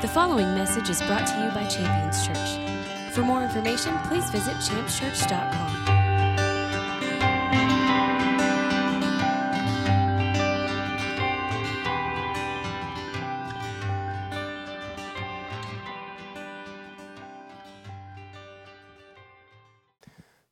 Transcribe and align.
The 0.00 0.08
following 0.08 0.54
message 0.54 0.88
is 0.88 1.02
brought 1.02 1.26
to 1.26 1.44
you 1.44 1.50
by 1.50 1.66
Champions 1.66 2.26
Church. 2.26 3.12
For 3.12 3.20
more 3.20 3.42
information, 3.42 3.94
please 4.04 4.30
visit 4.30 4.54
championschurch.com. 4.54 5.98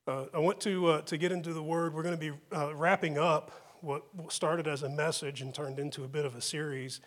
Uh, 0.06 0.24
I 0.34 0.38
want 0.40 0.60
to, 0.60 0.86
uh, 0.88 1.00
to 1.00 1.16
get 1.16 1.32
into 1.32 1.54
the 1.54 1.62
word. 1.62 1.94
We're 1.94 2.02
going 2.02 2.18
to 2.18 2.20
be 2.20 2.36
uh, 2.54 2.74
wrapping 2.74 3.16
up 3.16 3.78
what 3.80 4.02
started 4.28 4.68
as 4.68 4.82
a 4.82 4.90
message 4.90 5.40
and 5.40 5.54
turned 5.54 5.78
into 5.78 6.04
a 6.04 6.08
bit 6.08 6.26
of 6.26 6.34
a 6.34 6.42
series. 6.42 7.00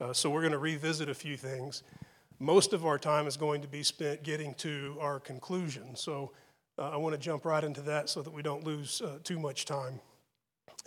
Uh, 0.00 0.12
so 0.12 0.28
we're 0.28 0.40
going 0.40 0.52
to 0.52 0.58
revisit 0.58 1.08
a 1.08 1.14
few 1.14 1.36
things. 1.36 1.84
Most 2.40 2.72
of 2.72 2.84
our 2.84 2.98
time 2.98 3.28
is 3.28 3.36
going 3.36 3.62
to 3.62 3.68
be 3.68 3.84
spent 3.84 4.24
getting 4.24 4.54
to 4.54 4.96
our 5.00 5.20
conclusion. 5.20 5.94
So 5.94 6.32
uh, 6.78 6.90
I 6.90 6.96
want 6.96 7.14
to 7.14 7.18
jump 7.18 7.44
right 7.44 7.62
into 7.62 7.80
that 7.82 8.08
so 8.08 8.20
that 8.20 8.32
we 8.32 8.42
don't 8.42 8.64
lose 8.64 9.00
uh, 9.00 9.18
too 9.22 9.38
much 9.38 9.64
time. 9.64 10.00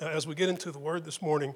Uh, 0.02 0.08
as 0.08 0.28
we 0.28 0.36
get 0.36 0.50
into 0.50 0.72
the 0.72 0.80
word 0.80 1.06
this 1.06 1.22
morning, 1.22 1.56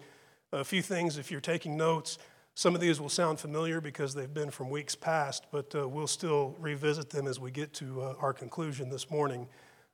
a 0.54 0.64
few 0.64 0.82
things, 0.82 1.18
if 1.18 1.30
you're 1.30 1.42
taking 1.42 1.76
notes, 1.76 2.18
some 2.56 2.74
of 2.74 2.80
these 2.80 3.02
will 3.02 3.10
sound 3.10 3.40
familiar 3.40 3.82
because 3.82 4.14
they've 4.14 4.34
been 4.34 4.50
from 4.50 4.70
weeks 4.70 4.96
past, 4.96 5.46
but 5.52 5.76
uh, 5.76 5.88
we'll 5.88 6.08
still 6.08 6.56
revisit 6.58 7.10
them 7.10 7.28
as 7.28 7.40
we 7.40 7.52
get 7.52 7.74
to 7.74 8.02
uh, 8.02 8.16
our 8.20 8.32
conclusion 8.32 8.90
this 8.90 9.12
morning. 9.12 9.48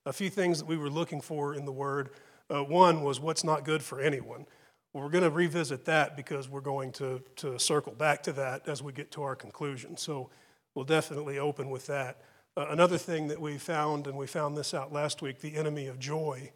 A 0.05 0.13
few 0.13 0.29
things 0.29 0.59
that 0.59 0.65
we 0.65 0.77
were 0.77 0.89
looking 0.89 1.21
for 1.21 1.55
in 1.55 1.65
the 1.65 1.71
word. 1.71 2.11
one 2.49 3.01
was 3.01 3.19
what's 3.19 3.43
not 3.43 3.65
good 3.65 3.81
for 3.81 3.99
anyone. 3.99 4.45
Well, 4.93 5.03
we're 5.03 5.09
going 5.09 5.23
to 5.23 5.29
revisit 5.29 5.85
that 5.85 6.15
because 6.15 6.49
we're 6.49 6.61
going 6.61 6.91
to, 6.93 7.21
to 7.37 7.59
circle 7.59 7.93
back 7.93 8.23
to 8.23 8.33
that 8.33 8.67
as 8.67 8.81
we 8.81 8.93
get 8.93 9.11
to 9.11 9.23
our 9.23 9.35
conclusion. 9.35 9.97
So 9.97 10.29
we'll 10.73 10.85
definitely 10.85 11.39
open 11.39 11.69
with 11.69 11.87
that. 11.87 12.21
Uh, 12.55 12.67
another 12.69 12.97
thing 12.97 13.27
that 13.27 13.39
we 13.39 13.57
found, 13.57 14.07
and 14.07 14.17
we 14.17 14.25
found 14.25 14.57
this 14.57 14.73
out 14.73 14.91
last 14.91 15.21
week, 15.21 15.39
the 15.39 15.55
enemy 15.55 15.87
of 15.87 15.99
joy. 15.99 16.51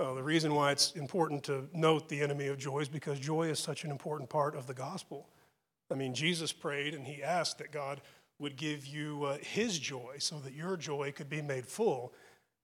Uh, 0.00 0.12
the 0.14 0.22
reason 0.22 0.54
why 0.54 0.72
it's 0.72 0.92
important 0.92 1.42
to 1.44 1.68
note 1.72 2.08
the 2.08 2.20
enemy 2.20 2.48
of 2.48 2.58
joy 2.58 2.80
is 2.80 2.88
because 2.88 3.18
joy 3.18 3.48
is 3.48 3.58
such 3.58 3.84
an 3.84 3.90
important 3.90 4.28
part 4.28 4.54
of 4.54 4.66
the 4.66 4.74
gospel. 4.74 5.28
I 5.90 5.94
mean, 5.94 6.14
Jesus 6.14 6.52
prayed 6.52 6.94
and 6.94 7.06
he 7.06 7.22
asked 7.22 7.58
that 7.58 7.72
God 7.72 8.02
would 8.38 8.56
give 8.56 8.86
you 8.86 9.24
uh, 9.24 9.38
his 9.38 9.78
joy 9.78 10.16
so 10.18 10.38
that 10.40 10.52
your 10.52 10.76
joy 10.76 11.12
could 11.12 11.28
be 11.28 11.42
made 11.42 11.66
full. 11.66 12.12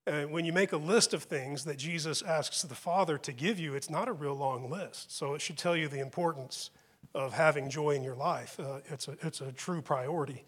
And 0.07 0.31
when 0.31 0.45
you 0.45 0.53
make 0.53 0.71
a 0.71 0.77
list 0.77 1.13
of 1.13 1.23
things 1.23 1.63
that 1.65 1.77
Jesus 1.77 2.21
asks 2.21 2.61
the 2.61 2.75
Father 2.75 3.17
to 3.17 3.31
give 3.31 3.59
you, 3.59 3.73
it's 3.73 3.89
not 3.89 4.07
a 4.07 4.13
real 4.13 4.35
long 4.35 4.69
list. 4.69 5.15
So 5.15 5.33
it 5.33 5.41
should 5.41 5.57
tell 5.57 5.75
you 5.75 5.87
the 5.87 5.99
importance 5.99 6.69
of 7.15 7.33
having 7.33 7.69
joy 7.69 7.91
in 7.91 8.03
your 8.03 8.15
life. 8.15 8.59
Uh, 8.59 8.79
it's, 8.89 9.07
a, 9.07 9.17
it's 9.21 9.41
a 9.41 9.51
true 9.51 9.81
priority. 9.81 10.43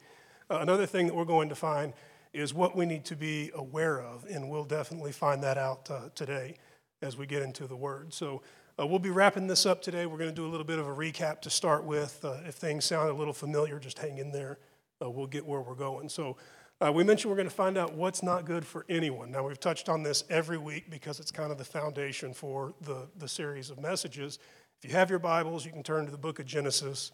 Uh, 0.49 0.59
another 0.61 0.85
thing 0.85 1.07
that 1.07 1.15
we're 1.15 1.25
going 1.25 1.49
to 1.49 1.55
find 1.55 1.93
is 2.33 2.53
what 2.53 2.75
we 2.75 2.85
need 2.85 3.03
to 3.05 3.15
be 3.15 3.49
aware 3.55 3.99
of, 3.99 4.25
and 4.29 4.47
we'll 4.47 4.63
definitely 4.63 5.11
find 5.11 5.41
that 5.43 5.57
out 5.57 5.89
uh, 5.89 6.01
today 6.13 6.57
as 7.01 7.17
we 7.17 7.25
get 7.25 7.41
into 7.41 7.65
the 7.65 7.75
Word. 7.75 8.13
So 8.13 8.43
uh, 8.79 8.85
we'll 8.85 8.99
be 8.99 9.09
wrapping 9.09 9.47
this 9.47 9.65
up 9.65 9.81
today. 9.81 10.05
We're 10.05 10.17
going 10.17 10.29
to 10.29 10.35
do 10.35 10.45
a 10.45 10.49
little 10.49 10.65
bit 10.65 10.77
of 10.77 10.87
a 10.87 10.93
recap 10.93 11.41
to 11.41 11.49
start 11.49 11.83
with. 11.83 12.23
Uh, 12.23 12.37
if 12.45 12.55
things 12.55 12.85
sound 12.85 13.09
a 13.09 13.13
little 13.13 13.33
familiar, 13.33 13.79
just 13.79 13.97
hang 13.97 14.19
in 14.19 14.31
there. 14.31 14.59
Uh, 15.01 15.09
we'll 15.09 15.27
get 15.27 15.45
where 15.45 15.61
we're 15.61 15.73
going. 15.73 16.09
So 16.09 16.37
uh, 16.79 16.91
we 16.91 17.03
mentioned 17.03 17.31
we're 17.31 17.37
going 17.37 17.49
to 17.49 17.55
find 17.55 17.77
out 17.77 17.93
what's 17.93 18.21
not 18.21 18.45
good 18.45 18.65
for 18.65 18.85
anyone. 18.87 19.31
Now, 19.31 19.47
we've 19.47 19.59
touched 19.59 19.89
on 19.89 20.03
this 20.03 20.23
every 20.29 20.59
week 20.59 20.91
because 20.91 21.19
it's 21.19 21.31
kind 21.31 21.51
of 21.51 21.57
the 21.57 21.65
foundation 21.65 22.33
for 22.33 22.73
the, 22.81 23.07
the 23.17 23.27
series 23.27 23.71
of 23.71 23.79
messages. 23.79 24.37
If 24.81 24.89
you 24.89 24.95
have 24.95 25.09
your 25.09 25.19
Bibles, 25.19 25.65
you 25.65 25.71
can 25.71 25.81
turn 25.81 26.05
to 26.05 26.11
the 26.11 26.19
book 26.19 26.37
of 26.39 26.45
Genesis. 26.45 27.11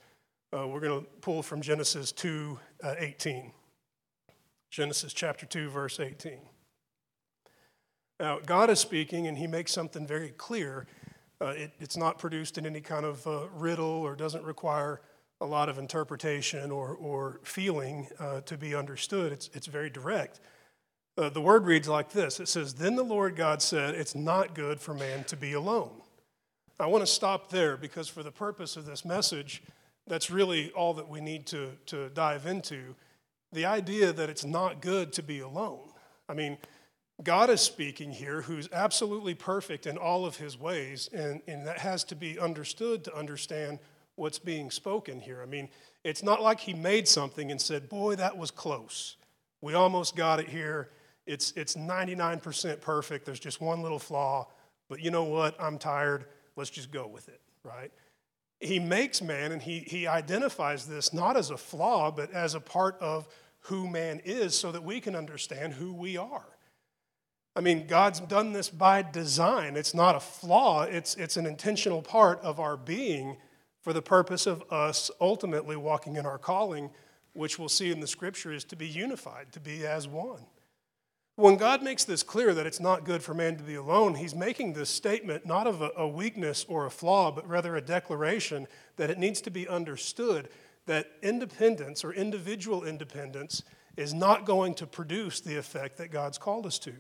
Uh, 0.51 0.67
we're 0.67 0.81
going 0.81 1.01
to 1.01 1.09
pull 1.21 1.41
from 1.41 1.61
Genesis 1.61 2.11
2 2.11 2.59
uh, 2.83 2.95
18. 2.97 3.51
Genesis 4.69 5.13
chapter 5.13 5.45
2, 5.45 5.69
verse 5.69 5.99
18. 5.99 6.39
Now, 8.19 8.39
God 8.45 8.69
is 8.69 8.79
speaking, 8.79 9.27
and 9.27 9.37
He 9.37 9.47
makes 9.47 9.71
something 9.71 10.05
very 10.05 10.29
clear. 10.31 10.87
Uh, 11.39 11.53
it, 11.55 11.71
it's 11.79 11.95
not 11.95 12.17
produced 12.17 12.57
in 12.57 12.65
any 12.65 12.81
kind 12.81 13.05
of 13.05 13.25
uh, 13.25 13.47
riddle 13.53 13.85
or 13.85 14.15
doesn't 14.15 14.43
require 14.43 14.99
a 15.43 15.45
lot 15.45 15.67
of 15.67 15.77
interpretation 15.77 16.71
or, 16.71 16.95
or 16.95 17.41
feeling 17.43 18.07
uh, 18.17 18.41
to 18.41 18.57
be 18.57 18.73
understood. 18.73 19.33
It's, 19.33 19.49
it's 19.53 19.67
very 19.67 19.89
direct. 19.89 20.39
Uh, 21.17 21.29
the 21.29 21.41
word 21.41 21.65
reads 21.65 21.87
like 21.87 22.11
this 22.11 22.39
It 22.39 22.47
says, 22.47 22.73
Then 22.73 22.95
the 22.95 23.03
Lord 23.03 23.35
God 23.35 23.61
said, 23.61 23.93
It's 23.93 24.15
not 24.15 24.55
good 24.55 24.79
for 24.79 24.93
man 24.93 25.25
to 25.25 25.35
be 25.35 25.53
alone. 25.53 26.01
I 26.79 26.87
want 26.87 27.03
to 27.03 27.11
stop 27.11 27.49
there 27.49 27.77
because, 27.77 28.07
for 28.07 28.23
the 28.23 28.31
purpose 28.31 28.77
of 28.77 28.85
this 28.85 29.05
message, 29.05 29.61
that's 30.07 30.31
really 30.31 30.71
all 30.71 30.93
that 30.95 31.07
we 31.07 31.21
need 31.21 31.45
to, 31.47 31.71
to 31.87 32.09
dive 32.09 32.45
into. 32.45 32.95
The 33.51 33.65
idea 33.65 34.11
that 34.11 34.29
it's 34.29 34.43
not 34.43 34.81
good 34.81 35.13
to 35.13 35.23
be 35.23 35.41
alone. 35.41 35.89
I 36.27 36.33
mean, 36.33 36.57
God 37.21 37.49
is 37.51 37.61
speaking 37.61 38.11
here, 38.11 38.41
who's 38.41 38.67
absolutely 38.73 39.35
perfect 39.35 39.85
in 39.85 39.97
all 39.97 40.25
of 40.25 40.37
his 40.37 40.59
ways, 40.59 41.09
and, 41.13 41.41
and 41.47 41.67
that 41.67 41.77
has 41.79 42.03
to 42.05 42.15
be 42.15 42.39
understood 42.39 43.03
to 43.03 43.15
understand 43.15 43.79
what's 44.15 44.39
being 44.39 44.71
spoken 44.71 45.19
here. 45.19 45.41
I 45.41 45.45
mean, 45.45 45.69
it's 46.03 46.23
not 46.23 46.41
like 46.41 46.59
he 46.59 46.73
made 46.73 47.07
something 47.07 47.51
and 47.51 47.59
said, 47.59 47.89
Boy, 47.89 48.15
that 48.15 48.37
was 48.37 48.51
close. 48.51 49.17
We 49.61 49.73
almost 49.73 50.15
got 50.15 50.39
it 50.39 50.49
here. 50.49 50.89
It's, 51.25 51.53
it's 51.55 51.75
99% 51.75 52.81
perfect. 52.81 53.25
There's 53.25 53.39
just 53.39 53.61
one 53.61 53.81
little 53.81 53.99
flaw. 53.99 54.47
But 54.89 55.01
you 55.01 55.09
know 55.09 55.23
what? 55.23 55.55
I'm 55.59 55.77
tired. 55.77 56.25
Let's 56.55 56.69
just 56.69 56.91
go 56.91 57.07
with 57.07 57.29
it, 57.29 57.39
right? 57.63 57.91
He 58.59 58.79
makes 58.79 59.21
man 59.21 59.51
and 59.51 59.61
he, 59.61 59.79
he 59.79 60.05
identifies 60.05 60.85
this 60.85 61.13
not 61.13 61.37
as 61.37 61.49
a 61.49 61.57
flaw, 61.57 62.11
but 62.11 62.31
as 62.31 62.55
a 62.55 62.59
part 62.59 62.97
of 62.99 63.27
who 63.61 63.89
man 63.89 64.21
is 64.25 64.57
so 64.57 64.71
that 64.71 64.83
we 64.83 64.99
can 64.99 65.15
understand 65.15 65.73
who 65.73 65.93
we 65.93 66.17
are. 66.17 66.45
I 67.55 67.61
mean, 67.61 67.87
God's 67.87 68.19
done 68.19 68.51
this 68.51 68.69
by 68.69 69.01
design. 69.01 69.77
It's 69.77 69.93
not 69.93 70.15
a 70.15 70.19
flaw, 70.19 70.83
it's, 70.83 71.15
it's 71.15 71.37
an 71.37 71.45
intentional 71.45 72.01
part 72.01 72.41
of 72.41 72.59
our 72.59 72.75
being 72.75 73.37
for 73.83 73.93
the 73.93 74.01
purpose 74.01 74.47
of 74.47 74.63
us 74.71 75.11
ultimately 75.19 75.75
walking 75.75 76.15
in 76.15 76.25
our 76.25 76.37
calling, 76.37 76.89
which 77.33 77.59
we'll 77.59 77.69
see 77.69 77.91
in 77.91 77.99
the 77.99 78.07
scripture 78.07 78.53
is 78.53 78.63
to 78.63 78.75
be 78.75 78.87
unified, 78.87 79.51
to 79.51 79.59
be 79.59 79.85
as 79.85 80.07
one. 80.07 80.45
When 81.35 81.57
God 81.57 81.83
makes 81.83 82.03
this 82.03 82.23
clear 82.23 82.53
that 82.53 82.65
it's 82.65 82.79
not 82.79 83.05
good 83.05 83.23
for 83.23 83.33
man 83.33 83.57
to 83.57 83.63
be 83.63 83.75
alone, 83.75 84.15
he's 84.15 84.35
making 84.35 84.73
this 84.73 84.89
statement 84.89 85.45
not 85.45 85.67
of 85.67 85.81
a, 85.97 86.07
weakness 86.07 86.63
or 86.69 86.85
a 86.85 86.91
flaw, 86.91 87.31
but 87.31 87.47
rather 87.47 87.75
a 87.75 87.81
declaration 87.81 88.67
that 88.97 89.09
it 89.09 89.17
needs 89.17 89.41
to 89.41 89.51
be 89.51 89.67
understood 89.67 90.47
that 90.85 91.11
independence 91.21 92.03
or 92.03 92.13
individual 92.13 92.83
independence 92.83 93.63
is 93.97 94.13
not 94.13 94.45
going 94.45 94.75
to 94.75 94.87
produce 94.87 95.39
the 95.39 95.57
effect 95.57 95.97
that 95.97 96.11
God's 96.11 96.37
called 96.37 96.65
us 96.65 96.79
to. 96.79 96.93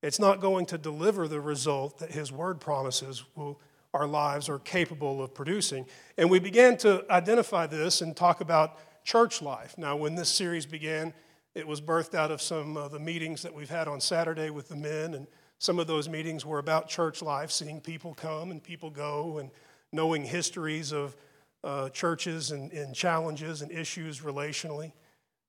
It's 0.00 0.18
not 0.20 0.40
going 0.40 0.64
to 0.66 0.78
deliver 0.78 1.28
the 1.28 1.40
result 1.40 1.98
that 1.98 2.12
his 2.12 2.32
word 2.32 2.60
promises 2.60 3.24
will 3.34 3.60
our 3.92 4.06
lives 4.06 4.48
are 4.48 4.58
capable 4.58 5.22
of 5.22 5.34
producing. 5.34 5.86
And 6.16 6.30
we 6.30 6.38
began 6.38 6.76
to 6.78 7.04
identify 7.10 7.66
this 7.66 8.00
and 8.00 8.16
talk 8.16 8.40
about 8.40 8.78
church 9.04 9.42
life. 9.42 9.76
Now, 9.76 9.96
when 9.96 10.14
this 10.14 10.28
series 10.28 10.66
began, 10.66 11.12
it 11.54 11.66
was 11.66 11.80
birthed 11.80 12.14
out 12.14 12.30
of 12.30 12.40
some 12.40 12.76
of 12.76 12.92
the 12.92 13.00
meetings 13.00 13.42
that 13.42 13.54
we've 13.54 13.70
had 13.70 13.88
on 13.88 14.00
Saturday 14.00 14.50
with 14.50 14.68
the 14.68 14.76
men, 14.76 15.14
and 15.14 15.26
some 15.58 15.78
of 15.78 15.86
those 15.86 16.08
meetings 16.08 16.46
were 16.46 16.58
about 16.58 16.88
church 16.88 17.22
life, 17.22 17.50
seeing 17.50 17.80
people 17.80 18.14
come 18.14 18.50
and 18.50 18.62
people 18.62 18.90
go, 18.90 19.38
and 19.38 19.50
knowing 19.92 20.24
histories 20.24 20.92
of 20.92 21.16
uh, 21.64 21.88
churches 21.90 22.52
and, 22.52 22.72
and, 22.72 22.94
challenges 22.94 23.60
and 23.60 23.70
issues 23.70 24.20
relationally. 24.20 24.92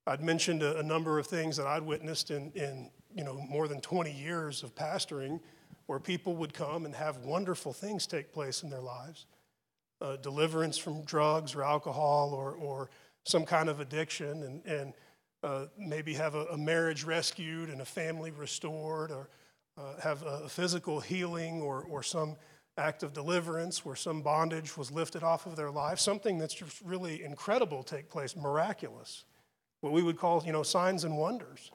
I'd 0.07 0.21
mentioned 0.21 0.61
a, 0.61 0.79
a, 0.79 0.83
number 0.83 1.19
of 1.19 1.27
things 1.27 1.55
that 1.55 1.67
I'd 1.67 1.83
witnessed 1.83 2.31
in, 2.31 2.51
in 2.51 2.89
you 3.15 3.23
know 3.23 3.35
more 3.49 3.69
than 3.69 3.79
20 3.79 4.11
years 4.11 4.63
of 4.63 4.75
pastoring 4.75 5.39
where 5.91 5.99
people 5.99 6.37
would 6.37 6.53
come 6.53 6.85
and 6.85 6.95
have 6.95 7.17
wonderful 7.17 7.73
things 7.73 8.07
take 8.07 8.31
place 8.31 8.63
in 8.63 8.69
their 8.69 8.79
lives. 8.79 9.25
Uh, 9.99 10.15
deliverance 10.15 10.77
from 10.77 11.03
drugs 11.03 11.53
or 11.53 11.63
alcohol 11.63 12.33
or, 12.33 12.53
or 12.53 12.89
some 13.25 13.43
kind 13.43 13.67
of 13.67 13.81
addiction, 13.81 14.43
and, 14.43 14.65
and 14.65 14.93
uh, 15.43 15.65
maybe 15.77 16.13
have 16.13 16.33
a, 16.33 16.45
a, 16.45 16.57
marriage 16.57 17.03
rescued 17.03 17.69
and 17.69 17.81
a 17.81 17.85
family 17.85 18.31
restored, 18.31 19.11
or 19.11 19.27
uh, 19.77 19.99
have 20.01 20.23
a 20.23 20.47
physical 20.47 21.01
healing 21.01 21.61
or, 21.61 21.83
or 21.83 22.01
some 22.01 22.37
act 22.77 23.03
of 23.03 23.11
deliverance 23.11 23.83
where 23.83 23.97
some 23.97 24.21
bondage 24.21 24.77
was 24.77 24.93
lifted 24.93 25.23
off 25.23 25.45
of 25.45 25.57
their 25.57 25.71
life, 25.71 25.99
something 25.99 26.37
that's 26.37 26.53
just 26.53 26.79
really 26.85 27.21
incredible 27.21 27.83
take 27.83 28.09
place, 28.09 28.37
miraculous, 28.37 29.25
what 29.81 29.91
we 29.91 30.01
would 30.01 30.17
call, 30.17 30.41
you 30.45 30.53
know, 30.53 30.63
signs 30.63 31.03
and 31.03 31.17
wonders. 31.17 31.69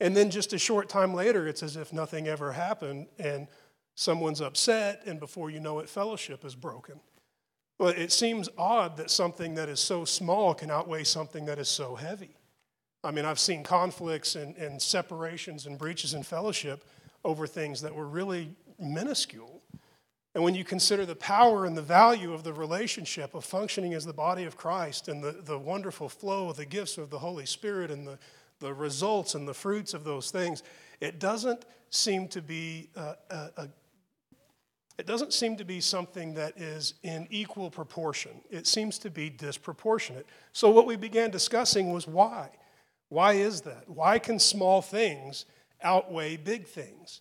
And 0.00 0.16
then 0.16 0.30
just 0.30 0.52
a 0.52 0.58
short 0.58 0.88
time 0.88 1.12
later, 1.14 1.48
it's 1.48 1.62
as 1.62 1.76
if 1.76 1.92
nothing 1.92 2.28
ever 2.28 2.52
happened, 2.52 3.08
and 3.18 3.48
someone's 3.94 4.40
upset, 4.40 5.02
and 5.06 5.18
before 5.18 5.50
you 5.50 5.58
know 5.58 5.80
it, 5.80 5.88
fellowship 5.88 6.44
is 6.44 6.54
broken. 6.54 7.00
Well, 7.78 7.90
it 7.90 8.12
seems 8.12 8.48
odd 8.56 8.96
that 8.96 9.10
something 9.10 9.54
that 9.54 9.68
is 9.68 9.80
so 9.80 10.04
small 10.04 10.54
can 10.54 10.70
outweigh 10.70 11.04
something 11.04 11.46
that 11.46 11.58
is 11.58 11.68
so 11.68 11.94
heavy. 11.94 12.36
I 13.04 13.12
mean, 13.12 13.24
I've 13.24 13.38
seen 13.38 13.62
conflicts 13.62 14.34
and, 14.34 14.56
and 14.56 14.82
separations 14.82 15.66
and 15.66 15.78
breaches 15.78 16.14
in 16.14 16.24
fellowship 16.24 16.84
over 17.24 17.46
things 17.46 17.80
that 17.82 17.94
were 17.94 18.06
really 18.06 18.50
minuscule. 18.78 19.62
And 20.34 20.44
when 20.44 20.54
you 20.54 20.64
consider 20.64 21.06
the 21.06 21.16
power 21.16 21.64
and 21.64 21.76
the 21.76 21.82
value 21.82 22.32
of 22.32 22.44
the 22.44 22.52
relationship 22.52 23.34
of 23.34 23.44
functioning 23.44 23.94
as 23.94 24.04
the 24.04 24.12
body 24.12 24.44
of 24.44 24.56
Christ 24.56 25.08
and 25.08 25.22
the, 25.22 25.32
the 25.32 25.58
wonderful 25.58 26.08
flow 26.08 26.48
of 26.48 26.56
the 26.56 26.66
gifts 26.66 26.98
of 26.98 27.10
the 27.10 27.18
Holy 27.18 27.46
Spirit 27.46 27.90
and 27.90 28.06
the, 28.06 28.18
the 28.60 28.72
results 28.72 29.34
and 29.34 29.46
the 29.46 29.54
fruits 29.54 29.94
of 29.94 30.04
those 30.04 30.30
things, 30.30 30.62
it 31.00 31.18
doesn't 31.18 31.64
seem 31.90 32.28
to 32.28 32.42
be 32.42 32.90
a, 32.96 33.14
a, 33.30 33.50
a 33.56 33.68
it 34.98 35.06
doesn't 35.06 35.32
seem 35.32 35.56
to 35.56 35.64
be 35.64 35.80
something 35.80 36.34
that 36.34 36.58
is 36.58 36.94
in 37.04 37.28
equal 37.30 37.70
proportion. 37.70 38.32
It 38.50 38.66
seems 38.66 38.98
to 38.98 39.10
be 39.10 39.30
disproportionate. 39.30 40.26
So, 40.52 40.70
what 40.70 40.86
we 40.86 40.96
began 40.96 41.30
discussing 41.30 41.92
was 41.92 42.08
why. 42.08 42.50
Why 43.08 43.34
is 43.34 43.60
that? 43.62 43.88
Why 43.88 44.18
can 44.18 44.40
small 44.40 44.82
things 44.82 45.46
outweigh 45.82 46.36
big 46.36 46.66
things? 46.66 47.20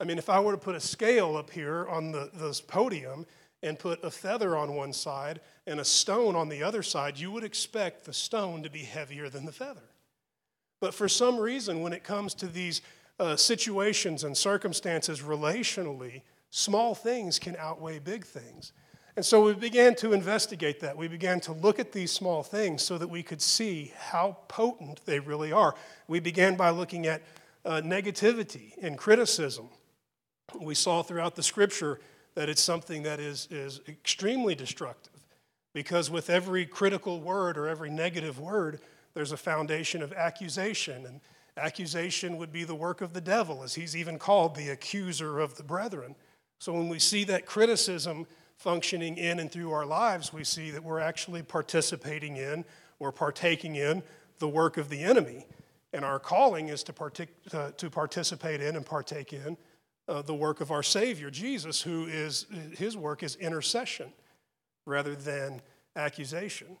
I 0.00 0.04
mean, 0.04 0.16
if 0.16 0.30
I 0.30 0.40
were 0.40 0.52
to 0.52 0.58
put 0.58 0.74
a 0.74 0.80
scale 0.80 1.36
up 1.36 1.50
here 1.50 1.86
on 1.88 2.12
the, 2.12 2.30
this 2.32 2.60
podium 2.62 3.26
and 3.62 3.78
put 3.78 4.02
a 4.02 4.10
feather 4.10 4.56
on 4.56 4.74
one 4.74 4.92
side 4.92 5.40
and 5.66 5.80
a 5.80 5.84
stone 5.84 6.34
on 6.34 6.48
the 6.48 6.62
other 6.62 6.82
side, 6.82 7.18
you 7.18 7.30
would 7.30 7.44
expect 7.44 8.04
the 8.04 8.12
stone 8.12 8.62
to 8.62 8.70
be 8.70 8.84
heavier 8.84 9.28
than 9.28 9.44
the 9.44 9.52
feather. 9.52 9.82
But 10.80 10.94
for 10.94 11.08
some 11.08 11.38
reason, 11.38 11.82
when 11.82 11.92
it 11.92 12.04
comes 12.04 12.34
to 12.34 12.46
these 12.46 12.82
uh, 13.18 13.36
situations 13.36 14.24
and 14.24 14.36
circumstances 14.36 15.20
relationally, 15.20 16.22
small 16.50 16.94
things 16.94 17.38
can 17.38 17.56
outweigh 17.56 17.98
big 17.98 18.24
things. 18.24 18.72
And 19.16 19.26
so 19.26 19.42
we 19.42 19.54
began 19.54 19.96
to 19.96 20.12
investigate 20.12 20.78
that. 20.80 20.96
We 20.96 21.08
began 21.08 21.40
to 21.40 21.52
look 21.52 21.80
at 21.80 21.90
these 21.90 22.12
small 22.12 22.44
things 22.44 22.82
so 22.82 22.98
that 22.98 23.08
we 23.08 23.24
could 23.24 23.42
see 23.42 23.92
how 23.98 24.36
potent 24.46 25.00
they 25.06 25.18
really 25.18 25.50
are. 25.50 25.74
We 26.06 26.20
began 26.20 26.54
by 26.54 26.70
looking 26.70 27.06
at 27.08 27.22
uh, 27.64 27.82
negativity 27.84 28.74
and 28.80 28.96
criticism. 28.96 29.70
We 30.60 30.76
saw 30.76 31.02
throughout 31.02 31.34
the 31.34 31.42
scripture 31.42 31.98
that 32.36 32.48
it's 32.48 32.62
something 32.62 33.02
that 33.02 33.18
is, 33.18 33.48
is 33.50 33.80
extremely 33.88 34.54
destructive 34.54 35.26
because 35.74 36.10
with 36.10 36.30
every 36.30 36.64
critical 36.64 37.20
word 37.20 37.58
or 37.58 37.66
every 37.66 37.90
negative 37.90 38.38
word, 38.38 38.80
there's 39.18 39.32
a 39.32 39.36
foundation 39.36 40.00
of 40.00 40.12
accusation. 40.12 41.04
And 41.04 41.20
accusation 41.56 42.36
would 42.36 42.52
be 42.52 42.62
the 42.62 42.76
work 42.76 43.00
of 43.00 43.14
the 43.14 43.20
devil, 43.20 43.64
as 43.64 43.74
he's 43.74 43.96
even 43.96 44.16
called 44.16 44.54
the 44.54 44.68
accuser 44.68 45.40
of 45.40 45.56
the 45.56 45.64
brethren. 45.64 46.14
So 46.60 46.72
when 46.72 46.88
we 46.88 47.00
see 47.00 47.24
that 47.24 47.44
criticism 47.44 48.28
functioning 48.54 49.16
in 49.16 49.40
and 49.40 49.50
through 49.50 49.72
our 49.72 49.84
lives, 49.84 50.32
we 50.32 50.44
see 50.44 50.70
that 50.70 50.84
we're 50.84 51.00
actually 51.00 51.42
participating 51.42 52.36
in 52.36 52.64
or 53.00 53.10
partaking 53.10 53.74
in 53.74 54.04
the 54.38 54.46
work 54.46 54.76
of 54.76 54.88
the 54.88 55.02
enemy. 55.02 55.46
And 55.92 56.04
our 56.04 56.20
calling 56.20 56.68
is 56.68 56.84
to, 56.84 56.92
partic- 56.92 57.52
uh, 57.52 57.72
to 57.72 57.90
participate 57.90 58.60
in 58.60 58.76
and 58.76 58.86
partake 58.86 59.32
in 59.32 59.56
uh, 60.06 60.22
the 60.22 60.34
work 60.34 60.60
of 60.60 60.70
our 60.70 60.84
Savior, 60.84 61.28
Jesus, 61.28 61.82
who 61.82 62.06
is, 62.06 62.46
his 62.76 62.96
work 62.96 63.24
is 63.24 63.34
intercession 63.34 64.12
rather 64.86 65.16
than 65.16 65.60
accusation. 65.96 66.76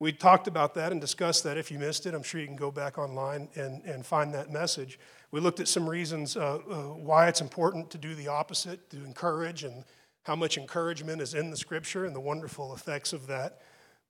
We 0.00 0.12
talked 0.12 0.46
about 0.46 0.74
that 0.74 0.92
and 0.92 1.00
discussed 1.00 1.42
that. 1.42 1.58
If 1.58 1.72
you 1.72 1.78
missed 1.78 2.06
it, 2.06 2.14
I'm 2.14 2.22
sure 2.22 2.40
you 2.40 2.46
can 2.46 2.54
go 2.54 2.70
back 2.70 2.98
online 2.98 3.48
and, 3.56 3.82
and 3.84 4.06
find 4.06 4.32
that 4.32 4.52
message. 4.52 4.98
We 5.32 5.40
looked 5.40 5.58
at 5.58 5.66
some 5.66 5.88
reasons 5.88 6.36
uh, 6.36 6.60
uh, 6.70 6.76
why 6.94 7.26
it's 7.28 7.40
important 7.40 7.90
to 7.90 7.98
do 7.98 8.14
the 8.14 8.28
opposite, 8.28 8.90
to 8.90 9.04
encourage, 9.04 9.64
and 9.64 9.84
how 10.22 10.36
much 10.36 10.56
encouragement 10.56 11.20
is 11.20 11.34
in 11.34 11.50
the 11.50 11.56
scripture 11.56 12.04
and 12.04 12.14
the 12.14 12.20
wonderful 12.20 12.74
effects 12.74 13.12
of 13.12 13.26
that. 13.26 13.60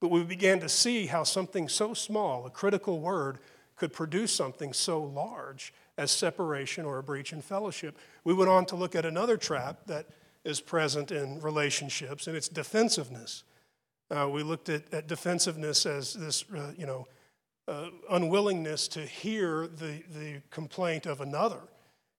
But 0.00 0.08
we 0.08 0.23
began 0.25 0.61
to 0.61 0.69
see 0.69 1.06
how 1.06 1.23
something 1.23 1.69
so 1.69 1.94
small, 1.94 2.44
a 2.44 2.50
critical 2.50 3.00
word, 3.00 3.38
could 3.76 3.93
produce 3.93 4.32
something 4.32 4.73
so 4.73 5.02
large 5.02 5.73
as 5.96 6.11
separation 6.11 6.84
or 6.84 6.99
a 6.99 7.02
breach 7.02 7.32
in 7.32 7.41
fellowship. 7.41 7.96
We 8.25 8.34
went 8.34 8.50
on 8.50 8.67
to 8.67 8.76
look 8.76 8.94
at 8.94 9.06
another 9.06 9.37
trap 9.37 9.87
that 9.87 10.06
is 10.44 10.61
present 10.61 11.11
in 11.11 11.41
relationships, 11.41 12.26
and 12.26 12.37
it's 12.37 12.49
defensiveness. 12.49 13.44
Uh, 14.10 14.28
we 14.28 14.43
looked 14.43 14.69
at, 14.69 14.93
at 14.93 15.06
defensiveness 15.06 15.84
as 15.84 16.14
this, 16.14 16.44
uh, 16.56 16.72
you 16.76 16.87
know, 16.87 17.06
uh, 17.66 17.88
unwillingness 18.10 18.88
to 18.88 19.00
hear 19.00 19.66
the, 19.66 20.02
the 20.14 20.40
complaint 20.50 21.05
of 21.05 21.20
another. 21.20 21.60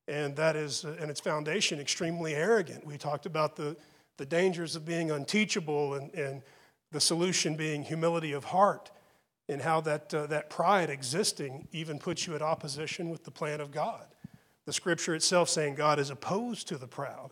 And 0.07 0.35
that 0.35 0.55
is, 0.55 0.85
uh, 0.85 0.95
and 0.99 1.09
its 1.09 1.19
foundation, 1.19 1.79
extremely 1.79 2.35
arrogant. 2.35 2.85
We 2.85 2.97
talked 2.97 3.25
about 3.25 3.55
the, 3.55 3.75
the 4.17 4.25
dangers 4.25 4.75
of 4.75 4.85
being 4.85 5.09
unteachable 5.09 5.95
and, 5.95 6.13
and 6.13 6.41
the 6.91 6.99
solution 6.99 7.55
being 7.55 7.83
humility 7.83 8.33
of 8.33 8.45
heart, 8.45 8.91
and 9.47 9.61
how 9.61 9.81
that, 9.81 10.13
uh, 10.13 10.27
that 10.27 10.49
pride 10.49 10.89
existing 10.89 11.67
even 11.71 11.97
puts 11.97 12.27
you 12.27 12.35
at 12.35 12.41
opposition 12.41 13.09
with 13.09 13.23
the 13.23 13.31
plan 13.31 13.61
of 13.61 13.71
God. 13.71 14.05
The 14.65 14.73
scripture 14.73 15.15
itself 15.15 15.49
saying 15.49 15.75
God 15.75 15.97
is 15.97 16.11
opposed 16.11 16.67
to 16.67 16.77
the 16.77 16.87
proud, 16.87 17.31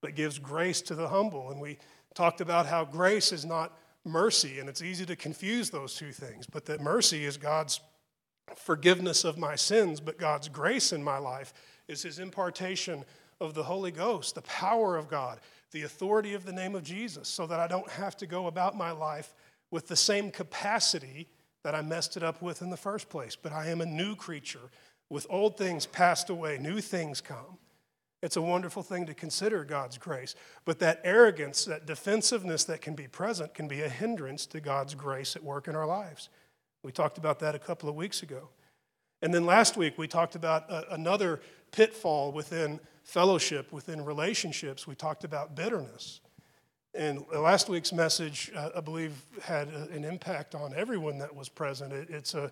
but 0.00 0.16
gives 0.16 0.38
grace 0.40 0.80
to 0.82 0.96
the 0.96 1.08
humble. 1.08 1.50
And 1.50 1.60
we 1.60 1.78
talked 2.14 2.40
about 2.40 2.66
how 2.66 2.84
grace 2.84 3.32
is 3.32 3.44
not 3.44 3.76
mercy, 4.04 4.58
and 4.58 4.68
it's 4.68 4.82
easy 4.82 5.06
to 5.06 5.16
confuse 5.16 5.70
those 5.70 5.94
two 5.94 6.12
things, 6.12 6.46
but 6.46 6.66
that 6.66 6.80
mercy 6.80 7.24
is 7.24 7.36
God's 7.36 7.80
forgiveness 8.56 9.24
of 9.24 9.38
my 9.38 9.56
sins, 9.56 10.00
but 10.00 10.18
God's 10.18 10.48
grace 10.48 10.92
in 10.92 11.02
my 11.02 11.18
life 11.18 11.54
is 11.88 12.02
His 12.02 12.18
impartation 12.18 13.04
of 13.40 13.54
the 13.54 13.62
Holy 13.62 13.90
Ghost, 13.90 14.34
the 14.34 14.42
power 14.42 14.96
of 14.96 15.08
God, 15.08 15.40
the 15.72 15.82
authority 15.82 16.34
of 16.34 16.44
the 16.44 16.52
name 16.52 16.74
of 16.74 16.84
Jesus, 16.84 17.28
so 17.28 17.46
that 17.46 17.60
I 17.60 17.66
don't 17.66 17.90
have 17.90 18.16
to 18.18 18.26
go 18.26 18.46
about 18.46 18.76
my 18.76 18.90
life 18.90 19.34
with 19.70 19.88
the 19.88 19.96
same 19.96 20.30
capacity 20.30 21.28
that 21.64 21.74
I 21.74 21.82
messed 21.82 22.16
it 22.16 22.22
up 22.22 22.42
with 22.42 22.62
in 22.62 22.70
the 22.70 22.76
first 22.76 23.08
place. 23.08 23.34
But 23.36 23.52
I 23.52 23.68
am 23.68 23.80
a 23.80 23.86
new 23.86 24.14
creature. 24.14 24.70
With 25.10 25.26
old 25.28 25.56
things 25.56 25.86
passed 25.86 26.30
away, 26.30 26.58
new 26.58 26.80
things 26.80 27.20
come. 27.20 27.58
It's 28.24 28.38
a 28.38 28.42
wonderful 28.42 28.82
thing 28.82 29.04
to 29.04 29.12
consider 29.12 29.64
God's 29.64 29.98
grace. 29.98 30.34
But 30.64 30.78
that 30.78 31.02
arrogance, 31.04 31.66
that 31.66 31.84
defensiveness 31.84 32.64
that 32.64 32.80
can 32.80 32.94
be 32.94 33.06
present, 33.06 33.52
can 33.52 33.68
be 33.68 33.82
a 33.82 33.88
hindrance 33.88 34.46
to 34.46 34.60
God's 34.60 34.94
grace 34.94 35.36
at 35.36 35.44
work 35.44 35.68
in 35.68 35.76
our 35.76 35.86
lives. 35.86 36.30
We 36.82 36.90
talked 36.90 37.18
about 37.18 37.38
that 37.40 37.54
a 37.54 37.58
couple 37.58 37.86
of 37.86 37.94
weeks 37.94 38.22
ago. 38.22 38.48
And 39.20 39.34
then 39.34 39.44
last 39.44 39.76
week, 39.76 39.98
we 39.98 40.08
talked 40.08 40.36
about 40.36 40.70
a, 40.70 40.94
another 40.94 41.42
pitfall 41.70 42.32
within 42.32 42.80
fellowship, 43.02 43.70
within 43.74 44.02
relationships. 44.02 44.86
We 44.86 44.94
talked 44.94 45.24
about 45.24 45.54
bitterness. 45.54 46.20
And 46.94 47.26
last 47.30 47.68
week's 47.68 47.92
message, 47.92 48.50
uh, 48.56 48.70
I 48.74 48.80
believe, 48.80 49.22
had 49.42 49.68
a, 49.68 49.88
an 49.90 50.02
impact 50.02 50.54
on 50.54 50.72
everyone 50.74 51.18
that 51.18 51.36
was 51.36 51.50
present. 51.50 51.92
It, 51.92 52.08
it's 52.08 52.32
a, 52.32 52.50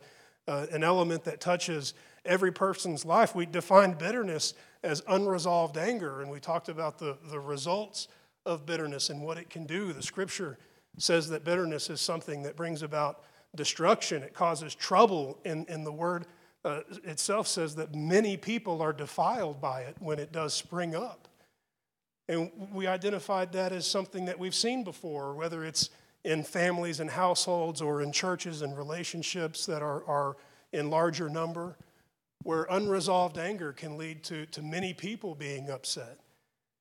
uh, 0.49 0.67
an 0.73 0.83
element 0.83 1.25
that 1.25 1.41
touches 1.41 1.94
every 2.25 2.53
person's 2.53 3.05
life. 3.05 3.35
We 3.35 3.47
defined 3.47 3.99
bitterness 3.99 4.55
as 4.83 5.03
unresolved 5.09 5.77
anger, 5.77 6.21
and 6.21 6.31
we 6.31 6.41
talked 6.41 6.69
about 6.69 6.99
the, 6.99 7.17
the 7.31 7.41
results 7.41 8.09
of 8.44 8.67
bitterness 8.67 9.11
and 9.11 9.23
what 9.23 9.39
it 9.39 9.50
can 9.50 9.65
do. 9.65 9.93
The 9.93 10.03
scripture 10.03 10.59
says 10.99 11.29
that 11.29 11.44
bitterness 11.44 11.91
is 11.91 12.01
something 12.01 12.43
that 12.43 12.56
brings 12.56 12.82
about 12.82 13.22
destruction, 13.55 14.22
it 14.22 14.34
causes 14.34 14.75
trouble, 14.75 15.39
and, 15.44 15.69
and 15.69 15.87
the 15.87 15.93
word 15.93 16.27
uh, 16.65 16.81
itself 17.05 17.46
says 17.46 17.75
that 17.77 17.94
many 17.94 18.37
people 18.37 18.81
are 18.82 18.93
defiled 18.93 19.61
by 19.61 19.82
it 19.82 19.96
when 20.01 20.19
it 20.19 20.32
does 20.32 20.55
spring 20.55 20.94
up. 20.94 21.29
And 22.29 22.51
we 22.72 22.87
identified 22.87 23.53
that 23.53 23.72
as 23.72 23.87
something 23.87 24.27
that 24.27 24.39
we've 24.39 24.55
seen 24.55 24.84
before, 24.84 25.34
whether 25.34 25.65
it's 25.65 25.91
in 26.24 26.43
families 26.43 27.00
and 27.00 27.10
households 27.10 27.81
or 27.81 28.02
in 28.02 28.12
churches 28.12 28.62
and 28.62 28.76
relationships 28.76 29.67
that 29.67 29.82
are, 29.82 30.05
are 30.05 30.36
in 30.72 30.91
larger 30.91 31.29
number 31.29 31.76
where 32.44 32.67
unresolved 32.70 33.38
anger 33.38 33.72
can 33.72 33.96
lead 33.96 34.22
to, 34.24 34.46
to 34.46 34.62
many 34.62 34.93
people 34.93 35.34
being 35.34 35.70
upset. 35.70 36.19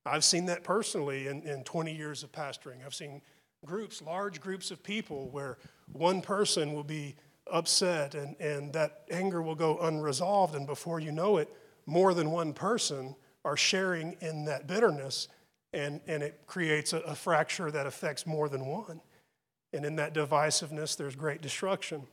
I've 0.05 0.23
seen 0.23 0.47
that 0.47 0.63
personally 0.63 1.27
in, 1.27 1.43
in 1.43 1.63
20 1.63 1.95
years 1.95 2.23
of 2.23 2.31
pastoring. 2.31 2.83
I've 2.85 2.95
seen 2.95 3.21
groups, 3.65 4.01
large 4.01 4.41
groups 4.41 4.71
of 4.71 4.81
people, 4.81 5.29
where 5.29 5.57
one 5.91 6.21
person 6.21 6.73
will 6.73 6.83
be 6.83 7.15
upset 7.51 8.15
and, 8.15 8.35
and 8.39 8.73
that 8.73 9.03
anger 9.11 9.41
will 9.41 9.55
go 9.55 9.77
unresolved, 9.79 10.55
and 10.55 10.65
before 10.65 10.99
you 10.99 11.11
know 11.11 11.37
it, 11.37 11.53
more 11.85 12.13
than 12.13 12.31
one 12.31 12.53
person 12.53 13.15
are 13.43 13.57
sharing 13.57 14.13
in 14.21 14.45
that 14.45 14.67
bitterness, 14.67 15.27
and, 15.73 16.01
and 16.07 16.23
it 16.23 16.41
creates 16.47 16.93
a, 16.93 16.99
a 16.99 17.15
fracture 17.15 17.69
that 17.69 17.85
affects 17.85 18.25
more 18.25 18.49
than 18.49 18.65
one. 18.65 19.01
And 19.73 19.85
in 19.85 19.95
that 19.97 20.13
divisiveness, 20.13 20.97
there's 20.97 21.15
great 21.15 21.41
destruction. 21.41 22.07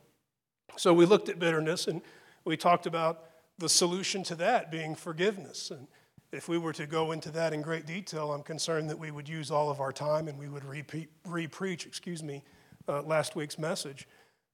So 0.77 0.93
we 0.93 1.05
looked 1.05 1.29
at 1.29 1.39
bitterness 1.39 1.87
and 1.87 2.01
we 2.45 2.55
talked 2.55 2.85
about 2.85 3.25
the 3.57 3.69
solution 3.69 4.23
to 4.23 4.35
that 4.35 4.71
being 4.71 4.95
forgiveness. 4.95 5.71
And 5.71 5.87
if 6.31 6.47
we 6.47 6.57
were 6.57 6.73
to 6.73 6.85
go 6.85 7.11
into 7.11 7.31
that 7.31 7.53
in 7.53 7.61
great 7.61 7.85
detail, 7.85 8.31
I'm 8.31 8.43
concerned 8.43 8.89
that 8.89 8.97
we 8.97 9.11
would 9.11 9.27
use 9.27 9.51
all 9.51 9.69
of 9.69 9.81
our 9.81 9.91
time 9.91 10.27
and 10.27 10.37
we 10.37 10.47
would 10.47 10.63
re 10.63 11.47
preach, 11.47 11.85
excuse 11.85 12.23
me, 12.23 12.43
uh, 12.87 13.01
last 13.01 13.35
week's 13.35 13.59
message. 13.59 14.07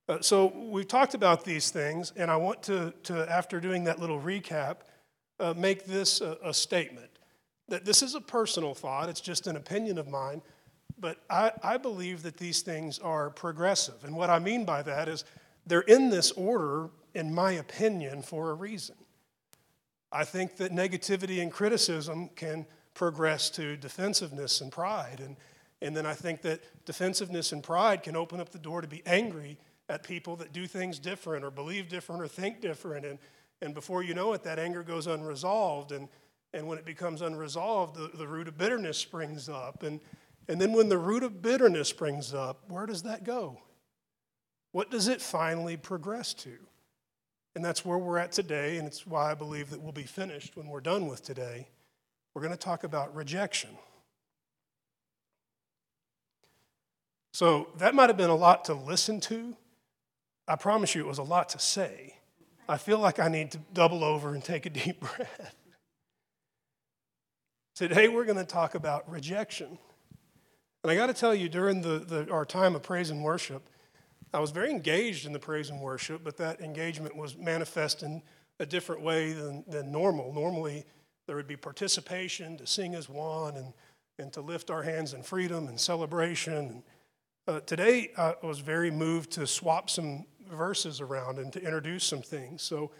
Uh, 0.08 0.20
so 0.20 0.52
we've 0.70 0.86
talked 0.86 1.14
about 1.14 1.44
these 1.44 1.70
things, 1.70 2.12
and 2.16 2.30
I 2.30 2.36
want 2.36 2.62
to, 2.64 2.94
to 3.04 3.30
after 3.30 3.58
doing 3.58 3.84
that 3.84 3.98
little 3.98 4.20
recap, 4.20 4.76
uh, 5.40 5.52
make 5.56 5.84
this 5.84 6.20
a, 6.20 6.38
a, 6.44 6.54
statement 6.54 7.10
that 7.68 7.84
this 7.84 8.02
is 8.02 8.14
a 8.14 8.20
personal 8.20 8.72
thought, 8.72 9.08
it's 9.08 9.20
just 9.20 9.48
an 9.48 9.56
opinion 9.56 9.98
of 9.98 10.06
mine, 10.06 10.40
but 10.98 11.18
I, 11.28 11.52
I 11.62 11.76
believe 11.76 12.22
that 12.22 12.36
these 12.36 12.62
things 12.62 12.98
are 12.98 13.30
progressive. 13.30 14.04
And 14.04 14.16
what 14.16 14.30
I 14.30 14.38
mean 14.38 14.64
by 14.64 14.82
that 14.82 15.08
is 15.08 15.24
they're 15.66 15.80
in 15.80 16.10
this 16.10 16.32
order 16.32 16.90
in 17.16 17.32
my 17.32 17.52
opinion, 17.52 18.20
for 18.20 18.50
a 18.50 18.54
reason. 18.54 18.94
I 20.12 20.24
think 20.24 20.58
that 20.58 20.70
negativity 20.70 21.40
and 21.40 21.50
criticism 21.50 22.28
can 22.36 22.66
progress 22.92 23.48
to 23.50 23.76
defensiveness 23.78 24.60
and 24.60 24.70
pride. 24.70 25.20
And, 25.24 25.36
and 25.80 25.96
then 25.96 26.04
I 26.04 26.12
think 26.12 26.42
that 26.42 26.60
defensiveness 26.84 27.52
and 27.52 27.62
pride 27.62 28.02
can 28.02 28.16
open 28.16 28.38
up 28.38 28.50
the 28.50 28.58
door 28.58 28.82
to 28.82 28.86
be 28.86 29.02
angry 29.06 29.56
at 29.88 30.02
people 30.02 30.36
that 30.36 30.52
do 30.52 30.66
things 30.66 30.98
different 30.98 31.42
or 31.42 31.50
believe 31.50 31.88
different 31.88 32.20
or 32.20 32.28
think 32.28 32.60
different. 32.60 33.06
And, 33.06 33.18
and 33.62 33.72
before 33.72 34.02
you 34.02 34.12
know 34.12 34.34
it, 34.34 34.42
that 34.42 34.58
anger 34.58 34.82
goes 34.82 35.06
unresolved. 35.06 35.90
And, 35.90 36.08
and 36.52 36.66
when 36.66 36.76
it 36.76 36.84
becomes 36.84 37.22
unresolved, 37.22 37.96
the, 37.96 38.10
the 38.14 38.28
root 38.28 38.46
of 38.46 38.58
bitterness 38.58 38.98
springs 38.98 39.48
up. 39.48 39.82
And, 39.82 40.00
and 40.48 40.60
then 40.60 40.72
when 40.72 40.88
the 40.88 40.98
root 40.98 41.22
of 41.22 41.42
bitterness 41.42 41.88
springs 41.88 42.32
up, 42.32 42.62
where 42.68 42.86
does 42.86 43.02
that 43.02 43.24
go? 43.24 43.60
What 44.72 44.90
does 44.90 45.08
it 45.08 45.20
finally 45.20 45.76
progress 45.76 46.34
to? 46.34 46.52
And 47.54 47.64
that's 47.64 47.84
where 47.84 47.96
we're 47.96 48.18
at 48.18 48.32
today, 48.32 48.76
and 48.76 48.86
it's 48.86 49.06
why 49.06 49.30
I 49.30 49.34
believe 49.34 49.70
that 49.70 49.80
we'll 49.80 49.92
be 49.92 50.02
finished 50.02 50.56
when 50.56 50.68
we're 50.68 50.80
done 50.80 51.06
with 51.06 51.22
today. 51.22 51.68
We're 52.34 52.42
going 52.42 52.52
to 52.52 52.58
talk 52.58 52.84
about 52.84 53.16
rejection. 53.16 53.70
So 57.32 57.68
that 57.78 57.94
might 57.94 58.10
have 58.10 58.16
been 58.16 58.30
a 58.30 58.36
lot 58.36 58.66
to 58.66 58.74
listen 58.74 59.20
to. 59.22 59.56
I 60.46 60.56
promise 60.56 60.94
you 60.94 61.02
it 61.02 61.06
was 61.06 61.18
a 61.18 61.22
lot 61.22 61.48
to 61.50 61.58
say. 61.58 62.16
I 62.68 62.76
feel 62.76 62.98
like 62.98 63.18
I 63.18 63.28
need 63.28 63.52
to 63.52 63.58
double 63.72 64.04
over 64.04 64.34
and 64.34 64.44
take 64.44 64.66
a 64.66 64.70
deep 64.70 65.00
breath. 65.16 65.54
Today 67.74 68.08
we're 68.08 68.24
going 68.24 68.38
to 68.38 68.44
talk 68.44 68.74
about 68.74 69.10
rejection. 69.10 69.78
And 70.86 70.92
I 70.92 70.94
got 70.94 71.08
to 71.08 71.14
tell 71.14 71.34
you, 71.34 71.48
during 71.48 71.82
the, 71.82 71.98
the, 71.98 72.30
our 72.30 72.44
time 72.44 72.76
of 72.76 72.82
praise 72.84 73.10
and 73.10 73.24
worship, 73.24 73.68
I 74.32 74.38
was 74.38 74.52
very 74.52 74.70
engaged 74.70 75.26
in 75.26 75.32
the 75.32 75.38
praise 75.40 75.68
and 75.68 75.80
worship, 75.80 76.22
but 76.22 76.36
that 76.36 76.60
engagement 76.60 77.16
was 77.16 77.36
manifest 77.36 78.04
in 78.04 78.22
a 78.60 78.66
different 78.66 79.02
way 79.02 79.32
than, 79.32 79.64
than 79.66 79.90
normal. 79.90 80.32
Normally, 80.32 80.84
there 81.26 81.34
would 81.34 81.48
be 81.48 81.56
participation 81.56 82.56
to 82.58 82.68
sing 82.68 82.94
as 82.94 83.08
one 83.08 83.56
and, 83.56 83.72
and 84.20 84.32
to 84.34 84.40
lift 84.40 84.70
our 84.70 84.84
hands 84.84 85.12
in 85.12 85.24
freedom 85.24 85.66
and 85.66 85.80
celebration. 85.80 86.84
Uh, 87.48 87.58
today, 87.66 88.12
I 88.16 88.34
was 88.44 88.60
very 88.60 88.92
moved 88.92 89.32
to 89.32 89.46
swap 89.48 89.90
some 89.90 90.24
verses 90.48 91.00
around 91.00 91.40
and 91.40 91.52
to 91.52 91.60
introduce 91.60 92.04
some 92.04 92.22
things. 92.22 92.62
So, 92.62 92.92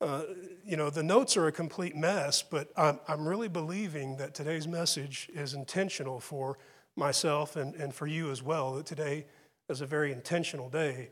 uh, 0.00 0.22
you 0.64 0.78
know, 0.78 0.88
the 0.88 1.02
notes 1.02 1.36
are 1.36 1.46
a 1.46 1.52
complete 1.52 1.94
mess, 1.94 2.42
but 2.42 2.70
I'm, 2.74 2.98
I'm 3.06 3.28
really 3.28 3.48
believing 3.48 4.16
that 4.16 4.32
today's 4.32 4.66
message 4.66 5.28
is 5.34 5.52
intentional 5.52 6.20
for 6.20 6.56
myself 6.98 7.56
and, 7.56 7.74
and 7.76 7.94
for 7.94 8.06
you 8.06 8.30
as 8.30 8.42
well, 8.42 8.74
that 8.74 8.86
today 8.86 9.24
is 9.68 9.80
a 9.80 9.86
very 9.86 10.12
intentional 10.12 10.68
day 10.68 11.10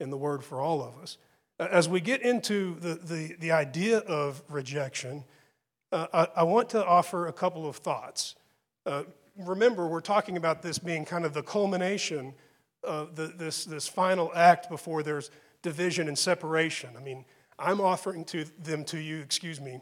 in 0.00 0.10
the 0.10 0.16
Word 0.16 0.42
for 0.42 0.60
all 0.60 0.82
of 0.82 0.96
us. 0.98 1.18
As 1.58 1.88
we 1.88 2.00
get 2.00 2.22
into 2.22 2.78
the, 2.80 2.94
the, 2.94 3.36
the 3.38 3.52
idea 3.52 3.98
of 3.98 4.42
rejection, 4.48 5.24
uh, 5.92 6.06
I, 6.12 6.40
I, 6.40 6.42
want 6.42 6.68
to 6.70 6.84
offer 6.84 7.28
a 7.28 7.32
couple 7.32 7.66
of 7.66 7.76
thoughts. 7.76 8.34
Uh, 8.84 9.04
remember, 9.38 9.86
we're 9.86 10.00
talking 10.00 10.36
about 10.36 10.60
this 10.60 10.78
being 10.78 11.04
kind 11.04 11.24
of 11.24 11.32
the 11.32 11.42
culmination 11.42 12.34
of 12.82 13.16
the, 13.16 13.28
this, 13.28 13.64
this 13.64 13.88
final 13.88 14.30
act 14.34 14.68
before 14.68 15.02
there's 15.02 15.30
division 15.62 16.08
and 16.08 16.18
separation. 16.18 16.90
I 16.96 17.00
mean, 17.00 17.24
I'm 17.58 17.80
offering 17.80 18.24
to 18.26 18.44
them 18.62 18.84
to 18.86 18.98
you, 18.98 19.20
excuse 19.20 19.60
me, 19.60 19.80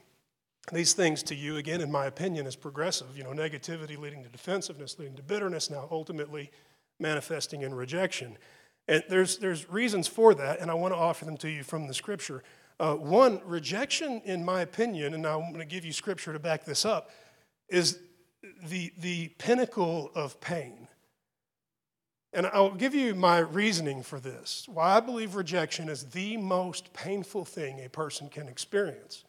these 0.72 0.94
things 0.94 1.22
to 1.24 1.34
you, 1.34 1.56
again, 1.56 1.80
in 1.80 1.92
my 1.92 2.06
opinion, 2.06 2.46
is 2.46 2.56
progressive. 2.56 3.16
You 3.16 3.24
know, 3.24 3.30
negativity 3.30 3.98
leading 3.98 4.22
to 4.22 4.28
defensiveness, 4.28 4.98
leading 4.98 5.16
to 5.16 5.22
bitterness, 5.22 5.70
now 5.70 5.88
ultimately 5.90 6.50
manifesting 6.98 7.62
in 7.62 7.74
rejection. 7.74 8.38
And 8.88 9.02
there's, 9.08 9.38
there's 9.38 9.68
reasons 9.70 10.08
for 10.08 10.34
that, 10.34 10.60
and 10.60 10.70
I 10.70 10.74
want 10.74 10.94
to 10.94 10.98
offer 10.98 11.24
them 11.24 11.36
to 11.38 11.50
you 11.50 11.62
from 11.62 11.86
the 11.86 11.94
scripture. 11.94 12.42
Uh, 12.80 12.94
one, 12.94 13.40
rejection, 13.44 14.20
in 14.24 14.44
my 14.44 14.62
opinion, 14.62 15.14
and 15.14 15.26
I'm 15.26 15.52
going 15.52 15.60
to 15.60 15.64
give 15.64 15.84
you 15.84 15.92
scripture 15.92 16.32
to 16.32 16.38
back 16.38 16.64
this 16.64 16.84
up, 16.84 17.10
is 17.68 17.98
the, 18.68 18.92
the 18.98 19.28
pinnacle 19.38 20.10
of 20.14 20.40
pain. 20.40 20.88
And 22.32 22.46
I'll 22.46 22.74
give 22.74 22.94
you 22.94 23.14
my 23.14 23.38
reasoning 23.38 24.02
for 24.02 24.18
this. 24.18 24.66
Why 24.68 24.96
I 24.96 25.00
believe 25.00 25.36
rejection 25.36 25.88
is 25.88 26.04
the 26.06 26.36
most 26.36 26.92
painful 26.92 27.44
thing 27.44 27.80
a 27.84 27.88
person 27.88 28.28
can 28.28 28.48
experience. 28.48 29.24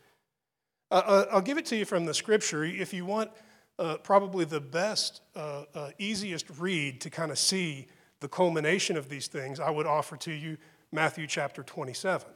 Uh, 0.91 1.01
uh 1.05 1.25
I'll 1.31 1.41
give 1.41 1.57
it 1.57 1.65
to 1.67 1.75
you 1.75 1.85
from 1.85 2.05
the 2.05 2.13
scripture. 2.13 2.63
If 2.63 2.93
you 2.93 3.05
want 3.05 3.31
uh, 3.77 3.97
probably 3.97 4.45
the 4.45 4.61
best, 4.61 5.21
uh, 5.35 5.63
uh, 5.73 5.89
easiest 5.97 6.49
read 6.57 7.01
to 7.01 7.09
kind 7.09 7.31
of 7.31 7.37
see 7.37 7.87
the 8.21 8.27
culmination 8.27 8.95
of 8.95 9.09
these 9.09 9.27
things, 9.27 9.59
I 9.59 9.69
would 9.69 9.85
offer 9.85 10.15
to 10.17 10.31
you 10.31 10.57
Matthew 10.93 11.27
chapter 11.27 11.61
27. 11.61 12.27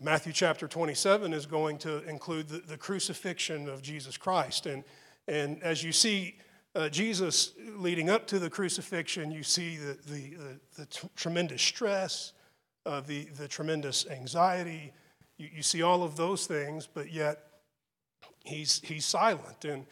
Matthew 0.00 0.32
chapter 0.32 0.66
27 0.66 1.32
is 1.32 1.46
going 1.46 1.78
to 1.78 2.02
include 2.08 2.48
the, 2.48 2.58
the 2.58 2.76
crucifixion 2.76 3.68
of 3.68 3.82
Jesus 3.82 4.16
Christ. 4.16 4.66
And, 4.66 4.82
and 5.28 5.62
as 5.62 5.84
you 5.84 5.92
see 5.92 6.38
uh, 6.74 6.88
Jesus 6.88 7.52
leading 7.76 8.10
up 8.10 8.26
to 8.28 8.38
the 8.38 8.50
crucifixion, 8.50 9.30
you 9.30 9.44
see 9.44 9.76
the, 9.76 9.98
the, 10.08 10.34
the, 10.34 10.60
the 10.76 10.86
t- 10.86 11.08
tremendous 11.14 11.62
stress, 11.62 12.32
the, 12.84 13.26
the 13.36 13.46
tremendous 13.46 14.08
anxiety. 14.08 14.92
You, 15.40 15.48
you 15.56 15.62
see 15.62 15.80
all 15.80 16.02
of 16.02 16.16
those 16.16 16.46
things, 16.46 16.86
but 16.92 17.10
yet 17.10 17.38
he's, 18.44 18.80
he's 18.84 19.06
silent. 19.06 19.64
And 19.64 19.86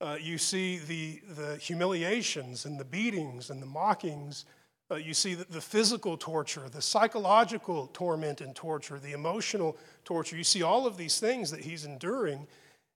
uh, 0.00 0.16
you 0.20 0.38
see 0.38 0.78
the, 0.78 1.20
the 1.28 1.56
humiliations 1.56 2.64
and 2.64 2.80
the 2.80 2.84
beatings 2.84 3.50
and 3.50 3.62
the 3.62 3.66
mockings. 3.66 4.44
Uh, 4.90 4.96
you 4.96 5.14
see 5.14 5.34
the, 5.34 5.44
the 5.50 5.60
physical 5.60 6.16
torture, 6.16 6.68
the 6.68 6.82
psychological 6.82 7.86
torment 7.92 8.40
and 8.40 8.56
torture, 8.56 8.98
the 8.98 9.12
emotional 9.12 9.76
torture. 10.04 10.36
You 10.36 10.44
see 10.44 10.62
all 10.62 10.84
of 10.84 10.96
these 10.96 11.20
things 11.20 11.52
that 11.52 11.60
he's 11.60 11.84
enduring, 11.84 12.48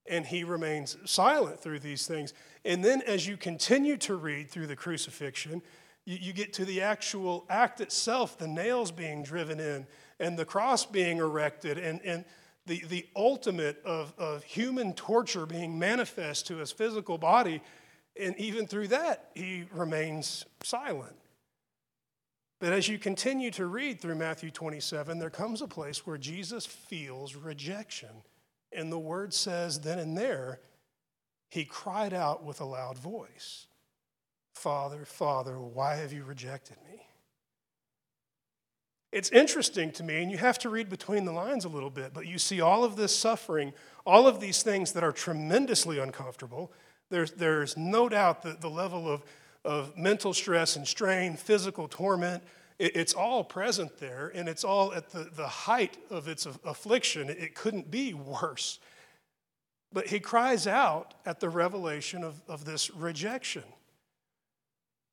and 0.09 0.26
he 0.26 0.42
remains 0.42 0.97
silent 1.04 1.61
through 1.61 1.78
these 1.78 2.09
things. 2.09 2.35
And 2.64 2.85
then, 2.85 3.02
as 3.02 3.28
you 3.28 3.37
continue 3.37 3.97
to 3.99 4.16
read 4.16 4.50
through 4.50 4.66
the 4.66 4.76
crucifixion, 4.76 5.62
you, 6.04 6.18
you 6.21 6.32
get 6.32 6.52
to 6.54 6.64
the 6.64 6.80
actual 6.80 7.44
act 7.49 7.80
itself 7.80 8.38
the 8.38 8.49
nails 8.49 8.90
being 8.90 9.23
driven 9.23 9.61
in, 9.61 9.87
and 10.23 10.38
the 10.38 10.45
cross 10.45 10.87
being 10.87 11.19
erected, 11.19 11.79
and, 11.79 12.00
and 12.02 12.25
the, 12.64 12.85
the 12.88 13.05
ultimate 13.17 13.83
of, 13.85 14.14
of 14.17 14.45
human 14.45 14.95
torture 14.95 15.47
being 15.47 15.79
manifest 15.79 16.47
to 16.47 16.59
his 16.59 16.71
physical 16.71 17.19
body. 17.19 17.61
And 18.19 18.38
even 18.38 18.69
through 18.69 18.88
that, 18.88 19.31
he 19.35 19.64
remains 19.73 20.45
silent. 20.62 21.17
But 22.61 22.73
as 22.73 22.88
you 22.88 22.99
continue 23.00 23.50
to 23.52 23.67
read 23.67 24.00
through 24.00 24.14
Matthew 24.14 24.52
27, 24.52 25.19
there 25.19 25.29
comes 25.29 25.61
a 25.61 25.67
place 25.67 26.07
where 26.07 26.19
Jesus 26.19 26.64
feels 26.64 27.35
rejection. 27.35 28.23
And 28.71 28.93
the 28.93 29.00
word 29.00 29.35
says, 29.35 29.81
then 29.81 29.99
and 29.99 30.17
there, 30.17 30.61
he 31.50 31.64
cried 31.64 32.14
out 32.14 32.45
with 32.45 32.61
a 32.61 32.64
loud 32.64 32.97
voice 32.97 33.67
Father, 34.55 35.05
Father, 35.05 35.59
why 35.59 35.97
have 35.97 36.12
you 36.12 36.23
rejected 36.23 36.76
me? 36.88 37.02
It's 39.12 39.31
interesting 39.31 39.92
to 39.92 40.02
me, 40.02 40.23
and 40.23 40.31
you 40.31 40.38
have 40.38 40.59
to 40.61 40.71
read 40.71 40.88
between 40.88 41.26
the 41.26 41.33
lines 41.33 41.66
a 41.66 41.69
little 41.69 41.90
bit, 41.90 42.14
but 42.14 42.26
you 42.26 42.38
see 42.38 42.62
all 42.62 42.83
of 42.83 42.97
this 42.97 43.14
suffering, 43.14 43.75
all 44.07 44.26
of 44.26 44.40
these 44.40 44.62
things 44.62 44.92
that 44.92 45.04
are 45.04 45.12
tremendously 45.12 45.99
uncomfortable. 45.99 46.73
There's, 47.11 47.33
there's 47.33 47.76
no 47.76 48.09
doubt 48.09 48.42
that 48.42 48.62
the 48.62 48.71
level 48.71 49.07
of, 49.11 49.23
of 49.66 49.97
mental 49.99 50.33
stress 50.33 50.76
and 50.76 50.88
strain, 50.88 51.37
physical 51.37 51.88
torment, 51.88 52.42
it, 52.78 52.97
it's 52.97 53.12
all 53.12 53.45
present 53.45 53.99
there, 53.99 54.33
and 54.35 54.49
it's 54.49 54.64
all 54.64 54.95
at 54.95 55.11
the, 55.11 55.28
the 55.37 55.47
height 55.47 55.99
of 56.09 56.26
its 56.26 56.47
affliction. 56.47 57.28
It, 57.28 57.38
it 57.38 57.54
couldn't 57.54 57.90
be 57.90 58.14
worse. 58.14 58.78
But 59.92 60.07
he 60.07 60.21
cries 60.21 60.66
out 60.66 61.12
at 61.26 61.38
the 61.38 61.50
revelation 61.50 62.25
of, 62.25 62.40
of 62.49 62.64
this 62.64 62.90
rejection. 62.90 63.64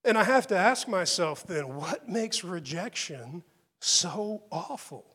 And 0.06 0.18
I 0.18 0.24
have 0.24 0.48
to 0.48 0.56
ask 0.56 0.88
myself 0.88 1.46
then, 1.46 1.76
what 1.76 2.08
makes 2.08 2.46
rejection? 2.46 3.44
So 3.80 4.44
awful? 4.52 5.06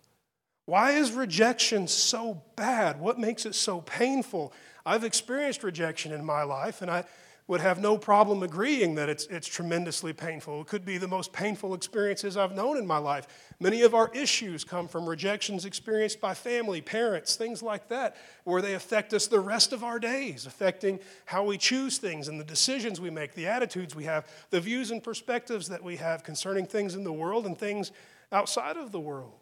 Why 0.67 0.93
is 0.93 1.13
rejection 1.13 1.89
so 1.89 2.43
bad? 2.57 2.99
What 2.99 3.19
makes 3.19 3.45
it 3.45 3.55
so 3.55 3.83
painful? 3.83 4.53
I've 4.87 5.05
experienced 5.05 5.63
rejection 5.63 6.13
in 6.13 6.25
my 6.25 6.43
life, 6.43 6.81
and 6.81 6.91
I 6.91 7.05
would 7.47 7.61
have 7.61 7.79
no 7.79 7.99
problem 7.99 8.43
agreeing 8.43 8.95
that 8.95 9.11
it's, 9.11 9.27
it's 9.27 9.47
tremendously 9.47 10.15
painful. 10.15 10.63
It 10.63 10.67
could 10.67 10.87
be 10.87 10.97
the 10.97 11.09
most 11.09 11.31
painful 11.31 11.75
experiences 11.75 12.39
I've 12.39 12.55
known 12.55 12.79
in 12.79 12.87
my 12.87 12.97
life. 12.97 13.27
Many 13.61 13.83
of 13.83 13.95
our 13.95 14.11
issues 14.15 14.65
come 14.65 14.89
from 14.89 15.07
rejections 15.07 15.67
experienced 15.67 16.23
by 16.23 16.33
family, 16.33 16.81
parents, 16.81 17.37
things 17.37 17.63
like 17.63 17.89
that, 17.89 18.17
where 18.45 18.63
they 18.63 18.73
affect 18.73 19.13
us 19.13 19.27
the 19.27 19.41
rest 19.41 19.75
of 19.75 19.85
our 19.85 19.99
days, 19.99 20.47
affecting 20.47 20.99
how 21.27 21.45
we 21.45 21.59
choose 21.59 21.99
things 21.99 22.29
and 22.29 22.41
the 22.41 22.45
decisions 22.45 22.99
we 22.99 23.11
make, 23.11 23.35
the 23.35 23.47
attitudes 23.47 23.95
we 23.95 24.05
have, 24.05 24.27
the 24.49 24.61
views 24.61 24.91
and 24.91 25.03
perspectives 25.03 25.69
that 25.69 25.85
we 25.85 25.97
have 25.97 26.25
concerning 26.25 26.65
things 26.65 26.95
in 26.95 27.05
the 27.05 27.13
world 27.13 27.45
and 27.45 27.59
things 27.59 27.93
outside 28.33 28.77
of 28.77 28.93
the 28.93 29.01
world, 29.01 29.39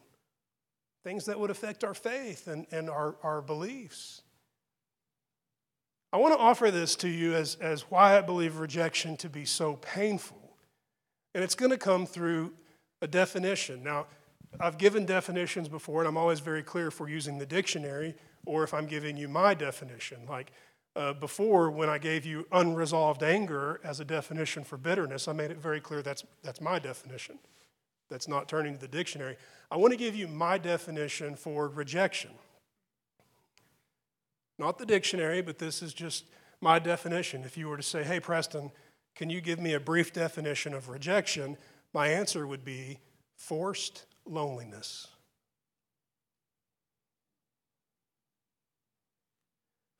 things 1.05 1.25
that 1.25 1.39
would 1.39 1.51
affect 1.51 1.85
our 1.85 1.95
faith 1.95 2.49
and, 2.49 2.67
and 2.71 2.89
our, 2.89 3.17
our 3.23 3.43
beliefs. 3.43 4.23
I 6.13 6.19
want 6.19 6.35
to 6.35 6.39
offer 6.39 6.71
this 6.71 6.95
to 6.97 7.09
you 7.09 7.35
as, 7.35 7.57
as 7.61 7.83
why 7.91 8.19
I 8.19 8.21
believe 8.21 8.59
rejection 8.59 9.17
to 9.19 9.29
be 9.29 9.45
so 9.45 9.77
painful. 9.77 10.57
And 11.35 11.43
it's 11.43 11.55
going 11.55 11.71
to 11.71 11.79
come 11.79 12.07
through 12.07 12.53
a 13.01 13.07
definition. 13.07 13.83
Now, 13.83 14.07
I've 14.61 14.79
given 14.79 15.07
definitions 15.07 15.69
before, 15.69 16.01
and 16.01 16.09
I'm 16.09 16.19
always 16.19 16.41
very 16.41 16.63
clear 16.63 16.89
if 16.89 17.01
we're 17.01 17.09
using 17.09 17.39
the 17.39 17.47
dictionary 17.47 18.15
or 18.45 18.63
if 18.63 18.75
I'm 18.75 18.87
giving 18.87 19.17
you 19.17 19.29
my 19.29 19.55
definition. 19.55 20.19
Like, 20.29 20.53
Uh, 20.95 21.15
before, 21.15 21.71
when 21.71 21.89
I 21.89 21.99
gave 21.99 22.27
you 22.27 22.45
unresolved 22.53 23.23
anger 23.23 23.81
as 23.83 23.99
a 24.01 24.05
definition 24.05 24.63
for 24.63 24.77
bitterness, 24.77 25.27
I 25.27 25.33
made 25.33 25.51
it 25.51 25.57
very 25.57 25.81
clear 25.81 26.03
that's, 26.03 26.25
that's 26.43 26.61
my 26.61 26.79
definition. 26.79 27.39
That's 28.13 28.29
not 28.29 28.47
turning 28.47 28.75
to 28.75 28.81
the 28.81 28.89
dictionary. 28.89 29.37
I 29.71 29.79
want 29.79 29.93
to 29.93 29.97
give 29.97 30.15
you 30.15 30.29
my 30.29 30.59
definition 30.59 31.35
for 31.35 31.67
rejection. 31.67 32.31
Not 34.59 34.77
the 34.77 34.85
dictionary, 34.85 35.41
but 35.41 35.59
this 35.59 35.81
is 35.81 35.95
just 35.95 36.27
my 36.61 36.79
definition. 36.79 37.43
If 37.43 37.57
you 37.57 37.69
were 37.69 37.79
to 37.79 37.83
say, 37.83 38.03
hey, 38.05 38.21
Preston, 38.21 38.71
can 39.17 39.31
you 39.31 39.41
give 39.41 39.59
me 39.59 39.73
a 39.73 39.81
brief 39.81 40.13
definition 40.13 40.75
of 40.75 40.91
rejection? 40.91 41.57
My 41.95 42.09
answer 42.09 42.47
would 42.47 42.67
be 42.67 42.99
forced 43.39 44.05
loneliness. 44.27 45.09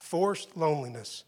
Forced 0.03 0.55
loneliness. 0.55 1.25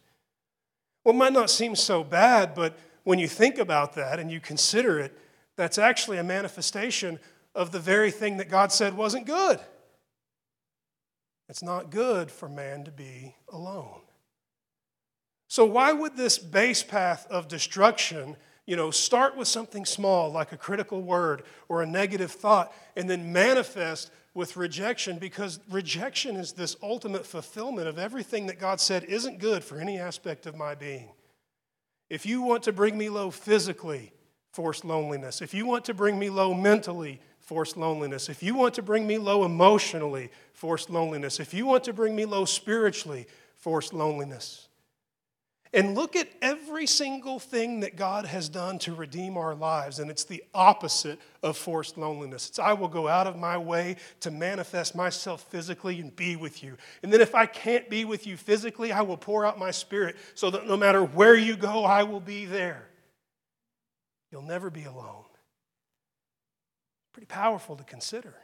Well, 1.03 1.15
it 1.15 1.19
might 1.19 1.33
not 1.33 1.49
seem 1.49 1.77
so 1.77 2.05
bad, 2.05 2.55
but 2.55 2.79
when 3.05 3.19
you 3.19 3.27
think 3.27 3.57
about 3.57 3.95
that 3.95 4.21
and 4.21 4.31
you 4.31 4.39
consider 4.39 5.01
it, 5.01 5.19
that's 5.57 5.79
actually 5.79 6.19
a 6.19 6.25
manifestation 6.25 7.19
of 7.55 7.71
the 7.71 7.79
very 7.79 8.11
thing 8.11 8.39
that 8.39 8.49
God 8.49 8.73
said 8.73 8.97
wasn't 8.97 9.27
good. 9.27 9.61
It's 11.49 11.63
not 11.63 11.91
good 11.91 12.31
for 12.31 12.49
man 12.49 12.85
to 12.85 12.91
be 12.91 13.35
alone. 13.53 14.01
So, 15.49 15.65
why 15.65 15.93
would 15.93 16.17
this 16.17 16.39
base 16.39 16.83
path 16.83 17.27
of 17.31 17.49
destruction, 17.49 18.37
you 18.67 18.77
know, 18.77 18.91
start 18.91 19.37
with 19.37 19.47
something 19.47 19.85
small 19.85 20.33
like 20.33 20.53
a 20.53 20.57
critical 20.57 21.03
word 21.03 21.45
or 21.69 21.83
a 21.83 21.87
negative 21.87 22.33
thought 22.33 22.73
and 22.97 23.09
then 23.09 23.33
manifest 23.33 24.11
with 24.33 24.57
rejection? 24.57 25.19
Because 25.19 25.61
rejection 25.71 26.37
is 26.37 26.53
this 26.53 26.77
ultimate 26.83 27.27
fulfillment 27.27 27.87
of 27.87 27.99
everything 27.99 28.47
that 28.47 28.59
God 28.59 28.81
said 28.81 29.05
isn't 29.05 29.39
good 29.39 29.63
for 29.63 29.79
any 29.79 29.99
aspect 29.99 30.47
of 30.47 30.57
my 30.57 30.75
being. 30.75 31.11
If 32.11 32.27
you 32.27 32.43
want 32.43 32.65
to 32.65 32.73
bring 32.73 32.97
me 32.99 33.09
low 33.09 33.31
physically, 33.31 34.13
forced 34.55 34.85
loneliness. 34.85 35.43
If 35.43 35.53
you 35.53 35.67
want 35.67 35.85
to 35.87 35.95
bring 35.95 36.17
me 36.17 36.31
low 36.31 36.55
mentally, 36.55 37.19
forced 37.41 37.77
loneliness. 37.77 38.29
If 38.29 38.41
you 38.41 38.55
want 38.55 38.75
to 38.75 38.83
bring 38.83 39.05
me 39.05 39.19
low 39.19 39.45
emotionally, 39.45 40.31
forced 40.53 40.91
loneliness. 40.91 41.41
If 41.41 41.53
you 41.53 41.67
want 41.67 41.83
to 41.85 41.93
bring 41.93 42.15
me 42.15 42.25
low 42.25 42.45
spiritually, 42.45 43.27
forced 43.57 43.93
loneliness. 43.93 44.69
And 45.73 45.97
look 45.97 46.15
at 46.15 46.29
every 46.41 46.87
single 46.87 47.41
thing 47.41 47.81
that 47.81 47.97
God 47.97 48.27
has 48.27 48.49
done 48.49 48.79
to 48.79 48.95
redeem 48.95 49.37
our 49.37 49.57
lives, 49.57 49.99
and 49.99 50.09
it's 50.09 50.23
the 50.23 50.45
opposite 50.55 51.19
of 51.43 51.57
forced 51.57 51.99
loneliness. 51.99 52.49
It's 52.49 52.61
I 52.61 52.75
will 52.75 52.87
go 52.87 53.09
out 53.09 53.27
of 53.27 53.37
my 53.37 53.59
way 53.59 53.97
to 54.21 54.31
manifest 54.31 54.95
myself 54.95 55.43
physically 55.51 55.99
and 55.99 56.15
be 56.15 56.37
with 56.37 56.63
you. 56.63 56.77
And 57.03 57.13
then 57.13 57.21
if 57.21 57.35
I 57.35 57.47
can't 57.47 57.91
be 57.91 58.05
with 58.05 58.25
you 58.25 58.37
physically, 58.37 58.93
I 58.93 59.03
will 59.03 59.17
pour 59.17 59.45
out 59.45 59.59
my 59.59 59.73
spirit 59.73 60.15
so 60.37 60.49
that 60.51 60.69
no 60.69 60.77
matter 60.77 61.03
where 61.03 61.35
you 61.35 61.57
go, 61.57 61.85
I 61.85 62.05
will 62.05 62.21
be 62.21 62.47
there. 62.47 62.87
You'll 64.35 64.43
never 64.43 64.69
be 64.69 64.83
alone. 64.83 65.27
Pretty 67.13 67.27
powerful 67.27 67.77
to 67.77 67.85
consider. 67.85 68.35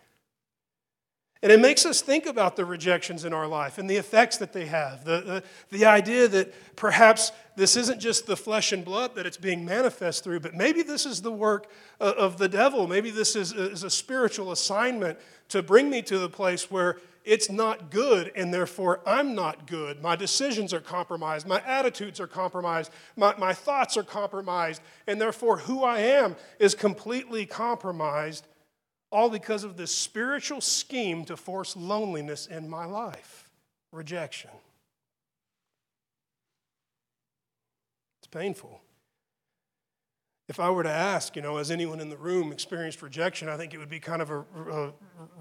And 1.43 1.51
it 1.51 1.59
makes 1.59 1.87
us 1.87 2.03
think 2.03 2.27
about 2.27 2.57
the 2.57 2.67
rejections 2.67 3.25
in 3.25 3.33
our 3.33 3.47
life 3.47 3.79
and 3.79 3.89
the 3.89 3.97
effects 3.97 4.37
that 4.39 4.53
they 4.53 4.67
have. 4.67 5.05
The, 5.05 5.21
the, 5.21 5.43
the, 5.71 5.87
idea 5.87 6.29
that 6.29 6.53
perhaps 6.77 7.33
this 7.57 7.77
isn't 7.77 7.99
just 7.99 8.27
the 8.27 8.37
flesh 8.37 8.73
and 8.73 8.85
blood 8.85 9.15
that 9.15 9.25
it's 9.25 9.39
being 9.39 9.65
manifest 9.65 10.23
through, 10.23 10.41
but 10.41 10.55
maybe 10.55 10.83
this 10.83 11.07
is 11.07 11.23
the 11.23 11.33
work 11.33 11.71
uh, 11.99 12.13
of 12.19 12.37
the 12.37 12.49
devil. 12.49 12.87
Maybe 12.87 13.11
this 13.11 13.37
is, 13.37 13.53
is 13.55 13.85
a 13.85 13.91
spiritual 13.91 14.53
assignment 14.53 15.19
to 15.49 15.63
bring 15.63 15.89
me 15.89 16.03
to 16.03 16.19
the 16.19 16.29
place 16.29 16.71
where 16.71 16.99
it's 17.25 17.51
not 17.51 17.91
good 17.91 18.33
and 18.37 18.53
therefore 18.53 19.01
I'm 19.07 19.35
not 19.35 19.67
good. 19.67 20.03
My 20.03 20.17
decisions 20.17 20.75
are 20.75 20.81
compromised. 20.81 21.47
My 21.47 21.63
attitudes 21.67 22.21
are 22.21 22.27
compromised. 22.27 22.91
My, 23.17 23.35
my 23.39 23.55
thoughts 23.55 23.97
are 23.97 24.03
compromised. 24.03 24.83
And 25.07 25.19
therefore, 25.19 25.59
who 25.59 25.85
I 25.85 26.01
am 26.01 26.37
is 26.59 26.75
completely 26.75 27.47
compromised 27.47 28.47
all 29.11 29.29
because 29.29 29.65
of 29.65 29.77
this 29.77 29.95
spiritual 29.95 30.61
scheme 30.61 31.25
to 31.25 31.37
force 31.37 31.77
loneliness 31.77 32.47
in 32.47 32.69
my 32.69 32.85
life 32.85 33.49
rejection. 33.93 34.51
It's 38.21 38.29
painful. 38.29 38.81
If 40.49 40.59
I 40.59 40.71
were 40.71 40.83
to 40.83 40.91
ask, 40.91 41.37
you 41.37 41.43
know, 41.43 41.59
has 41.59 41.71
anyone 41.71 42.01
in 42.01 42.09
the 42.09 42.17
room 42.17 42.51
experienced 42.51 43.03
rejection, 43.03 43.49
I 43.49 43.57
think 43.57 43.73
it 43.73 43.79
would 43.79 43.89
be 43.89 44.01
kind 44.01 44.21
of 44.21 44.31
a, 44.31 44.41
a 44.41 44.93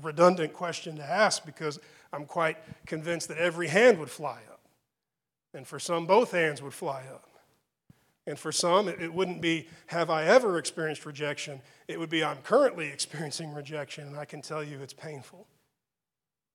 redundant 0.02 0.54
question 0.54 0.96
to 0.98 1.04
ask 1.04 1.46
because 1.46 1.80
I'm 2.14 2.26
quite 2.26 2.58
convinced 2.86 3.28
that 3.30 3.38
every 3.38 3.68
hand 3.68 4.00
would 4.00 4.10
fly 4.10 4.40
up. 4.52 4.62
And 5.54 5.68
for 5.68 5.80
some, 5.80 6.06
both 6.06 6.32
hands 6.32 6.62
would 6.62 6.76
fly 6.76 7.04
up. 7.12 7.29
And 8.30 8.38
for 8.38 8.52
some, 8.52 8.88
it, 8.88 9.12
wouldn't 9.12 9.42
be, 9.42 9.68
have 9.88 10.12
I 10.12 10.26
ever 10.26 10.60
experienced 10.60 11.04
rejection? 11.04 11.62
It 11.88 12.00
would 12.00 12.12
be, 12.12 12.24
I'm 12.24 12.38
currently 12.38 12.88
experiencing 12.88 13.56
rejection, 13.56 14.08
and 14.08 14.16
I 14.16 14.26
can 14.26 14.44
tell 14.44 14.64
you 14.64 14.80
it's 14.82 14.94
painful. 14.94 15.48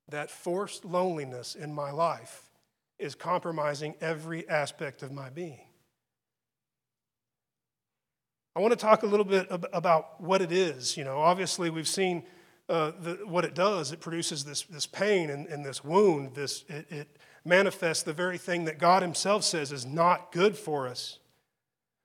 That 0.08 0.30
forced 0.30 0.84
loneliness 0.84 1.56
in 1.56 1.74
my 1.74 1.90
life 1.90 2.48
is 3.00 3.16
compromising 3.16 3.96
every 4.00 4.48
aspect 4.48 5.02
of 5.02 5.10
my 5.10 5.30
being. 5.30 5.66
I 8.54 8.60
want 8.60 8.70
to 8.70 8.78
talk 8.78 9.02
a 9.02 9.06
little 9.06 9.24
bit 9.24 9.48
about 9.50 10.20
what 10.20 10.42
it 10.42 10.52
is. 10.52 10.96
You 10.96 11.02
know, 11.02 11.18
obviously, 11.18 11.70
we've 11.70 11.88
seen 11.88 12.22
uh, 12.68 12.92
the, 13.00 13.14
what 13.26 13.44
it 13.44 13.56
does. 13.56 13.90
It 13.90 13.98
produces 13.98 14.44
this, 14.44 14.62
this 14.62 14.86
pain 14.86 15.28
and, 15.28 15.48
and 15.48 15.66
this 15.66 15.82
wound. 15.82 16.36
This, 16.36 16.64
it, 16.68 16.86
it 16.88 17.16
manifests 17.44 18.04
the 18.04 18.12
very 18.12 18.38
thing 18.38 18.64
that 18.66 18.78
God 18.78 19.02
Himself 19.02 19.42
says 19.42 19.72
is 19.72 19.84
not 19.84 20.30
good 20.30 20.56
for 20.56 20.86
us. 20.86 21.18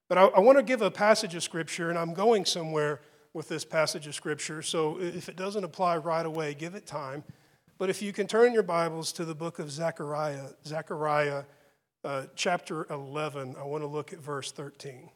But 0.10 0.18
I, 0.18 0.26
I 0.26 0.40
want 0.40 0.58
to 0.58 0.64
give 0.64 0.82
a 0.82 0.92
passage 0.92 1.36
of 1.36 1.44
Scripture, 1.44 1.90
and 1.92 1.98
I'm 1.98 2.14
going 2.14 2.44
somewhere 2.44 3.00
with 3.34 3.48
this 3.48 3.64
passage 3.64 4.08
of 4.08 4.16
Scripture. 4.16 4.64
So 4.64 5.00
if 5.00 5.30
it 5.30 5.36
doesn't 5.36 5.64
apply 5.64 5.98
right 5.98 6.26
away, 6.26 6.56
give 6.56 6.74
it 6.74 6.88
time. 6.88 7.24
But 7.78 7.90
if 7.90 8.02
you 8.02 8.12
can 8.12 8.28
turn 8.28 8.52
your 8.52 8.64
Bibles 8.64 9.14
to 9.14 9.24
the 9.24 9.36
book 9.36 9.60
of 9.60 9.72
Zechariah, 9.72 10.48
Zechariah 10.66 11.44
uh, 12.04 12.24
chapter 12.36 12.88
11, 12.90 13.56
I 13.58 13.64
want 13.64 13.84
to 13.84 13.88
look 13.88 14.12
at 14.12 14.20
verse 14.20 14.52
13. 14.52 15.10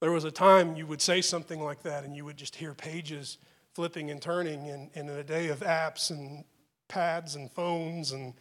There 0.00 0.12
was 0.12 0.24
a 0.24 0.30
time 0.30 0.76
you 0.76 0.86
would 0.86 1.02
say 1.02 1.22
something 1.22 1.60
like 1.60 1.82
that, 1.82 2.04
and 2.04 2.14
you 2.14 2.24
would 2.26 2.36
just 2.36 2.56
hear 2.56 2.74
pages 2.74 3.38
flipping 3.72 4.10
and 4.10 4.20
turning, 4.20 4.68
and, 4.68 4.90
and 4.94 5.08
in 5.08 5.16
a 5.16 5.24
day 5.24 5.48
of 5.48 5.60
apps 5.60 6.10
and 6.10 6.44
pads 6.88 7.34
and 7.34 7.50
phones 7.50 8.12
and 8.12 8.34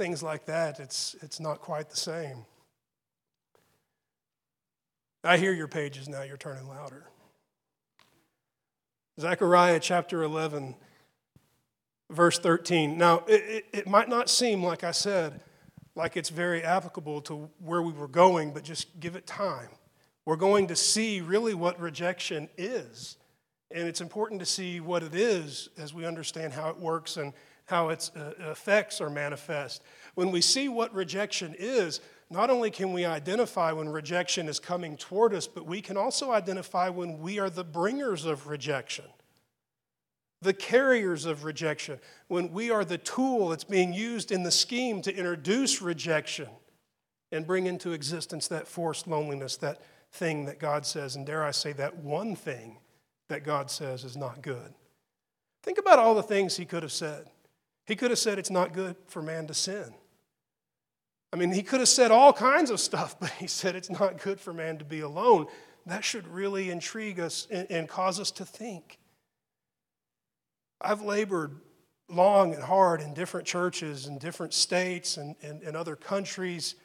things 0.00 0.22
like 0.22 0.46
that, 0.46 0.80
it's, 0.80 1.14
it's 1.20 1.38
not 1.38 1.60
quite 1.60 1.90
the 1.90 1.96
same. 1.96 2.46
I 5.22 5.36
hear 5.36 5.52
your 5.52 5.68
pages 5.68 6.08
now, 6.08 6.22
you're 6.22 6.38
turning 6.38 6.66
louder. 6.66 7.04
Zechariah 9.20 9.78
chapter 9.78 10.22
11, 10.22 10.74
verse 12.08 12.38
13. 12.38 12.96
Now, 12.96 13.24
it, 13.28 13.42
it, 13.42 13.64
it, 13.74 13.86
might 13.86 14.08
not 14.08 14.30
seem, 14.30 14.62
like 14.62 14.84
I 14.84 14.92
said, 14.92 15.42
like 15.94 16.16
it's 16.16 16.30
very 16.30 16.62
applicable 16.62 17.20
to 17.22 17.50
where 17.58 17.82
we 17.82 17.92
were 17.92 18.08
going, 18.08 18.54
but 18.54 18.64
just 18.64 19.00
give 19.00 19.16
it 19.16 19.26
time. 19.26 19.68
We're 20.24 20.36
going 20.36 20.68
to 20.68 20.76
see 20.76 21.20
really 21.20 21.52
what 21.52 21.78
rejection 21.78 22.48
is. 22.56 23.18
And 23.70 23.86
it's 23.86 24.00
important 24.00 24.40
to 24.40 24.46
see 24.46 24.80
what 24.80 25.02
it 25.02 25.14
is 25.14 25.68
as 25.76 25.92
we 25.92 26.06
understand 26.06 26.54
how 26.54 26.70
it 26.70 26.78
works 26.78 27.18
and 27.18 27.34
how 27.70 27.88
its 27.88 28.10
uh, 28.14 28.34
effects 28.50 29.00
are 29.00 29.08
manifest. 29.08 29.82
When 30.14 30.30
we 30.30 30.40
see 30.40 30.68
what 30.68 30.94
rejection 30.94 31.54
is, 31.58 32.00
not 32.28 32.50
only 32.50 32.70
can 32.70 32.92
we 32.92 33.04
identify 33.04 33.72
when 33.72 33.88
rejection 33.88 34.48
is 34.48 34.60
coming 34.60 34.96
toward 34.96 35.32
us, 35.32 35.46
but 35.46 35.66
we 35.66 35.80
can 35.80 35.96
also 35.96 36.32
identify 36.32 36.88
when 36.88 37.18
we 37.18 37.38
are 37.38 37.48
the 37.48 37.64
bringers 37.64 38.24
of 38.24 38.46
rejection, 38.46 39.06
the 40.42 40.52
carriers 40.52 41.24
of 41.24 41.44
rejection, 41.44 41.98
when 42.28 42.52
we 42.52 42.70
are 42.70 42.84
the 42.84 42.98
tool 42.98 43.48
that's 43.48 43.64
being 43.64 43.92
used 43.92 44.30
in 44.30 44.42
the 44.42 44.50
scheme 44.50 45.00
to 45.02 45.14
introduce 45.14 45.80
rejection 45.80 46.48
and 47.32 47.46
bring 47.46 47.66
into 47.66 47.92
existence 47.92 48.48
that 48.48 48.68
forced 48.68 49.06
loneliness, 49.06 49.56
that 49.56 49.80
thing 50.12 50.44
that 50.46 50.58
God 50.58 50.84
says, 50.84 51.16
and 51.16 51.24
dare 51.24 51.44
I 51.44 51.52
say, 51.52 51.72
that 51.74 51.96
one 51.96 52.34
thing 52.34 52.78
that 53.28 53.44
God 53.44 53.70
says 53.70 54.04
is 54.04 54.16
not 54.16 54.42
good. 54.42 54.74
Think 55.62 55.78
about 55.78 55.98
all 55.98 56.14
the 56.14 56.22
things 56.22 56.56
He 56.56 56.64
could 56.64 56.82
have 56.82 56.92
said. 56.92 57.26
He 57.90 57.96
could 57.96 58.12
have 58.12 58.20
said 58.20 58.38
it's 58.38 58.52
not 58.52 58.72
good 58.72 58.94
for 59.08 59.20
man 59.20 59.48
to 59.48 59.54
sin. 59.54 59.92
I 61.32 61.36
mean, 61.36 61.50
he 61.50 61.64
could 61.64 61.80
have 61.80 61.88
said 61.88 62.12
all 62.12 62.32
kinds 62.32 62.70
of 62.70 62.78
stuff, 62.78 63.16
but 63.20 63.30
he 63.30 63.48
said 63.48 63.74
it's 63.74 63.90
not 63.90 64.22
good 64.22 64.38
for 64.38 64.52
man 64.52 64.78
to 64.78 64.84
be 64.84 65.00
alone. 65.00 65.48
That 65.86 66.04
should 66.04 66.28
really 66.28 66.70
intrigue 66.70 67.18
us 67.18 67.48
and, 67.50 67.88
cause 67.88 68.20
us 68.20 68.30
to 68.32 68.44
think. 68.44 69.00
I've 70.80 71.02
labored 71.02 71.56
long 72.08 72.54
and 72.54 72.62
hard 72.62 73.00
in 73.00 73.12
different 73.12 73.44
churches 73.44 74.06
in 74.06 74.18
different 74.18 74.54
states 74.54 75.16
and, 75.16 75.34
and, 75.42 75.60
and 75.62 75.76
other 75.76 75.96
countries, 75.96 76.76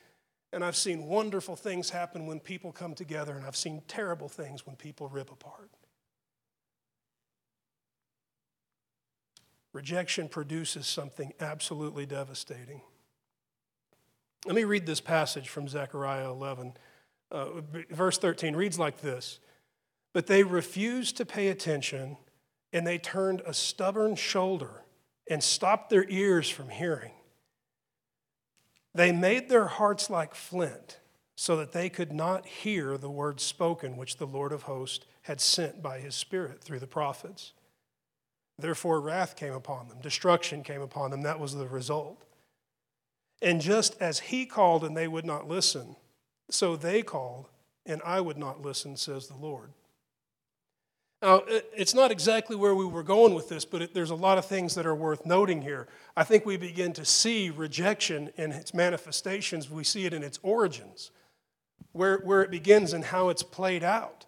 and 0.53 0.65
I've 0.65 0.75
seen 0.75 1.05
wonderful 1.05 1.55
things 1.55 1.91
happen 1.91 2.25
when 2.25 2.39
people 2.39 2.71
come 2.71 2.95
together, 2.95 3.35
and 3.35 3.45
I've 3.45 3.55
seen 3.55 3.83
terrible 3.87 4.27
things 4.27 4.65
when 4.65 4.75
people 4.75 5.07
rip 5.07 5.31
apart. 5.31 5.69
Rejection 9.75 10.29
produces 10.29 10.87
something 10.87 11.33
absolutely 11.41 12.05
devastating. 12.05 12.81
Let 14.45 14.55
me 14.55 14.63
read 14.63 14.85
this 14.85 15.01
passage 15.01 15.49
from 15.49 15.67
Zechariah 15.67 16.31
11. 16.31 16.77
Uh, 17.29 17.47
verse 17.91 18.17
13 18.17 18.55
reads 18.55 18.79
like 18.79 19.01
this 19.01 19.39
But 20.13 20.27
they 20.27 20.43
refused 20.43 21.17
to 21.17 21.25
pay 21.25 21.49
attention, 21.49 22.15
and 22.71 22.87
they 22.87 22.97
turned 22.97 23.41
a 23.45 23.53
stubborn 23.53 24.15
shoulder 24.15 24.85
and 25.29 25.43
stopped 25.43 25.89
their 25.89 26.07
ears 26.07 26.49
from 26.49 26.69
hearing. 26.69 27.11
They 28.93 29.11
made 29.11 29.49
their 29.49 29.67
hearts 29.67 30.09
like 30.09 30.35
flint, 30.35 30.99
so 31.35 31.57
that 31.57 31.73
they 31.73 31.89
could 31.89 32.13
not 32.13 32.47
hear 32.47 32.97
the 32.97 33.09
words 33.09 33.43
spoken 33.43 33.97
which 33.97 34.15
the 34.15 34.27
Lord 34.27 34.53
of 34.53 34.63
hosts 34.63 35.05
had 35.23 35.41
sent 35.41 35.83
by 35.83 35.99
his 35.99 36.15
Spirit 36.15 36.63
through 36.63 36.79
the 36.79 36.87
prophets. 36.87 37.51
Therefore, 38.57 39.01
wrath 39.01 39.35
came 39.35 39.53
upon 39.53 39.89
them, 39.89 39.99
destruction 40.01 40.63
came 40.63 40.81
upon 40.81 41.11
them. 41.11 41.23
That 41.23 41.39
was 41.39 41.53
the 41.55 41.67
result. 41.67 42.23
And 43.41 43.61
just 43.61 43.95
as 44.01 44.19
he 44.19 44.45
called 44.45 44.83
and 44.83 44.95
they 44.95 45.07
would 45.07 45.25
not 45.25 45.47
listen, 45.47 45.95
so 46.49 46.75
they 46.75 47.01
called 47.01 47.49
and 47.85 48.01
I 48.03 48.21
would 48.21 48.37
not 48.37 48.61
listen, 48.61 48.95
says 48.95 49.27
the 49.27 49.35
Lord. 49.35 49.71
Now, 51.21 51.43
it's 51.47 51.93
not 51.93 52.11
exactly 52.11 52.55
where 52.55 52.75
we 52.75 52.85
were 52.85 53.03
going 53.03 53.33
with 53.33 53.49
this, 53.49 53.65
but 53.65 53.81
it, 53.81 53.93
there's 53.93 54.09
a 54.09 54.15
lot 54.15 54.37
of 54.37 54.45
things 54.45 54.75
that 54.75 54.85
are 54.85 54.95
worth 54.95 55.25
noting 55.25 55.61
here. 55.61 55.87
I 56.15 56.23
think 56.23 56.45
we 56.45 56.57
begin 56.57 56.93
to 56.93 57.05
see 57.05 57.49
rejection 57.49 58.31
in 58.37 58.51
its 58.51 58.73
manifestations, 58.73 59.69
we 59.69 59.83
see 59.83 60.05
it 60.05 60.13
in 60.13 60.23
its 60.23 60.39
origins, 60.43 61.11
where, 61.93 62.17
where 62.19 62.41
it 62.43 62.51
begins 62.51 62.93
and 62.93 63.05
how 63.05 63.29
it's 63.29 63.43
played 63.43 63.83
out. 63.83 64.24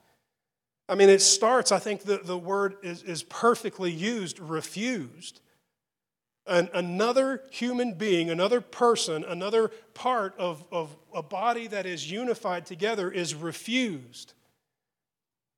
I 0.90 0.96
mean, 0.96 1.10
it 1.10 1.22
starts, 1.22 1.72
I 1.72 1.80
think 1.80 2.04
the, 2.04 2.18
the 2.18 2.38
word 2.38 2.78
is, 2.82 3.04
is 3.04 3.24
perfectly 3.24 3.92
used, 3.92 4.40
refused. 4.40 5.42
An, 6.46 6.70
another 6.74 7.44
human 7.52 7.94
being, 7.94 8.30
another 8.30 8.62
person, 8.62 9.26
another 9.26 9.70
part 9.94 10.34
of, 10.38 10.64
of 10.72 10.96
a 11.14 11.22
body 11.22 11.68
that 11.68 11.86
is 11.86 12.10
unified 12.10 12.66
together 12.66 13.12
is 13.12 13.36
refused. 13.36 14.34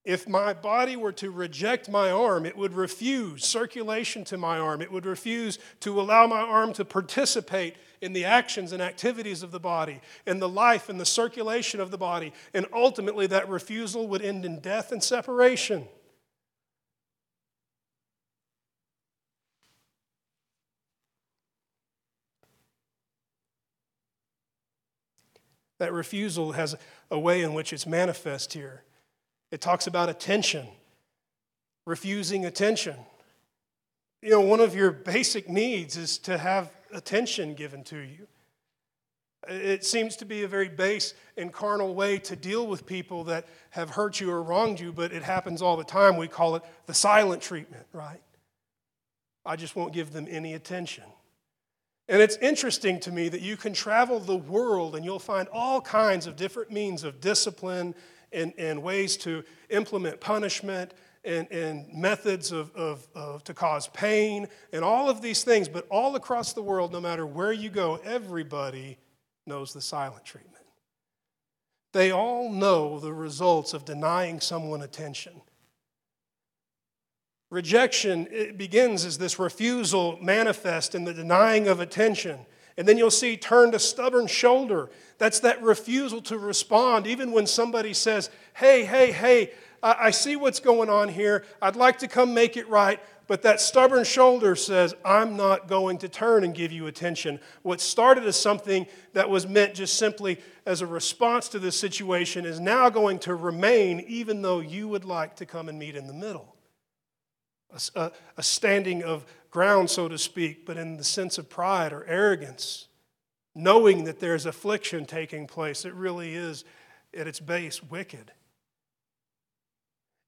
If 0.09 0.27
my 0.27 0.53
body 0.53 0.95
were 0.95 1.11
to 1.11 1.29
reject 1.29 1.87
my 1.87 2.09
arm, 2.09 2.47
it 2.47 2.57
would 2.57 2.73
refuse 2.73 3.45
circulation 3.45 4.23
to 4.23 4.39
my 4.39 4.57
arm. 4.57 4.81
It 4.81 4.91
would 4.91 5.05
refuse 5.05 5.59
to 5.81 6.01
allow 6.01 6.25
my 6.25 6.39
arm 6.39 6.73
to 6.73 6.83
participate 6.83 7.75
in 8.01 8.13
the 8.13 8.25
actions 8.25 8.71
and 8.71 8.81
activities 8.81 9.43
of 9.43 9.51
the 9.51 9.59
body, 9.59 10.01
in 10.25 10.39
the 10.39 10.49
life 10.49 10.89
and 10.89 10.99
the 10.99 11.05
circulation 11.05 11.79
of 11.79 11.91
the 11.91 11.97
body. 11.99 12.33
And 12.55 12.65
ultimately, 12.73 13.27
that 13.27 13.47
refusal 13.47 14.07
would 14.07 14.23
end 14.23 14.45
in 14.45 14.61
death 14.61 14.91
and 14.91 15.03
separation. 15.03 15.87
That 25.77 25.93
refusal 25.93 26.53
has 26.53 26.75
a 27.11 27.19
way 27.19 27.43
in 27.43 27.53
which 27.53 27.71
it's 27.71 27.85
manifest 27.85 28.53
here. 28.53 28.85
It 29.51 29.61
talks 29.61 29.87
about 29.87 30.09
attention, 30.09 30.67
refusing 31.85 32.45
attention. 32.45 32.95
You 34.21 34.31
know, 34.31 34.41
one 34.41 34.59
of 34.59 34.75
your 34.75 34.91
basic 34.91 35.49
needs 35.49 35.97
is 35.97 36.17
to 36.19 36.37
have 36.37 36.71
attention 36.91 37.55
given 37.55 37.83
to 37.85 37.97
you. 37.97 38.27
It 39.47 39.85
seems 39.85 40.17
to 40.17 40.25
be 40.25 40.43
a 40.43 40.47
very 40.47 40.67
base 40.67 41.13
and 41.37 41.51
carnal 41.51 41.95
way 41.95 42.17
to 42.19 42.35
deal 42.35 42.67
with 42.67 42.85
people 42.85 43.23
that 43.25 43.47
have 43.69 43.89
hurt 43.89 44.19
you 44.19 44.29
or 44.29 44.43
wronged 44.43 44.79
you, 44.79 44.91
but 44.91 45.13
it 45.13 45.23
happens 45.23 45.61
all 45.61 45.77
the 45.77 45.83
time. 45.83 46.17
We 46.17 46.27
call 46.27 46.55
it 46.57 46.63
the 46.85 46.93
silent 46.93 47.41
treatment, 47.41 47.85
right? 47.93 48.21
I 49.45 49.55
just 49.55 49.75
won't 49.75 49.93
give 49.93 50.11
them 50.11 50.27
any 50.29 50.53
attention. 50.53 51.05
And 52.09 52.21
it's 52.21 52.37
interesting 52.37 52.99
to 53.01 53.11
me 53.11 53.29
that 53.29 53.41
you 53.41 53.55
can 53.55 53.71
travel 53.71 54.19
the 54.19 54.35
world 54.35 54.95
and 54.95 55.05
you'll 55.05 55.19
find 55.19 55.47
all 55.53 55.79
kinds 55.79 56.27
of 56.27 56.35
different 56.35 56.71
means 56.71 57.03
of 57.03 57.21
discipline 57.21 57.95
and, 58.31 58.53
and 58.57 58.81
ways 58.81 59.17
to 59.17 59.43
implement 59.69 60.19
punishment 60.19 60.93
and, 61.23 61.51
and 61.51 61.93
methods 61.93 62.51
of, 62.51 62.73
of, 62.75 63.07
of, 63.13 63.43
to 63.43 63.53
cause 63.53 63.87
pain 63.89 64.47
and 64.71 64.83
all 64.83 65.09
of 65.09 65.21
these 65.21 65.43
things. 65.43 65.67
But 65.67 65.87
all 65.89 66.15
across 66.15 66.53
the 66.53 66.61
world, 66.61 66.93
no 66.93 67.01
matter 67.01 67.25
where 67.25 67.51
you 67.51 67.69
go, 67.69 67.99
everybody 68.03 68.97
knows 69.45 69.73
the 69.73 69.81
silent 69.81 70.25
treatment. 70.25 70.55
They 71.91 72.11
all 72.11 72.51
know 72.51 72.99
the 72.99 73.13
results 73.13 73.73
of 73.73 73.83
denying 73.83 74.39
someone 74.39 74.81
attention. 74.81 75.41
Rejection 77.49 78.53
begins 78.57 79.05
as 79.05 79.17
this 79.17 79.39
refusal 79.39 80.19
manifest 80.21 80.93
in 80.93 81.03
the 81.03 81.13
denying 81.13 81.67
of 81.67 81.79
attention. 81.79 82.45
And 82.79 82.87
then 82.87 82.97
you'll 82.97 83.11
see 83.11 83.35
turned 83.35 83.75
a 83.75 83.79
stubborn 83.79 84.25
shoulder. 84.27 84.89
That's 85.17 85.41
that 85.41 85.61
refusal 85.61 86.21
to 86.21 86.37
respond, 86.37 87.07
even 87.07 87.33
when 87.33 87.45
somebody 87.45 87.93
says, 87.93 88.29
Hey, 88.53 88.85
hey, 88.85 89.11
hey, 89.11 89.51
I 89.83 90.11
see 90.11 90.37
what's 90.37 90.61
going 90.61 90.89
on 90.89 91.09
here. 91.09 91.43
I'd 91.61 91.75
like 91.75 91.99
to 91.99 92.07
come 92.07 92.33
make 92.33 92.55
it 92.55 92.69
right. 92.69 93.01
But 93.27 93.41
that 93.41 93.59
stubborn 93.59 94.05
shoulder 94.05 94.55
says, 94.55 94.95
I'm 95.03 95.35
not 95.35 95.67
going 95.67 95.97
to 95.99 96.09
turn 96.09 96.45
and 96.45 96.55
give 96.55 96.71
you 96.71 96.87
attention. 96.87 97.41
What 97.63 97.81
started 97.81 98.23
as 98.23 98.37
something 98.37 98.87
that 99.11 99.29
was 99.29 99.45
meant 99.45 99.75
just 99.75 99.97
simply 99.97 100.39
as 100.65 100.81
a 100.81 100.87
response 100.87 101.49
to 101.49 101.59
this 101.59 101.77
situation 101.77 102.45
is 102.45 102.61
now 102.61 102.89
going 102.89 103.19
to 103.19 103.35
remain, 103.35 103.99
even 104.07 104.41
though 104.41 104.61
you 104.61 104.87
would 104.87 105.03
like 105.03 105.35
to 105.35 105.45
come 105.45 105.67
and 105.67 105.77
meet 105.77 105.97
in 105.97 106.07
the 106.07 106.13
middle. 106.13 106.55
A, 107.93 108.11
a 108.37 108.41
standing 108.41 109.03
of 109.03 109.25
ground, 109.51 109.89
so 109.89 110.07
to 110.07 110.17
speak, 110.17 110.65
but 110.65 110.77
in 110.77 110.97
the 110.97 111.03
sense 111.03 111.37
of 111.37 111.49
pride 111.49 111.91
or 111.91 112.05
arrogance, 112.05 112.87
knowing 113.55 114.03
that 114.03 114.19
there's 114.19 114.45
affliction 114.45 115.05
taking 115.05 115.47
place. 115.47 115.85
It 115.85 115.93
really 115.93 116.33
is, 116.33 116.63
at 117.13 117.27
its 117.27 117.39
base, 117.39 117.81
wicked. 117.83 118.31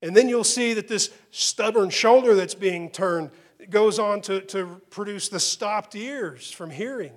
And 0.02 0.16
then 0.16 0.28
you'll 0.28 0.44
see 0.44 0.74
that 0.74 0.88
this 0.88 1.12
stubborn 1.30 1.92
shoulder 1.92 2.34
that's 2.34 2.56
being 2.56 2.90
turned 2.90 3.30
goes 3.70 4.00
on 4.00 4.22
to, 4.22 4.42
to 4.42 4.82
produce 4.90 5.30
the 5.30 5.40
stopped 5.40 5.96
ears 5.96 6.52
from 6.52 6.72
hearing. 6.72 7.14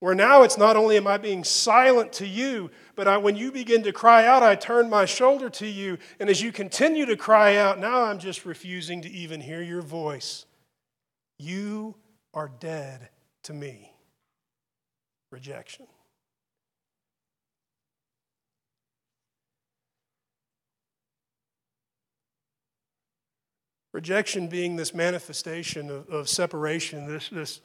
Where 0.00 0.14
now 0.14 0.44
it's 0.44 0.56
not 0.56 0.76
only 0.76 0.96
am 0.96 1.08
I 1.08 1.18
being 1.18 1.42
silent 1.42 2.12
to 2.14 2.26
you, 2.26 2.70
but 2.94 3.08
I, 3.08 3.16
when 3.16 3.34
you 3.34 3.50
begin 3.50 3.82
to 3.82 3.92
cry 3.92 4.26
out, 4.26 4.44
I 4.44 4.54
turn 4.54 4.88
my 4.88 5.06
shoulder 5.06 5.50
to 5.50 5.66
you. 5.66 5.98
And 6.20 6.30
as 6.30 6.40
you 6.40 6.52
continue 6.52 7.04
to 7.06 7.16
cry 7.16 7.56
out, 7.56 7.80
now 7.80 8.04
I'm 8.04 8.20
just 8.20 8.46
refusing 8.46 9.02
to 9.02 9.10
even 9.10 9.40
hear 9.40 9.60
your 9.60 9.82
voice. 9.82 10.46
You 11.38 11.96
are 12.34 12.50
dead 12.60 13.08
to 13.44 13.52
me. 13.52 13.92
Rejection. 15.30 15.86
Rejection 23.92 24.48
being 24.48 24.76
this 24.76 24.92
manifestation 24.92 25.90
of, 25.90 26.08
of 26.08 26.28
separation, 26.28 27.06
this, 27.06 27.28
this 27.30 27.60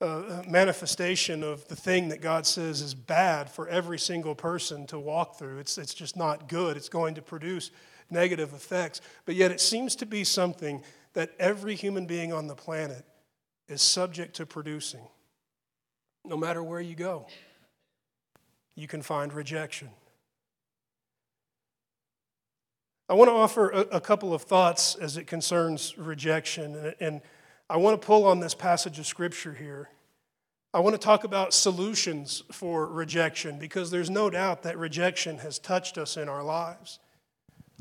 uh, 0.00 0.42
manifestation 0.48 1.42
of 1.42 1.66
the 1.68 1.76
thing 1.76 2.08
that 2.08 2.20
God 2.20 2.46
says 2.46 2.80
is 2.80 2.94
bad 2.94 3.50
for 3.50 3.68
every 3.68 3.98
single 3.98 4.34
person 4.34 4.86
to 4.86 4.98
walk 4.98 5.38
through. 5.38 5.58
It's, 5.58 5.76
it's 5.78 5.94
just 5.94 6.16
not 6.16 6.48
good. 6.48 6.76
It's 6.76 6.88
going 6.88 7.14
to 7.16 7.22
produce 7.22 7.70
negative 8.10 8.52
effects. 8.52 9.00
But 9.24 9.34
yet, 9.34 9.50
it 9.50 9.60
seems 9.60 9.96
to 9.96 10.06
be 10.06 10.24
something 10.24 10.82
that 11.14 11.32
every 11.38 11.74
human 11.74 12.06
being 12.06 12.32
on 12.32 12.46
the 12.46 12.54
planet 12.54 13.04
is 13.68 13.82
subject 13.82 14.36
to 14.36 14.46
producing. 14.46 15.06
No 16.24 16.36
matter 16.36 16.62
where 16.62 16.80
you 16.80 16.94
go, 16.94 17.26
you 18.74 18.86
can 18.86 19.02
find 19.02 19.32
rejection. 19.32 19.90
I 23.08 23.14
want 23.14 23.28
to 23.28 23.34
offer 23.34 23.70
a, 23.70 24.00
couple 24.00 24.32
of 24.32 24.42
thoughts 24.42 24.94
as 24.94 25.18
it 25.18 25.26
concerns 25.26 25.96
rejection, 25.98 26.94
and 27.00 27.20
I 27.68 27.76
want 27.76 28.00
to 28.00 28.06
pull 28.06 28.24
on 28.24 28.40
this 28.40 28.54
passage 28.54 28.98
of 28.98 29.06
Scripture 29.06 29.52
here. 29.52 29.90
I 30.72 30.80
want 30.80 30.94
to 30.94 30.98
talk 30.98 31.24
about 31.24 31.52
solutions 31.52 32.42
for 32.50 32.86
rejection 32.86 33.58
because 33.58 33.90
there's 33.90 34.08
no 34.08 34.30
doubt 34.30 34.62
that 34.62 34.78
rejection 34.78 35.38
has 35.38 35.58
touched 35.58 35.98
us 35.98 36.16
in 36.16 36.30
our 36.30 36.42
lives. 36.42 36.98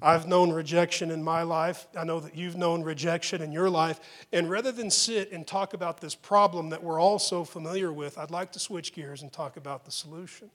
I've 0.01 0.27
known 0.27 0.51
rejection 0.51 1.11
in 1.11 1.23
my 1.23 1.43
life. 1.43 1.87
I 1.97 2.03
know 2.03 2.19
that 2.19 2.35
you've 2.35 2.57
known 2.57 2.83
rejection 2.83 3.41
in 3.41 3.51
your 3.51 3.69
life. 3.69 3.99
And 4.31 4.49
rather 4.49 4.71
than 4.71 4.89
sit 4.89 5.31
and 5.31 5.45
talk 5.45 5.73
about 5.73 6.01
this 6.01 6.15
problem 6.15 6.69
that 6.69 6.83
we're 6.83 6.99
all 6.99 7.19
so 7.19 7.43
familiar 7.45 7.93
with, 7.93 8.17
I'd 8.17 8.31
like 8.31 8.51
to 8.53 8.59
switch 8.59 8.93
gears 8.93 9.21
and 9.21 9.31
talk 9.31 9.55
about 9.55 9.85
the 9.85 9.91
solution. 9.91 10.49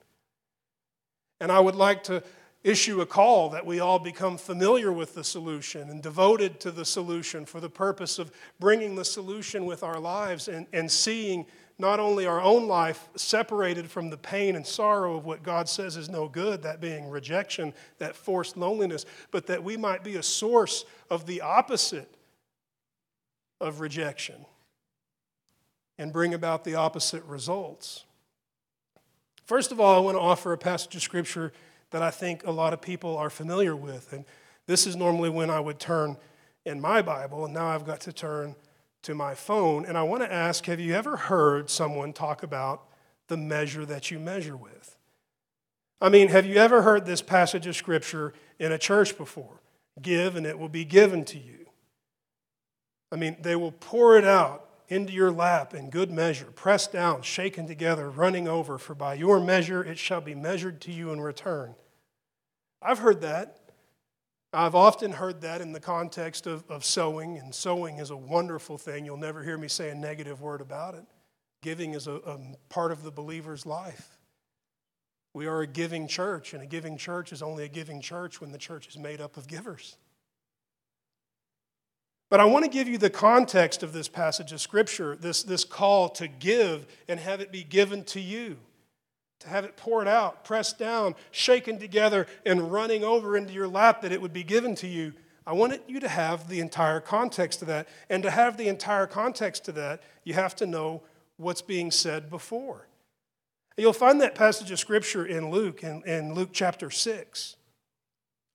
And 1.40 1.52
I 1.52 1.60
would 1.60 1.76
like 1.76 2.02
to 2.04 2.22
issue 2.64 3.00
a 3.00 3.06
call 3.06 3.50
that 3.50 3.64
we 3.64 3.80
all 3.80 3.98
become 3.98 4.36
familiar 4.36 4.90
with 4.90 5.14
the 5.14 5.22
solution 5.22 5.88
and 5.90 6.02
devoted 6.02 6.58
to 6.60 6.70
the 6.72 6.84
solution 6.84 7.44
for 7.44 7.60
the 7.60 7.70
purpose 7.70 8.18
of 8.18 8.32
bringing 8.58 8.96
the 8.96 9.04
solution 9.04 9.64
with 9.64 9.82
our 9.82 10.00
lives 10.00 10.48
and, 10.48 10.66
and 10.72 10.90
seeing 10.90 11.46
not 11.78 12.00
only 12.00 12.26
our 12.26 12.40
own 12.40 12.66
life 12.66 13.08
separated 13.14 13.90
from 13.90 14.10
the 14.10 14.16
pain 14.16 14.56
and 14.56 14.66
sorrow 14.66 15.16
of 15.16 15.24
what 15.24 15.42
God 15.42 15.68
says 15.68 15.96
is 15.96 16.08
no 16.08 16.28
good, 16.28 16.62
that 16.62 16.80
being 16.80 17.08
rejection, 17.08 17.72
that 17.98 18.16
forced 18.16 18.56
loneliness, 18.56 19.06
but 19.30 19.46
that 19.46 19.62
we 19.62 19.76
might 19.76 20.02
be 20.02 20.16
a 20.16 20.22
source 20.22 20.84
of 21.08 21.26
the 21.26 21.40
opposite 21.40 22.12
of 23.60 23.80
rejection 23.80 24.44
and 25.98 26.12
bring 26.12 26.34
about 26.34 26.64
the 26.64 26.74
opposite 26.74 27.24
results. 27.24 28.04
First 29.46 29.72
of 29.72 29.80
all, 29.80 29.96
I 29.96 30.00
want 30.00 30.16
to 30.16 30.20
offer 30.20 30.52
a 30.52 30.58
passage 30.58 30.94
of 30.94 31.02
scripture 31.02 31.52
that 31.90 32.02
I 32.02 32.10
think 32.10 32.44
a 32.44 32.50
lot 32.50 32.72
of 32.72 32.80
people 32.80 33.16
are 33.16 33.30
familiar 33.30 33.74
with. 33.74 34.12
And 34.12 34.24
this 34.66 34.86
is 34.86 34.94
normally 34.94 35.30
when 35.30 35.48
I 35.48 35.60
would 35.60 35.78
turn 35.78 36.16
in 36.64 36.80
my 36.80 37.02
Bible, 37.02 37.46
and 37.46 37.54
now 37.54 37.68
I've 37.68 37.86
got 37.86 38.00
to 38.02 38.12
turn 38.12 38.54
to 39.02 39.14
my 39.14 39.34
phone. 39.34 39.84
And 39.84 39.96
I 39.96 40.02
want 40.02 40.22
to 40.22 40.32
ask 40.32 40.66
have 40.66 40.80
you 40.80 40.94
ever 40.94 41.16
heard 41.16 41.70
someone 41.70 42.12
talk 42.12 42.42
about 42.42 42.84
the 43.28 43.36
measure 43.36 43.84
that 43.86 44.10
you 44.10 44.18
measure 44.18 44.56
with? 44.56 44.96
I 46.00 46.08
mean, 46.08 46.28
have 46.28 46.46
you 46.46 46.56
ever 46.56 46.82
heard 46.82 47.06
this 47.06 47.22
passage 47.22 47.66
of 47.66 47.76
scripture 47.76 48.32
in 48.58 48.72
a 48.72 48.78
church 48.78 49.16
before? 49.16 49.60
Give, 50.00 50.36
and 50.36 50.46
it 50.46 50.58
will 50.58 50.68
be 50.68 50.84
given 50.84 51.24
to 51.26 51.38
you. 51.38 51.66
I 53.10 53.16
mean, 53.16 53.36
they 53.40 53.56
will 53.56 53.72
pour 53.72 54.16
it 54.16 54.24
out 54.24 54.68
into 54.88 55.12
your 55.12 55.30
lap 55.30 55.74
in 55.74 55.90
good 55.90 56.10
measure, 56.10 56.46
pressed 56.46 56.92
down, 56.92 57.22
shaken 57.22 57.66
together, 57.66 58.08
running 58.08 58.48
over, 58.48 58.78
for 58.78 58.94
by 58.94 59.14
your 59.14 59.40
measure 59.40 59.82
it 59.82 59.98
shall 59.98 60.20
be 60.20 60.34
measured 60.34 60.80
to 60.82 60.92
you 60.92 61.10
in 61.12 61.20
return. 61.20 61.74
I've 62.80 63.00
heard 63.00 63.20
that. 63.22 63.67
I've 64.52 64.74
often 64.74 65.12
heard 65.12 65.42
that 65.42 65.60
in 65.60 65.72
the 65.72 65.80
context 65.80 66.46
of, 66.46 66.64
of 66.70 66.84
sowing, 66.84 67.38
and 67.38 67.54
sowing 67.54 67.98
is 67.98 68.10
a 68.10 68.16
wonderful 68.16 68.78
thing. 68.78 69.04
You'll 69.04 69.18
never 69.18 69.42
hear 69.42 69.58
me 69.58 69.68
say 69.68 69.90
a 69.90 69.94
negative 69.94 70.40
word 70.40 70.62
about 70.62 70.94
it. 70.94 71.04
Giving 71.60 71.92
is 71.92 72.06
a, 72.06 72.14
a 72.14 72.38
part 72.70 72.90
of 72.90 73.02
the 73.02 73.10
believer's 73.10 73.66
life. 73.66 74.18
We 75.34 75.46
are 75.46 75.60
a 75.60 75.66
giving 75.66 76.08
church, 76.08 76.54
and 76.54 76.62
a 76.62 76.66
giving 76.66 76.96
church 76.96 77.30
is 77.30 77.42
only 77.42 77.64
a 77.64 77.68
giving 77.68 78.00
church 78.00 78.40
when 78.40 78.50
the 78.50 78.58
church 78.58 78.88
is 78.88 78.96
made 78.96 79.20
up 79.20 79.36
of 79.36 79.46
givers. 79.48 79.98
But 82.30 82.40
I 82.40 82.46
want 82.46 82.64
to 82.64 82.70
give 82.70 82.88
you 82.88 82.96
the 82.96 83.10
context 83.10 83.82
of 83.82 83.92
this 83.92 84.08
passage 84.08 84.52
of 84.52 84.60
Scripture, 84.60 85.14
this, 85.14 85.42
this 85.42 85.64
call 85.64 86.08
to 86.10 86.26
give 86.26 86.86
and 87.06 87.20
have 87.20 87.40
it 87.40 87.52
be 87.52 87.64
given 87.64 88.02
to 88.04 88.20
you 88.20 88.56
to 89.40 89.48
have 89.48 89.64
it 89.64 89.76
poured 89.76 90.08
out, 90.08 90.44
pressed 90.44 90.78
down, 90.78 91.14
shaken 91.30 91.78
together, 91.78 92.26
and 92.44 92.72
running 92.72 93.04
over 93.04 93.36
into 93.36 93.52
your 93.52 93.68
lap 93.68 94.02
that 94.02 94.12
it 94.12 94.20
would 94.20 94.32
be 94.32 94.42
given 94.42 94.74
to 94.76 94.86
you. 94.86 95.14
I 95.46 95.52
wanted 95.52 95.80
you 95.86 96.00
to 96.00 96.08
have 96.08 96.48
the 96.48 96.60
entire 96.60 97.00
context 97.00 97.62
of 97.62 97.68
that. 97.68 97.88
And 98.10 98.22
to 98.22 98.30
have 98.30 98.56
the 98.56 98.68
entire 98.68 99.06
context 99.06 99.68
of 99.68 99.76
that, 99.76 100.02
you 100.24 100.34
have 100.34 100.54
to 100.56 100.66
know 100.66 101.02
what's 101.36 101.62
being 101.62 101.90
said 101.90 102.28
before. 102.28 102.86
You'll 103.78 103.92
find 103.92 104.20
that 104.20 104.34
passage 104.34 104.70
of 104.72 104.78
scripture 104.78 105.24
in 105.24 105.50
Luke, 105.50 105.84
in, 105.84 106.02
in 106.04 106.34
Luke 106.34 106.50
chapter 106.52 106.90
6. 106.90 107.56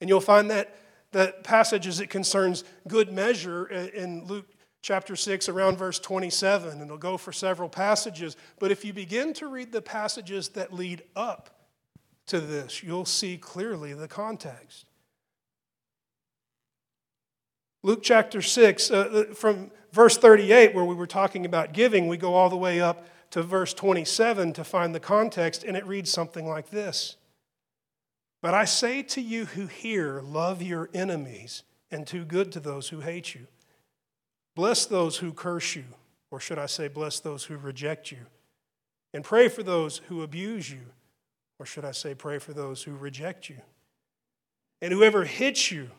And 0.01 0.09
you'll 0.09 0.19
find 0.19 0.51
that, 0.51 0.75
that 1.13 1.45
passage 1.45 1.87
as 1.87 2.01
it 2.01 2.09
concerns 2.09 2.65
good 2.87 3.11
measure 3.11 3.65
in 3.67 4.25
Luke 4.25 4.52
chapter 4.83 5.15
6, 5.15 5.49
around 5.49 5.77
verse 5.77 5.97
27, 5.97 6.69
and 6.69 6.81
it'll 6.81 6.97
go 6.97 7.17
for 7.17 7.31
several 7.31 7.69
passages. 7.69 8.35
But 8.59 8.69
if 8.69 8.85
you 8.85 8.93
begin 8.93 9.33
to 9.35 9.47
read 9.47 9.71
the 9.71 9.81
passages 9.81 10.49
that 10.49 10.73
lead 10.73 11.01
up 11.15 11.49
to 12.27 12.39
this, 12.39 12.83
you'll 12.83 13.05
see 13.05 13.37
clearly 13.37 13.93
the 13.93 14.09
context. 14.09 14.85
Luke 17.81 18.03
chapter 18.03 18.41
6, 18.41 18.91
uh, 18.91 18.95
uh 18.95 19.33
from 19.33 19.71
verse 19.93 20.17
38, 20.17 20.75
where 20.75 20.85
we 20.85 20.95
were 20.95 21.07
talking 21.07 21.45
about 21.45 21.73
giving, 21.73 22.07
we 22.07 22.17
go 22.17 22.33
all 22.33 22.49
the 22.49 22.57
way 22.57 22.79
up 22.81 23.07
to 23.31 23.41
verse 23.41 23.73
27 23.73 24.53
to 24.53 24.63
find 24.63 24.93
the 24.93 24.99
context, 24.99 25.63
and 25.63 25.77
it 25.77 25.87
reads 25.87 26.11
something 26.11 26.47
like 26.47 26.69
this 26.69 27.15
But 28.41 28.53
I 28.53 28.65
say 28.65 29.01
to 29.03 29.21
you 29.21 29.45
who 29.45 29.67
hear, 29.67 30.21
love 30.21 30.61
your 30.61 30.89
enemies 30.93 31.63
and 31.89 32.05
do 32.05 32.25
good 32.25 32.51
to 32.51 32.59
those 32.59 32.89
who 32.89 32.99
hate 32.99 33.33
you. 33.33 33.47
Bless 34.55 34.85
those 34.85 35.17
who 35.17 35.33
curse 35.33 35.75
you, 35.75 35.85
or 36.31 36.39
should 36.39 36.59
I 36.59 36.67
say, 36.67 36.87
bless 36.87 37.19
those 37.19 37.45
who 37.45 37.57
reject 37.57 38.11
you. 38.11 38.19
And 39.13 39.23
pray 39.23 39.47
for 39.47 39.63
those 39.63 39.97
who 40.09 40.21
abuse 40.21 40.69
you, 40.71 40.81
or 41.59 41.65
should 41.65 41.85
I 41.85 41.91
say, 41.91 42.15
pray 42.15 42.39
for 42.39 42.53
those 42.53 42.83
who 42.83 42.95
reject 42.95 43.49
you. 43.49 43.57
And 44.81 44.91
whoever 44.91 45.23
hits 45.23 45.71
you 45.71 45.89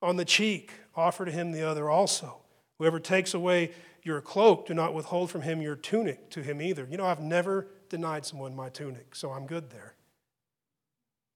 on 0.00 0.16
the 0.16 0.24
cheek, 0.24 0.72
offer 0.94 1.24
to 1.24 1.32
him 1.32 1.52
the 1.52 1.62
other 1.62 1.90
also. 1.90 2.36
Whoever 2.78 3.00
takes 3.00 3.34
away 3.34 3.72
your 4.02 4.20
cloak, 4.20 4.66
do 4.66 4.74
not 4.74 4.94
withhold 4.94 5.30
from 5.30 5.42
him 5.42 5.62
your 5.62 5.76
tunic 5.76 6.30
to 6.30 6.42
him 6.42 6.60
either. 6.60 6.86
You 6.90 6.98
know, 6.98 7.06
I've 7.06 7.20
never 7.22 7.66
denied 7.88 8.26
someone 8.26 8.54
my 8.54 8.68
tunic, 8.68 9.14
so 9.14 9.30
I'm 9.30 9.46
good 9.46 9.70
there. 9.70 9.94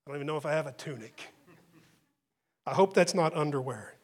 I 0.06 0.10
don't 0.10 0.16
even 0.16 0.26
know 0.26 0.36
if 0.36 0.46
I 0.46 0.52
have 0.52 0.66
a 0.66 0.72
tunic. 0.72 1.32
I 2.66 2.74
hope 2.74 2.92
that's 2.92 3.14
not 3.14 3.34
underwear. 3.34 3.94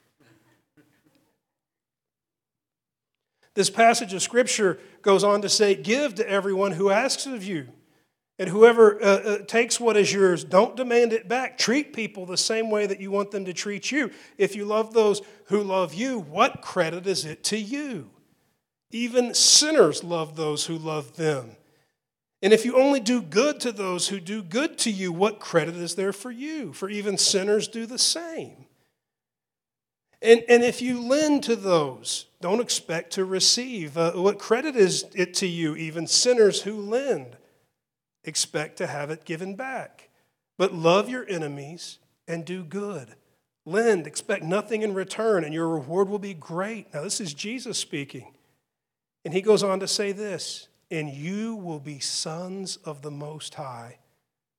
This 3.55 3.71
passage 3.71 4.12
of 4.12 4.23
Scripture 4.23 4.79
goes 5.03 5.23
on 5.23 5.43
to 5.43 5.49
say, 5.49 5.75
Give 5.75 6.14
to 6.17 6.29
everyone 6.29 6.73
who 6.73 6.90
asks 6.90 7.27
of 7.27 7.45
you. 7.45 7.69
And 8.37 8.49
whoever 8.49 9.01
uh, 9.01 9.07
uh, 9.07 9.38
takes 9.45 9.79
what 9.79 9.97
is 9.97 10.12
yours, 10.12 10.43
don't 10.43 10.75
demand 10.75 11.12
it 11.12 11.29
back. 11.29 11.57
Treat 11.57 11.93
people 11.93 12.27
the 12.27 12.37
same 12.37 12.69
way 12.69 12.85
that 12.87 13.01
you 13.01 13.12
want 13.12 13.31
them 13.31 13.45
to 13.45 13.53
treat 13.53 13.93
you. 13.93 14.11
If 14.38 14.57
you 14.57 14.64
love 14.64 14.93
those 14.93 15.23
who 15.47 15.62
love 15.62 15.95
you, 15.95 16.19
what 16.19 16.61
credit 16.61 17.07
is 17.07 17.25
it 17.25 17.45
to 17.45 17.59
you? 17.59 18.11
Even 18.90 19.35
sinners 19.35 20.03
love 20.03 20.35
those 20.35 20.67
who 20.67 20.77
love 20.77 21.17
them. 21.17 21.57
And 22.43 22.53
if 22.53 22.64
you 22.64 22.77
only 22.77 23.01
do 23.01 23.23
good 23.23 23.61
to 23.61 23.73
those 23.73 24.09
who 24.09 24.19
do 24.19 24.43
good 24.43 24.79
to 24.79 24.90
you, 24.90 25.12
what 25.12 25.38
credit 25.38 25.77
is 25.77 25.95
there 25.95 26.12
for 26.12 26.31
you? 26.31 26.73
For 26.73 26.90
even 26.90 27.17
sinners 27.17 27.69
do 27.69 27.87
the 27.87 27.99
same. 27.99 28.63
And, 30.25 30.43
and 30.49 30.65
if 30.65 30.81
you 30.81 31.07
lend 31.07 31.43
to 31.45 31.55
those, 31.55 32.27
don't 32.41 32.61
expect 32.61 33.13
to 33.13 33.27
receive. 33.27 33.99
Uh, 33.99 34.13
what 34.13 34.39
credit 34.39 34.75
is 34.75 35.05
it 35.15 35.35
to 35.35 35.47
you? 35.47 35.77
Even 35.77 36.07
sinners 36.07 36.63
who 36.63 36.81
lend 36.81 37.37
expect 38.25 38.79
to 38.79 38.87
have 38.87 39.11
it 39.11 39.27
given 39.27 39.55
back. 39.55 40.09
But 40.57 40.73
love 40.73 41.11
your 41.11 41.29
enemies 41.29 41.99
and 42.27 42.47
do 42.47 42.65
good. 42.65 43.17
Lend, 43.67 44.07
expect 44.07 44.43
nothing 44.43 44.81
in 44.81 44.95
return, 44.95 45.45
and 45.45 45.53
your 45.53 45.69
reward 45.69 46.09
will 46.09 46.19
be 46.19 46.35
great. 46.35 46.93
Now, 46.95 47.03
this 47.03 47.21
is 47.21 47.35
Jesus 47.35 47.77
speaking. 47.77 48.33
And 49.27 49.35
he 49.35 49.43
goes 49.43 49.63
on 49.63 49.79
to 49.81 49.89
say 49.89 50.13
this 50.13 50.69
And 50.91 51.11
you 51.11 51.55
will 51.55 51.81
be 51.81 51.99
sons 51.99 52.77
of 52.77 53.03
the 53.03 53.11
Most 53.11 53.57
High, 53.57 53.99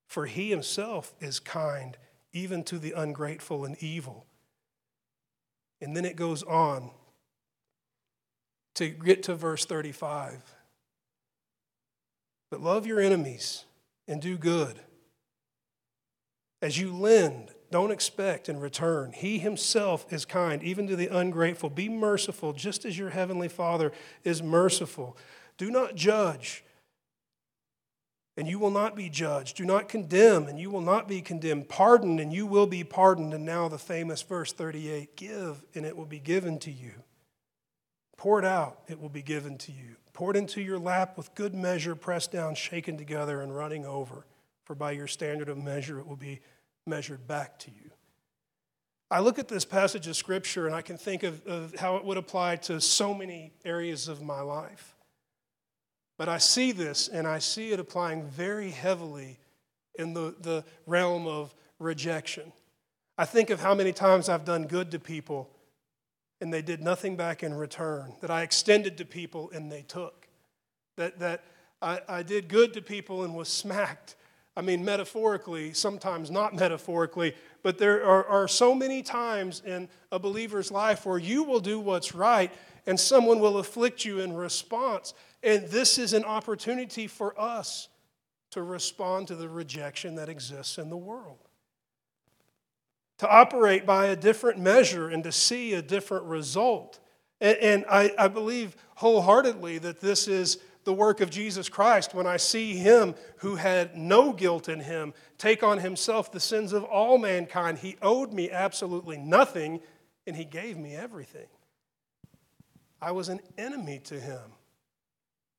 for 0.07 0.27
he 0.27 0.51
himself 0.51 1.15
is 1.19 1.39
kind, 1.39 1.97
even 2.33 2.63
to 2.65 2.77
the 2.77 2.91
ungrateful 2.91 3.65
and 3.65 3.75
evil. 3.81 4.27
And 5.81 5.95
then 5.95 6.05
it 6.05 6.15
goes 6.15 6.43
on 6.43 6.91
to 8.75 8.89
get 8.89 9.23
to 9.23 9.35
verse 9.35 9.65
35. 9.65 10.41
But 12.51 12.61
love 12.61 12.85
your 12.85 12.99
enemies 12.99 13.65
and 14.07 14.21
do 14.21 14.37
good. 14.37 14.79
As 16.61 16.77
you 16.77 16.93
lend, 16.93 17.51
don't 17.71 17.91
expect 17.91 18.49
in 18.49 18.59
return. 18.59 19.11
He 19.11 19.39
himself 19.39 20.11
is 20.11 20.25
kind, 20.25 20.63
even 20.63 20.87
to 20.87 20.95
the 20.95 21.07
ungrateful. 21.07 21.69
Be 21.69 21.89
merciful, 21.89 22.53
just 22.53 22.85
as 22.85 22.97
your 22.97 23.09
heavenly 23.11 23.47
Father 23.47 23.91
is 24.23 24.41
merciful. 24.41 25.17
Do 25.57 25.71
not 25.71 25.95
judge, 25.95 26.64
and 28.37 28.47
you 28.47 28.59
will 28.59 28.71
not 28.71 28.95
be 28.95 29.09
judged. 29.09 29.57
Do 29.57 29.65
not 29.65 29.87
condemn, 29.87 30.47
and 30.47 30.59
you 30.59 30.69
will 30.69 30.81
not 30.81 31.07
be 31.07 31.21
condemned. 31.21 31.69
Pardon, 31.69 32.19
and 32.19 32.33
you 32.33 32.45
will 32.45 32.67
be 32.67 32.83
pardoned. 32.83 33.33
And 33.33 33.45
now 33.45 33.67
the 33.67 33.77
famous 33.77 34.21
verse 34.21 34.51
38 34.51 35.15
Give, 35.15 35.63
and 35.73 35.85
it 35.85 35.95
will 35.95 36.05
be 36.05 36.19
given 36.19 36.59
to 36.59 36.71
you. 36.71 36.91
Pour 38.17 38.39
it 38.39 38.45
out, 38.45 38.81
it 38.87 38.99
will 38.99 39.09
be 39.09 39.21
given 39.21 39.57
to 39.59 39.71
you. 39.71 39.95
Pour 40.13 40.31
it 40.31 40.37
into 40.37 40.61
your 40.61 40.79
lap 40.79 41.17
with 41.17 41.35
good 41.35 41.53
measure, 41.53 41.95
pressed 41.95 42.31
down, 42.31 42.55
shaken 42.55 42.97
together, 42.97 43.41
and 43.41 43.55
running 43.55 43.85
over. 43.85 44.25
For 44.63 44.75
by 44.75 44.91
your 44.91 45.07
standard 45.07 45.49
of 45.49 45.57
measure, 45.57 45.99
it 45.99 46.07
will 46.07 46.15
be 46.15 46.41
measured 46.87 47.27
back 47.27 47.59
to 47.59 47.71
you. 47.71 47.91
I 49.11 49.19
look 49.19 49.37
at 49.37 49.47
this 49.47 49.65
passage 49.65 50.07
of 50.07 50.15
Scripture 50.15 50.65
and 50.65 50.75
I 50.75 50.81
can 50.81 50.97
think 50.97 51.23
of, 51.23 51.45
of 51.45 51.75
how 51.75 51.97
it 51.97 52.05
would 52.05 52.17
apply 52.17 52.55
to 52.57 52.81
so 52.81 53.13
many 53.13 53.53
areas 53.63 54.07
of 54.07 54.21
my 54.21 54.41
life. 54.41 54.94
But 56.17 56.29
I 56.29 56.37
see 56.37 56.71
this 56.71 57.07
and 57.07 57.27
I 57.27 57.39
see 57.39 57.71
it 57.71 57.79
applying 57.79 58.27
very 58.27 58.69
heavily 58.69 59.37
in 59.97 60.13
the, 60.13 60.35
the 60.39 60.63
realm 60.85 61.27
of 61.27 61.53
rejection. 61.79 62.51
I 63.17 63.25
think 63.25 63.49
of 63.49 63.61
how 63.61 63.73
many 63.73 63.93
times 63.93 64.29
I've 64.29 64.45
done 64.45 64.67
good 64.67 64.91
to 64.91 64.99
people 64.99 65.49
and 66.41 66.53
they 66.53 66.61
did 66.61 66.81
nothing 66.81 67.15
back 67.15 67.43
in 67.43 67.53
return, 67.53 68.13
that 68.21 68.29
I 68.29 68.43
extended 68.43 68.97
to 68.97 69.05
people 69.05 69.49
and 69.53 69.71
they 69.71 69.83
took, 69.83 70.27
that, 70.97 71.19
that 71.19 71.43
I, 71.81 72.01
I 72.07 72.23
did 72.23 72.49
good 72.49 72.73
to 72.73 72.81
people 72.81 73.23
and 73.23 73.33
was 73.33 73.47
smacked. 73.47 74.15
I 74.57 74.61
mean, 74.61 74.83
metaphorically, 74.83 75.73
sometimes 75.73 76.29
not 76.29 76.53
metaphorically, 76.59 77.35
but 77.63 77.77
there 77.77 78.03
are, 78.05 78.25
are 78.25 78.47
so 78.47 78.75
many 78.75 79.01
times 79.01 79.61
in 79.65 79.87
a 80.11 80.19
believer's 80.19 80.71
life 80.71 81.05
where 81.05 81.17
you 81.17 81.43
will 81.43 81.59
do 81.59 81.79
what's 81.79 82.13
right 82.13 82.51
and 82.85 82.99
someone 82.99 83.39
will 83.39 83.57
afflict 83.57 84.05
you 84.05 84.19
in 84.19 84.33
response. 84.33 85.13
And 85.45 85.67
this 85.67 85.99
is 85.99 86.13
an 86.13 86.25
opportunity 86.25 87.05
for 87.05 87.39
us 87.39 87.87
to 88.49 88.63
respond 88.63 89.27
to 89.27 89.35
the 89.35 89.47
rejection 89.47 90.15
that 90.15 90.27
exists 90.27 90.79
in 90.79 90.89
the 90.89 90.97
world. 90.97 91.37
To 93.19 93.29
operate 93.29 93.85
by 93.85 94.07
a 94.07 94.15
different 94.15 94.59
measure 94.59 95.07
and 95.07 95.23
to 95.23 95.31
see 95.31 95.73
a 95.73 95.83
different 95.83 96.25
result. 96.25 96.99
And, 97.39 97.57
and 97.59 97.85
I, 97.89 98.11
I 98.17 98.27
believe 98.27 98.75
wholeheartedly 98.95 99.77
that 99.79 100.01
this 100.01 100.27
is 100.27 100.57
the 100.83 100.93
work 100.93 101.21
of 101.21 101.29
Jesus 101.29 101.69
Christ 101.69 102.13
when 102.13 102.25
I 102.25 102.37
see 102.37 102.73
him 102.73 103.13
who 103.37 103.55
had 103.55 103.95
no 103.95 104.33
guilt 104.33 104.67
in 104.67 104.79
him 104.79 105.13
take 105.37 105.61
on 105.61 105.79
himself 105.79 106.31
the 106.31 106.39
sins 106.39 106.73
of 106.73 106.83
all 106.83 107.17
mankind. 107.17 107.79
He 107.79 107.97
owed 108.01 108.33
me 108.33 108.49
absolutely 108.49 109.17
nothing, 109.17 109.79
and 110.25 110.35
he 110.35 110.45
gave 110.45 110.77
me 110.77 110.95
everything. 110.95 111.47
I 113.01 113.11
was 113.11 113.29
an 113.29 113.41
enemy 113.57 113.99
to 114.05 114.19
him. 114.19 114.54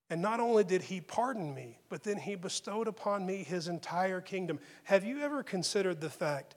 And 0.08 0.22
not 0.22 0.38
only 0.38 0.62
did 0.62 0.82
he 0.82 1.00
pardon 1.00 1.52
me, 1.54 1.78
but 1.88 2.04
then 2.04 2.18
he 2.18 2.36
bestowed 2.36 2.86
upon 2.86 3.26
me 3.26 3.42
his 3.42 3.66
entire 3.66 4.20
kingdom. 4.20 4.60
Have 4.84 5.04
you 5.04 5.20
ever 5.20 5.42
considered 5.42 6.00
the 6.00 6.10
fact 6.10 6.54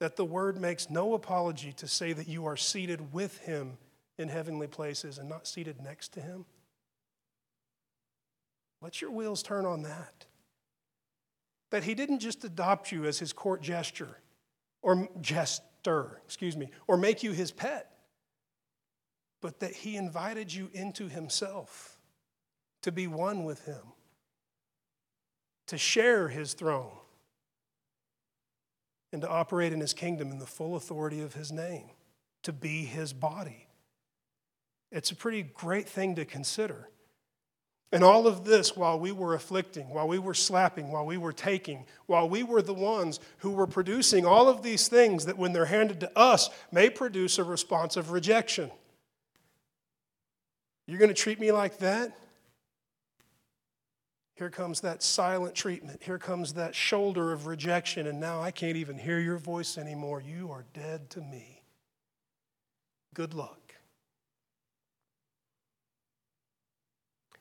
that 0.00 0.16
the 0.16 0.24
word 0.24 0.60
makes 0.60 0.90
no 0.90 1.14
apology 1.14 1.72
to 1.74 1.86
say 1.86 2.12
that 2.12 2.28
you 2.28 2.46
are 2.46 2.56
seated 2.56 3.12
with 3.12 3.38
him 3.38 3.78
in 4.18 4.28
heavenly 4.28 4.66
places 4.66 5.18
and 5.18 5.28
not 5.28 5.46
seated 5.46 5.80
next 5.80 6.12
to 6.14 6.20
him? 6.20 6.44
Let 8.80 9.00
your 9.00 9.12
wheels 9.12 9.42
turn 9.42 9.64
on 9.64 9.82
that. 9.82 10.26
That 11.70 11.84
he 11.84 11.94
didn't 11.94 12.20
just 12.20 12.44
adopt 12.44 12.90
you 12.90 13.04
as 13.04 13.18
his 13.18 13.32
court 13.32 13.60
gesture 13.62 14.18
or 14.82 15.08
jester, 15.20 16.20
excuse 16.24 16.56
me, 16.56 16.70
or 16.88 16.96
make 16.96 17.22
you 17.22 17.30
his 17.30 17.52
pet, 17.52 17.92
but 19.40 19.60
that 19.60 19.72
he 19.72 19.96
invited 19.96 20.52
you 20.52 20.68
into 20.72 21.08
himself 21.08 21.97
to 22.88 22.92
be 22.92 23.06
one 23.06 23.44
with 23.44 23.66
him, 23.66 23.92
to 25.66 25.76
share 25.76 26.28
his 26.28 26.54
throne, 26.54 26.96
and 29.12 29.20
to 29.20 29.28
operate 29.28 29.74
in 29.74 29.80
his 29.80 29.92
kingdom 29.92 30.32
in 30.32 30.38
the 30.38 30.46
full 30.46 30.74
authority 30.74 31.20
of 31.20 31.34
his 31.34 31.52
name, 31.52 31.90
to 32.42 32.50
be 32.50 32.84
his 32.84 33.12
body. 33.12 33.66
It's 34.90 35.10
a 35.10 35.16
pretty 35.16 35.42
great 35.42 35.86
thing 35.86 36.14
to 36.14 36.24
consider. 36.24 36.88
And 37.92 38.02
all 38.02 38.26
of 38.26 38.46
this 38.46 38.74
while 38.74 38.98
we 38.98 39.12
were 39.12 39.34
afflicting, 39.34 39.90
while 39.90 40.08
we 40.08 40.18
were 40.18 40.32
slapping, 40.32 40.90
while 40.90 41.04
we 41.04 41.18
were 41.18 41.32
taking, 41.34 41.84
while 42.06 42.26
we 42.26 42.42
were 42.42 42.62
the 42.62 42.72
ones 42.72 43.20
who 43.38 43.50
were 43.50 43.66
producing 43.66 44.24
all 44.24 44.48
of 44.48 44.62
these 44.62 44.88
things 44.88 45.26
that, 45.26 45.36
when 45.36 45.52
they're 45.52 45.66
handed 45.66 46.00
to 46.00 46.18
us, 46.18 46.48
may 46.72 46.88
produce 46.88 47.38
a 47.38 47.44
response 47.44 47.98
of 47.98 48.12
rejection. 48.12 48.70
You're 50.86 50.98
going 50.98 51.10
to 51.10 51.14
treat 51.14 51.38
me 51.38 51.52
like 51.52 51.78
that? 51.80 52.16
Here 54.38 54.50
comes 54.50 54.82
that 54.82 55.02
silent 55.02 55.56
treatment. 55.56 56.00
Here 56.00 56.18
comes 56.18 56.52
that 56.52 56.72
shoulder 56.72 57.32
of 57.32 57.48
rejection, 57.48 58.06
and 58.06 58.20
now 58.20 58.40
I 58.40 58.52
can't 58.52 58.76
even 58.76 58.96
hear 58.96 59.18
your 59.18 59.36
voice 59.36 59.76
anymore. 59.76 60.20
You 60.20 60.52
are 60.52 60.64
dead 60.72 61.10
to 61.10 61.20
me. 61.20 61.64
Good 63.14 63.34
luck. 63.34 63.74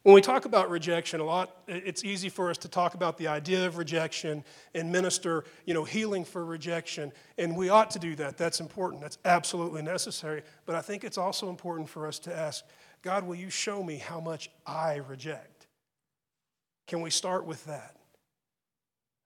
When 0.02 0.16
we 0.16 0.22
talk 0.22 0.46
about 0.46 0.72
rejection, 0.72 1.20
a 1.20 1.24
lot, 1.24 1.56
it's 1.68 2.04
easy 2.04 2.30
for 2.30 2.50
us 2.50 2.58
to 2.60 2.68
talk 2.68 2.96
about 2.96 3.20
the 3.20 3.28
idea 3.28 3.68
of 3.68 3.78
rejection 3.78 4.44
and 4.74 4.92
minister, 4.92 5.44
you 5.66 5.76
know, 5.76 5.84
healing 5.84 6.26
for 6.26 6.44
rejection. 6.44 7.12
And 7.38 7.56
we 7.56 7.70
ought 7.70 7.92
to 7.92 8.00
do 8.00 8.16
that. 8.16 8.38
That's 8.38 8.60
important. 8.60 9.02
That's 9.04 9.20
absolutely 9.24 9.84
necessary. 9.84 10.42
But 10.66 10.76
I 10.76 10.82
think 10.82 11.04
it's 11.04 11.18
also 11.20 11.50
important 11.50 11.90
for 11.90 12.08
us 12.08 12.18
to 12.20 12.36
ask, 12.36 12.66
God, 13.04 13.24
will 13.24 13.36
you 13.36 13.52
show 13.52 13.84
me 13.84 13.98
how 13.98 14.20
much 14.20 14.50
I 14.66 14.96
reject? 14.96 15.57
Can 16.88 17.02
we 17.02 17.10
start 17.10 17.46
with 17.46 17.66
that? 17.66 17.98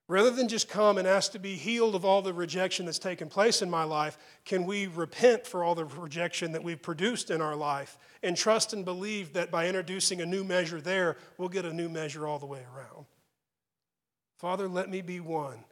Rather 0.08 0.32
than 0.32 0.50
just 0.50 0.68
come 0.68 0.98
and 0.98 1.08
ask 1.08 1.32
to 1.32 1.40
be 1.40 1.56
healed 1.56 1.96
of 1.96 2.04
all 2.04 2.22
the 2.22 2.34
rejection 2.34 2.86
that's 2.86 3.00
taken 3.00 3.30
place 3.30 3.62
in 3.62 3.70
my 3.70 3.84
life, 3.84 4.18
can 4.44 4.66
we 4.66 4.88
repent 4.88 5.48
for 5.48 5.64
all 5.64 5.74
the 5.74 5.86
rejection 5.86 6.52
that 6.52 6.62
we've 6.62 6.82
produced 6.82 7.32
in 7.32 7.40
our 7.40 7.56
life 7.56 7.98
and 8.22 8.36
trust 8.36 8.74
and 8.74 8.84
believe 8.84 9.32
that 9.32 9.52
by 9.52 9.68
introducing 9.68 10.20
a 10.20 10.26
new 10.26 10.44
measure 10.44 10.82
there, 10.82 11.16
we'll 11.38 11.48
get 11.48 11.64
a 11.64 11.74
new 11.74 11.88
measure 11.88 12.28
all 12.28 12.40
the 12.40 12.46
way 12.46 12.60
around? 12.76 13.06
Father, 14.38 14.68
let 14.68 14.90
me 14.90 15.02
be 15.02 15.22
one 15.22 15.64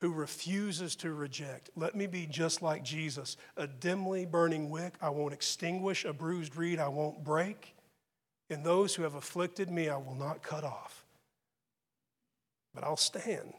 who 0.00 0.12
refuses 0.12 0.94
to 0.96 1.12
reject. 1.12 1.70
Let 1.74 1.96
me 1.96 2.06
be 2.06 2.26
just 2.26 2.62
like 2.62 2.84
Jesus, 2.84 3.36
a 3.56 3.66
dimly 3.66 4.26
burning 4.26 4.70
wick 4.70 4.94
I 5.00 5.08
won't 5.08 5.34
extinguish, 5.34 6.04
a 6.04 6.12
bruised 6.12 6.54
reed 6.54 6.78
I 6.78 6.88
won't 6.88 7.24
break, 7.24 7.73
and 8.50 8.64
those 8.64 8.94
who 8.94 9.02
have 9.02 9.14
afflicted 9.14 9.70
me 9.70 9.88
I 9.88 9.96
will 9.96 10.14
not 10.14 10.42
cut 10.42 10.64
off 10.64 11.04
but 12.74 12.82
I'll 12.82 12.96
stand 12.96 13.54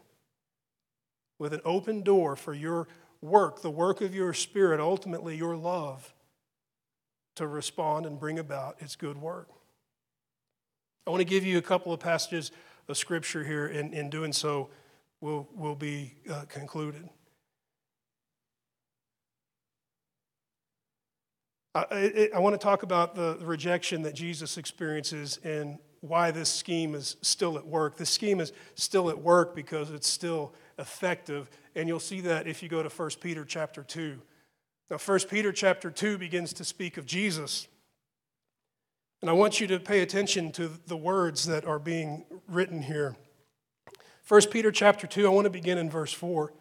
with 1.39 1.53
an 1.53 1.61
open 1.65 2.01
door 2.01 2.35
for 2.35 2.53
your 2.53 2.87
work, 3.21 3.61
the 3.61 3.71
work 3.71 4.01
of 4.01 4.13
your 4.13 4.33
spirit, 4.33 4.79
ultimately 4.79 5.35
your 5.37 5.55
love, 5.55 6.13
to 7.35 7.47
respond 7.47 8.05
and 8.05 8.19
bring 8.19 8.39
about 8.39 8.75
its 8.79 8.95
good 8.95 9.17
work. 9.17 9.49
I 11.07 11.09
want 11.09 11.21
to 11.21 11.25
give 11.25 11.45
you 11.45 11.57
a 11.57 11.61
couple 11.61 11.93
of 11.93 11.99
passages 11.99 12.51
of 12.87 12.97
scripture 12.97 13.43
here. 13.43 13.67
In, 13.67 13.93
in 13.93 14.09
doing 14.09 14.33
so, 14.33 14.69
we'll, 15.21 15.47
we'll 15.53 15.75
be 15.75 16.15
uh, 16.29 16.43
concluded. 16.47 17.09
I, 21.75 22.29
I, 22.33 22.39
want 22.39 22.53
to 22.53 22.57
talk 22.57 22.83
about 22.83 23.15
the 23.15 23.37
rejection 23.41 24.03
that 24.03 24.15
Jesus 24.15 24.57
experiences 24.57 25.41
and 25.43 25.77
why 25.99 26.31
this 26.31 26.49
scheme 26.49 26.95
is 26.95 27.17
still 27.21 27.57
at 27.57 27.67
work. 27.67 27.97
This 27.97 28.09
scheme 28.09 28.39
is 28.39 28.53
still 28.75 29.09
at 29.09 29.19
work 29.19 29.53
because 29.53 29.91
it's 29.91 30.07
still 30.07 30.53
effective, 30.79 31.49
and 31.75 31.89
you'll 31.89 31.99
see 31.99 32.21
that 32.21 32.47
if 32.47 32.63
you 32.63 32.69
go 32.69 32.81
to 32.81 32.87
1 32.87 33.09
Peter 33.19 33.43
chapter 33.43 33.83
2. 33.83 34.21
Now, 34.89 34.97
1 34.97 35.19
Peter 35.29 35.51
chapter 35.51 35.91
2 35.91 36.17
begins 36.17 36.53
to 36.53 36.63
speak 36.63 36.95
of 36.95 37.05
Jesus. 37.05 37.67
And 39.21 39.29
I 39.29 39.33
want 39.33 39.59
you 39.59 39.67
to 39.67 39.79
pay 39.79 39.99
attention 39.99 40.53
to 40.53 40.71
the 40.87 40.95
words 40.95 41.45
that 41.47 41.65
are 41.65 41.79
being 41.79 42.23
written 42.47 42.83
here. 42.83 43.17
1 44.29 44.41
Peter 44.49 44.71
chapter 44.71 45.07
2, 45.07 45.25
I 45.25 45.29
want 45.29 45.45
to 45.45 45.51
begin 45.51 45.77
in 45.77 45.89
verse 45.89 46.13
4. 46.13 46.53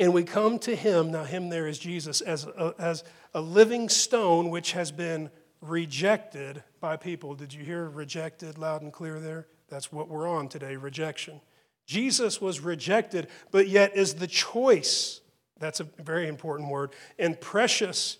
And 0.00 0.14
we 0.14 0.24
come 0.24 0.58
to 0.60 0.74
him, 0.74 1.12
now 1.12 1.24
him 1.24 1.50
there 1.50 1.66
is 1.66 1.78
Jesus, 1.78 2.22
as 2.22 2.46
a, 2.46 2.74
as 2.78 3.04
a 3.34 3.40
living 3.42 3.90
stone 3.90 4.48
which 4.48 4.72
has 4.72 4.90
been 4.90 5.30
rejected 5.60 6.64
by 6.80 6.96
people. 6.96 7.34
Did 7.34 7.52
you 7.52 7.62
hear 7.62 7.86
rejected 7.86 8.56
loud 8.56 8.80
and 8.80 8.94
clear 8.94 9.20
there? 9.20 9.46
That's 9.68 9.92
what 9.92 10.08
we're 10.08 10.26
on 10.26 10.48
today 10.48 10.76
rejection. 10.76 11.42
Jesus 11.86 12.40
was 12.40 12.60
rejected, 12.60 13.28
but 13.50 13.68
yet 13.68 13.94
is 13.94 14.14
the 14.14 14.26
choice. 14.26 15.20
That's 15.58 15.80
a 15.80 15.84
very 15.84 16.28
important 16.28 16.70
word. 16.70 16.92
And 17.18 17.38
precious 17.38 18.16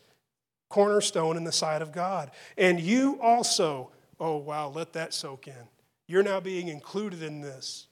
cornerstone 0.68 1.38
in 1.38 1.44
the 1.44 1.52
sight 1.52 1.80
of 1.80 1.92
God. 1.92 2.30
And 2.58 2.78
you 2.78 3.18
also, 3.22 3.90
oh 4.20 4.36
wow, 4.36 4.68
let 4.68 4.92
that 4.92 5.14
soak 5.14 5.48
in. 5.48 5.68
You're 6.06 6.22
now 6.22 6.40
being 6.40 6.68
included 6.68 7.22
in 7.22 7.40
this. 7.40 7.86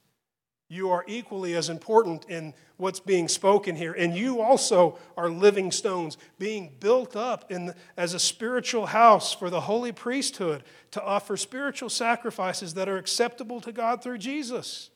You 0.68 0.90
are 0.90 1.04
equally 1.06 1.54
as 1.54 1.70
important 1.70 2.26
in 2.28 2.52
what's 2.76 3.00
being 3.00 3.26
spoken 3.26 3.74
here. 3.74 3.94
And 3.94 4.14
you 4.14 4.42
also 4.42 4.98
are 5.16 5.30
living 5.30 5.72
stones, 5.72 6.18
being 6.38 6.74
built 6.78 7.16
up 7.16 7.50
in 7.50 7.74
as 7.96 8.12
a 8.12 8.18
spiritual 8.18 8.86
house 8.86 9.32
for 9.32 9.48
the 9.48 9.62
holy 9.62 9.92
priesthood 9.92 10.62
to 10.90 11.02
offer 11.02 11.38
spiritual 11.38 11.88
sacrifices 11.88 12.74
that 12.74 12.88
are 12.88 12.98
acceptable 12.98 13.62
to 13.62 13.72
God 13.72 14.02
through 14.02 14.18
Jesus. 14.18 14.90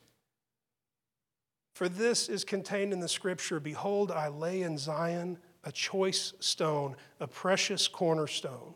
For 1.73 1.89
this 1.89 2.29
is 2.29 2.43
contained 2.43 2.93
in 2.93 2.99
the 2.99 3.09
scripture 3.09 3.59
Behold, 3.59 4.11
I 4.11 4.27
lay 4.27 4.61
in 4.61 4.77
Zion 4.77 5.39
a 5.63 5.71
choice 5.71 6.33
stone, 6.39 6.95
a 7.19 7.27
precious 7.27 7.87
cornerstone, 7.87 8.75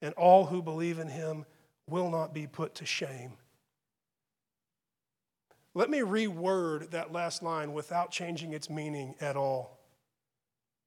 and 0.00 0.14
all 0.14 0.46
who 0.46 0.62
believe 0.62 1.00
in 1.00 1.08
him 1.08 1.46
will 1.88 2.10
not 2.10 2.32
be 2.32 2.46
put 2.46 2.76
to 2.76 2.86
shame. 2.86 3.32
Let 5.74 5.88
me 5.88 6.00
reword 6.00 6.90
that 6.90 7.12
last 7.12 7.42
line 7.42 7.72
without 7.72 8.10
changing 8.10 8.52
its 8.52 8.68
meaning 8.68 9.14
at 9.20 9.36
all. 9.36 9.78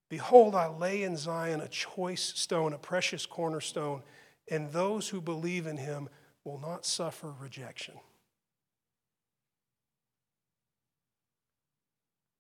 Behold, 0.10 0.54
I 0.54 0.68
lay 0.68 1.02
in 1.02 1.18
Zion 1.18 1.62
a 1.62 1.68
choice 1.68 2.34
stone, 2.36 2.74
a 2.74 2.78
precious 2.78 3.26
cornerstone, 3.26 4.04
and 4.48 4.72
those 4.72 5.10
who 5.10 5.20
believe 5.20 5.66
in 5.66 5.78
him 5.78 6.10
will 6.44 6.60
not 6.60 6.86
suffer 6.86 7.34
rejection. 7.40 7.96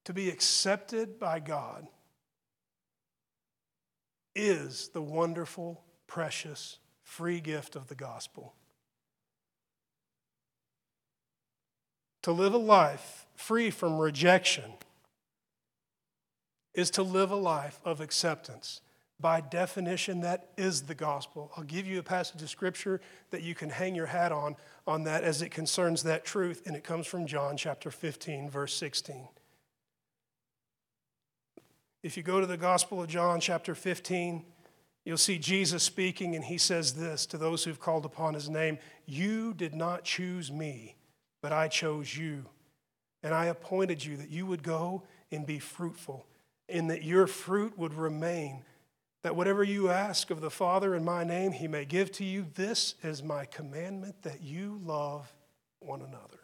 To 0.05 0.13
be 0.13 0.29
accepted 0.29 1.19
by 1.19 1.39
God 1.39 1.87
is 4.35 4.89
the 4.89 5.01
wonderful, 5.01 5.83
precious, 6.05 6.77
free 7.01 7.39
gift 7.39 7.75
of 7.75 7.87
the 7.87 7.95
gospel. 7.95 8.53
To 12.25 12.31
live 12.31 12.55
a 12.55 12.57
life 12.57 13.27
free 13.35 13.69
from 13.69 13.99
rejection 13.99 14.71
is 16.73 16.89
to 16.89 17.03
live 17.03 17.29
a 17.29 17.35
life 17.35 17.79
of 17.85 18.01
acceptance. 18.01 18.81
By 19.19 19.41
definition, 19.41 20.21
that 20.21 20.49
is 20.57 20.81
the 20.81 20.95
gospel. 20.95 21.51
I'll 21.55 21.63
give 21.63 21.85
you 21.85 21.99
a 21.99 22.01
passage 22.01 22.41
of 22.41 22.49
scripture 22.49 22.99
that 23.29 23.43
you 23.43 23.53
can 23.53 23.69
hang 23.69 23.93
your 23.93 24.07
hat 24.07 24.31
on 24.31 24.55
on 24.87 25.03
that 25.03 25.23
as 25.23 25.43
it 25.43 25.51
concerns 25.51 26.01
that 26.01 26.25
truth, 26.25 26.63
and 26.65 26.75
it 26.75 26.83
comes 26.83 27.05
from 27.05 27.27
John 27.27 27.57
chapter 27.57 27.91
15, 27.91 28.49
verse 28.49 28.73
16. 28.73 29.27
If 32.01 32.17
you 32.17 32.23
go 32.23 32.39
to 32.39 32.47
the 32.47 32.57
Gospel 32.57 33.03
of 33.03 33.07
John 33.07 33.39
chapter 33.39 33.75
15, 33.75 34.43
You'll 35.07 35.17
see 35.19 35.37
Jesus 35.37 35.83
speaking, 35.83 36.35
and 36.35 36.43
he 36.43 36.57
says 36.57 36.93
this 36.93 37.27
to 37.27 37.37
those 37.37 37.63
who've 37.63 37.79
called 37.79 38.05
upon 38.05 38.33
his 38.33 38.49
name 38.49 38.79
You 39.05 39.53
did 39.53 39.75
not 39.75 40.03
choose 40.03 40.51
me, 40.51 40.95
but 41.45 41.53
I 41.53 41.67
chose 41.67 42.17
you. 42.17 42.43
And 43.21 43.31
I 43.31 43.45
appointed 43.45 44.03
you 44.03 44.17
that 44.17 44.31
you 44.31 44.47
would 44.47 44.63
go 44.63 45.03
and 45.31 45.45
be 45.45 45.59
fruitful, 45.59 46.25
and 46.67 46.89
that 46.89 47.03
your 47.03 47.27
fruit 47.27 47.77
would 47.77 47.93
remain. 47.93 48.63
That 49.21 49.35
whatever 49.35 49.63
you 49.63 49.91
ask 49.91 50.31
of 50.31 50.41
the 50.41 50.49
Father 50.49 50.95
in 50.95 51.05
my 51.05 51.23
name, 51.23 51.51
he 51.51 51.67
may 51.67 51.85
give 51.85 52.11
to 52.13 52.25
you. 52.25 52.47
This 52.55 52.95
is 53.03 53.21
my 53.21 53.45
commandment 53.45 54.23
that 54.23 54.41
you 54.41 54.81
love 54.83 55.31
one 55.81 56.01
another. 56.01 56.39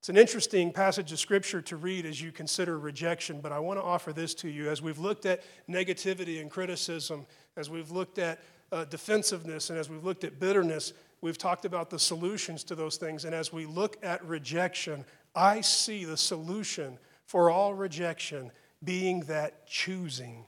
It's 0.00 0.08
an 0.08 0.16
interesting 0.16 0.72
passage 0.72 1.12
of 1.12 1.20
scripture 1.20 1.62
to 1.62 1.76
read 1.76 2.04
as 2.04 2.20
you 2.20 2.32
consider 2.32 2.80
rejection, 2.80 3.40
but 3.40 3.52
I 3.52 3.60
want 3.60 3.78
to 3.78 3.84
offer 3.84 4.12
this 4.12 4.34
to 4.34 4.48
you. 4.48 4.70
As 4.70 4.82
we've 4.82 4.98
looked 4.98 5.24
at 5.24 5.44
negativity 5.70 6.40
and 6.40 6.50
criticism, 6.50 7.26
as 7.56 7.70
we've 7.70 7.92
looked 7.92 8.18
at 8.18 8.40
uh, 8.72 8.84
defensiveness, 8.86 9.70
and 9.70 9.78
as 9.78 9.88
we've 9.88 10.02
looked 10.02 10.24
at 10.24 10.40
bitterness, 10.40 10.94
we've 11.20 11.38
talked 11.38 11.64
about 11.64 11.90
the 11.90 11.98
solutions 11.98 12.64
to 12.64 12.74
those 12.74 12.96
things. 12.96 13.24
And 13.24 13.34
as 13.34 13.52
we 13.52 13.66
look 13.66 13.96
at 14.02 14.24
rejection, 14.24 15.04
I 15.34 15.60
see 15.60 16.04
the 16.04 16.16
solution 16.16 16.98
for 17.24 17.50
all 17.50 17.74
rejection 17.74 18.52
being 18.82 19.20
that 19.20 19.66
choosing. 19.66 20.44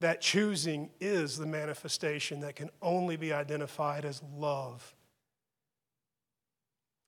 That 0.00 0.20
choosing 0.20 0.90
is 1.00 1.38
the 1.38 1.46
manifestation 1.46 2.40
that 2.40 2.56
can 2.56 2.70
only 2.82 3.16
be 3.16 3.32
identified 3.32 4.04
as 4.04 4.22
love. 4.36 4.94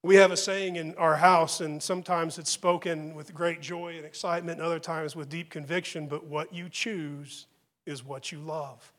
We 0.03 0.17
have 0.17 0.31
a 0.31 0.37
saying 0.37 0.77
in 0.77 0.95
our 0.95 1.17
house, 1.17 1.61
and 1.61 1.83
sometimes 1.83 2.39
it's 2.39 2.51
spoken 2.51 3.15
with 3.15 3.35
great 3.35 3.61
joy 3.61 3.97
and 3.97 4.07
excitement, 4.07 4.61
and 4.61 4.67
other 4.67 4.79
times 4.79 5.17
with 5.17 5.29
deep 5.29 5.51
conviction, 5.51 6.07
but 6.07 6.25
what 6.25 6.55
you 6.55 6.69
choose 6.69 7.47
is 7.87 8.05
what 8.05 8.31
you 8.31 8.39
love. 8.39 8.93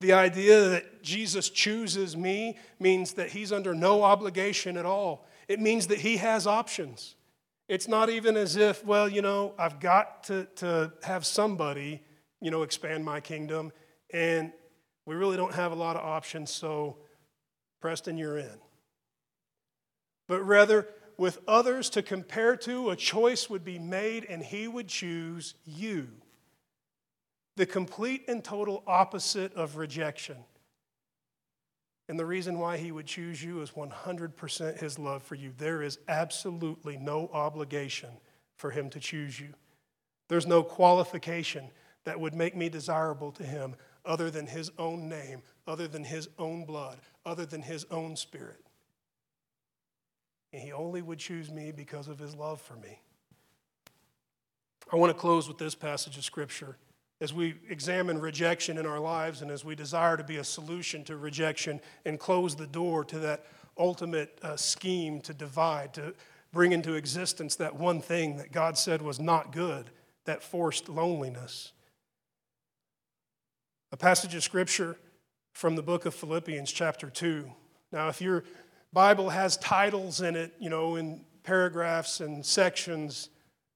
The 0.00 0.12
idea 0.12 0.68
that 0.68 1.02
Jesus 1.02 1.48
chooses 1.48 2.16
me 2.16 2.58
means 2.78 3.14
that 3.14 3.30
he's 3.30 3.52
under 3.52 3.74
no 3.74 4.02
obligation 4.02 4.76
at 4.76 4.84
all. 4.84 5.26
It 5.48 5.60
means 5.60 5.86
that 5.86 5.98
he 5.98 6.18
has 6.18 6.46
options. 6.46 7.14
It's 7.68 7.88
not 7.88 8.10
even 8.10 8.36
as 8.36 8.56
if, 8.56 8.84
well, 8.84 9.08
you 9.08 9.22
know, 9.22 9.54
I've 9.58 9.80
got 9.80 10.24
to, 10.24 10.46
to 10.56 10.92
have 11.02 11.24
somebody, 11.24 12.02
you 12.40 12.50
know, 12.50 12.62
expand 12.62 13.04
my 13.04 13.20
kingdom, 13.20 13.72
and 14.12 14.52
we 15.06 15.14
really 15.14 15.36
don't 15.36 15.54
have 15.54 15.72
a 15.72 15.74
lot 15.74 15.96
of 15.96 16.04
options, 16.04 16.50
so 16.50 16.98
Preston, 17.80 18.18
you're 18.18 18.38
in 18.38 18.58
but 20.26 20.42
rather 20.42 20.88
with 21.16 21.38
others 21.48 21.90
to 21.90 22.02
compare 22.02 22.56
to, 22.56 22.90
a 22.90 22.96
choice 22.96 23.48
would 23.48 23.64
be 23.64 23.78
made 23.78 24.26
and 24.28 24.42
he 24.42 24.68
would 24.68 24.88
choose 24.88 25.54
you. 25.64 26.08
The 27.56 27.66
complete 27.66 28.24
and 28.28 28.44
total 28.44 28.82
opposite 28.86 29.54
of 29.54 29.76
rejection. 29.76 30.36
And 32.08 32.18
the 32.18 32.26
reason 32.26 32.58
why 32.58 32.76
he 32.76 32.92
would 32.92 33.06
choose 33.06 33.42
you 33.42 33.62
is 33.62 33.72
100% 33.72 34.78
his 34.78 34.98
love 34.98 35.22
for 35.22 35.34
you. 35.34 35.52
There 35.56 35.82
is 35.82 35.98
absolutely 36.06 36.96
no 36.96 37.28
obligation 37.32 38.10
for 38.56 38.70
him 38.70 38.90
to 38.90 39.00
choose 39.00 39.40
you. 39.40 39.54
There's 40.28 40.46
no 40.46 40.62
qualification 40.62 41.70
that 42.04 42.20
would 42.20 42.34
make 42.34 42.54
me 42.54 42.68
desirable 42.68 43.32
to 43.32 43.42
him 43.42 43.74
other 44.04 44.30
than 44.30 44.46
his 44.46 44.70
own 44.78 45.08
name, 45.08 45.42
other 45.66 45.88
than 45.88 46.04
his 46.04 46.28
own 46.38 46.64
blood, 46.64 46.98
other 47.24 47.44
than 47.44 47.62
his 47.62 47.84
own 47.90 48.14
spirit 48.14 48.66
and 50.56 50.64
he 50.64 50.72
only 50.72 51.02
would 51.02 51.18
choose 51.18 51.50
me 51.50 51.70
because 51.70 52.08
of 52.08 52.18
his 52.18 52.34
love 52.34 52.60
for 52.62 52.76
me. 52.76 52.98
I 54.90 54.96
want 54.96 55.12
to 55.12 55.18
close 55.18 55.48
with 55.48 55.58
this 55.58 55.74
passage 55.74 56.16
of 56.16 56.24
Scripture. 56.24 56.78
As 57.20 57.32
we 57.32 57.54
examine 57.68 58.20
rejection 58.20 58.76
in 58.76 58.86
our 58.86 59.00
lives 59.00 59.40
and 59.40 59.50
as 59.50 59.64
we 59.64 59.74
desire 59.74 60.16
to 60.16 60.24
be 60.24 60.36
a 60.36 60.44
solution 60.44 61.02
to 61.04 61.16
rejection 61.16 61.80
and 62.04 62.18
close 62.18 62.54
the 62.54 62.66
door 62.66 63.04
to 63.04 63.18
that 63.20 63.46
ultimate 63.78 64.38
uh, 64.42 64.56
scheme 64.56 65.20
to 65.22 65.32
divide, 65.32 65.94
to 65.94 66.14
bring 66.52 66.72
into 66.72 66.94
existence 66.94 67.56
that 67.56 67.76
one 67.76 68.00
thing 68.00 68.36
that 68.36 68.52
God 68.52 68.76
said 68.76 69.00
was 69.00 69.18
not 69.18 69.52
good, 69.52 69.90
that 70.24 70.42
forced 70.42 70.88
loneliness. 70.88 71.72
A 73.92 73.96
passage 73.96 74.34
of 74.34 74.42
Scripture 74.42 74.96
from 75.52 75.76
the 75.76 75.82
book 75.82 76.04
of 76.04 76.14
Philippians, 76.14 76.70
chapter 76.70 77.08
2. 77.08 77.50
Now, 77.92 78.08
if 78.08 78.20
you're 78.20 78.44
Bible 78.92 79.28
has 79.28 79.58
titles 79.58 80.22
in 80.22 80.36
it, 80.36 80.54
you 80.58 80.70
know, 80.70 80.96
in 80.96 81.20
paragraphs 81.42 82.20
and 82.20 82.44
sections, 82.44 83.28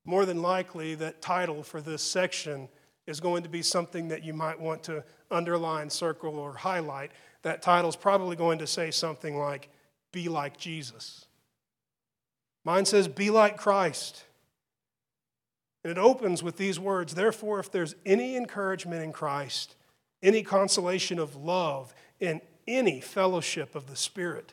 more 0.04 0.24
than 0.24 0.40
likely 0.40 0.94
that 0.94 1.20
title 1.20 1.62
for 1.62 1.80
this 1.80 2.02
section 2.02 2.68
is 3.06 3.20
going 3.20 3.42
to 3.42 3.48
be 3.48 3.62
something 3.62 4.08
that 4.08 4.24
you 4.24 4.32
might 4.32 4.60
want 4.60 4.82
to 4.84 5.04
underline, 5.30 5.90
circle, 5.90 6.38
or 6.38 6.54
highlight. 6.54 7.10
That 7.42 7.62
title 7.62 7.88
is 7.88 7.96
probably 7.96 8.36
going 8.36 8.58
to 8.58 8.66
say 8.66 8.90
something 8.90 9.38
like, 9.38 9.68
Be 10.12 10.28
like 10.28 10.56
Jesus. 10.56 11.26
Mine 12.64 12.84
says, 12.84 13.08
Be 13.08 13.30
like 13.30 13.56
Christ. 13.56 14.24
And 15.82 15.90
it 15.90 15.98
opens 15.98 16.42
with 16.42 16.56
these 16.56 16.78
words 16.78 17.14
Therefore, 17.14 17.58
if 17.58 17.70
there's 17.70 17.94
any 18.04 18.36
encouragement 18.36 19.02
in 19.02 19.12
Christ, 19.12 19.76
any 20.22 20.42
consolation 20.42 21.18
of 21.18 21.36
love, 21.36 21.94
and 22.20 22.40
any 22.66 23.00
fellowship 23.00 23.74
of 23.74 23.86
the 23.86 23.96
Spirit, 23.96 24.52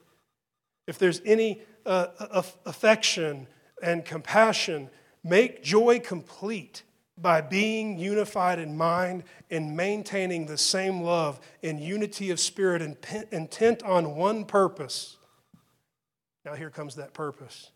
if 0.87 0.97
there's 0.97 1.21
any 1.25 1.61
uh, 1.85 2.07
affection 2.65 3.47
and 3.83 4.05
compassion, 4.05 4.89
make 5.23 5.61
joy 5.61 5.99
complete 5.99 6.83
by 7.17 7.41
being 7.41 7.97
unified 7.97 8.59
in 8.59 8.77
mind 8.77 9.23
and 9.49 9.75
maintaining 9.75 10.45
the 10.45 10.57
same 10.57 11.01
love 11.01 11.39
and 11.63 11.79
unity 11.79 12.29
of 12.29 12.39
spirit 12.39 12.81
and 12.81 12.97
intent 13.31 13.81
on 13.83 14.15
one 14.15 14.45
purpose. 14.45 15.17
Now, 16.45 16.53
here 16.53 16.69
comes 16.69 16.95
that 16.95 17.13
purpose. 17.13 17.71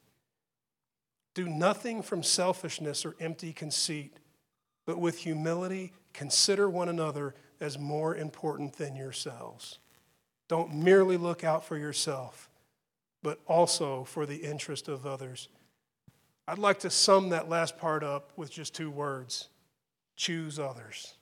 Do 1.33 1.47
nothing 1.49 2.01
from 2.01 2.23
selfishness 2.23 3.05
or 3.05 3.15
empty 3.19 3.53
conceit, 3.53 4.17
but 4.85 4.99
with 4.99 5.19
humility 5.19 5.93
consider 6.13 6.69
one 6.69 6.89
another 6.89 7.33
as 7.59 7.79
more 7.79 8.15
important 8.15 8.73
than 8.73 8.95
yourselves. 8.95 9.79
Don't 10.49 10.75
merely 10.75 11.17
look 11.17 11.43
out 11.43 11.63
for 11.63 11.77
yourself 11.77 12.49
but 13.23 13.39
also 13.47 14.03
for 14.03 14.25
the 14.25 14.37
interest 14.37 14.87
of 14.87 15.05
others. 15.05 15.47
I'd 16.51 16.59
like 16.59 16.79
to 16.79 16.89
sum 16.89 17.29
that 17.29 17.47
last 17.47 17.77
part 17.77 18.03
up 18.03 18.33
with 18.35 18.51
just 18.51 18.75
two 18.75 18.91
words 18.91 19.47
choose 20.17 20.59
others. 20.59 21.13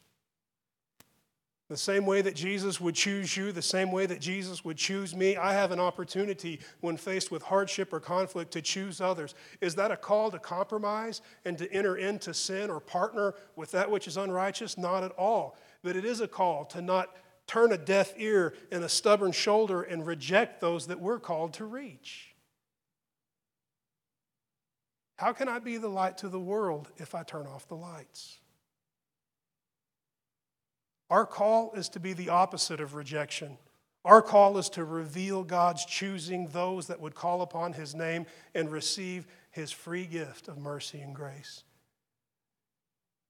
The 1.68 1.78
same 1.78 2.08
way 2.08 2.24
that 2.24 2.34
Jesus 2.36 2.82
would 2.82 2.96
choose 2.96 3.38
you, 3.38 3.52
the 3.52 3.62
same 3.62 3.92
way 3.92 4.08
that 4.08 4.22
Jesus 4.22 4.66
would 4.66 4.78
choose 4.78 5.16
me, 5.16 5.38
I 5.38 5.54
have 5.54 5.70
an 5.70 5.80
opportunity 5.80 6.60
when 6.82 6.98
faced 6.98 7.30
with 7.30 7.44
hardship 7.44 7.94
or 7.94 8.00
conflict 8.00 8.50
to 8.54 8.62
choose 8.64 9.02
others. 9.02 9.36
Is 9.62 9.76
that 9.76 9.92
a 9.92 9.98
call 9.98 10.32
to 10.32 10.40
compromise 10.40 11.22
and 11.46 11.60
to 11.60 11.72
enter 11.72 11.98
into 11.98 12.34
sin 12.34 12.72
or 12.72 12.80
partner 12.80 13.36
with 13.56 13.70
that 13.70 13.92
which 13.92 14.08
is 14.08 14.18
unrighteous? 14.18 14.80
Not 14.80 15.04
at 15.04 15.12
all. 15.12 15.56
But 15.84 15.96
it 15.96 16.06
is 16.06 16.22
a 16.22 16.28
call 16.28 16.66
to 16.66 16.82
not 16.82 17.16
turn 17.46 17.72
a 17.72 17.78
deaf 17.78 18.14
ear 18.18 18.56
and 18.72 18.84
a 18.84 18.90
stubborn 18.90 19.32
shoulder 19.32 19.84
and 19.84 20.08
reject 20.08 20.60
those 20.60 20.88
that 20.88 21.00
we're 21.00 21.20
called 21.20 21.54
to 21.54 21.66
reach? 21.66 22.29
How 25.20 25.34
can 25.34 25.50
I 25.50 25.60
be 25.60 25.76
the 25.76 25.90
light 25.90 26.18
to 26.20 26.30
the 26.30 26.40
world 26.40 26.88
if 26.96 27.14
I 27.14 27.24
turn 27.24 27.46
off 27.46 27.68
the 27.68 27.76
lights? 27.76 28.38
Our 31.10 31.26
call 31.26 31.74
is 31.74 31.90
to 31.90 32.00
be 32.00 32.14
the 32.14 32.30
opposite 32.30 32.80
of 32.80 32.96
rejection. 32.96 33.58
Our 34.06 34.22
call 34.22 34.58
is 34.58 34.70
to 34.70 34.86
reveal 34.86 35.44
God's 35.44 35.84
choosing 35.84 36.48
those 36.48 36.88
that 36.88 37.02
would 37.02 37.16
call 37.16 37.42
upon 37.42 37.74
His 37.74 37.94
name 37.94 38.28
and 38.56 38.72
receive 38.72 39.28
His 39.52 39.74
free 39.74 40.06
gift 40.06 40.48
of 40.48 40.58
mercy 40.58 41.02
and 41.02 41.14
grace. 41.14 41.66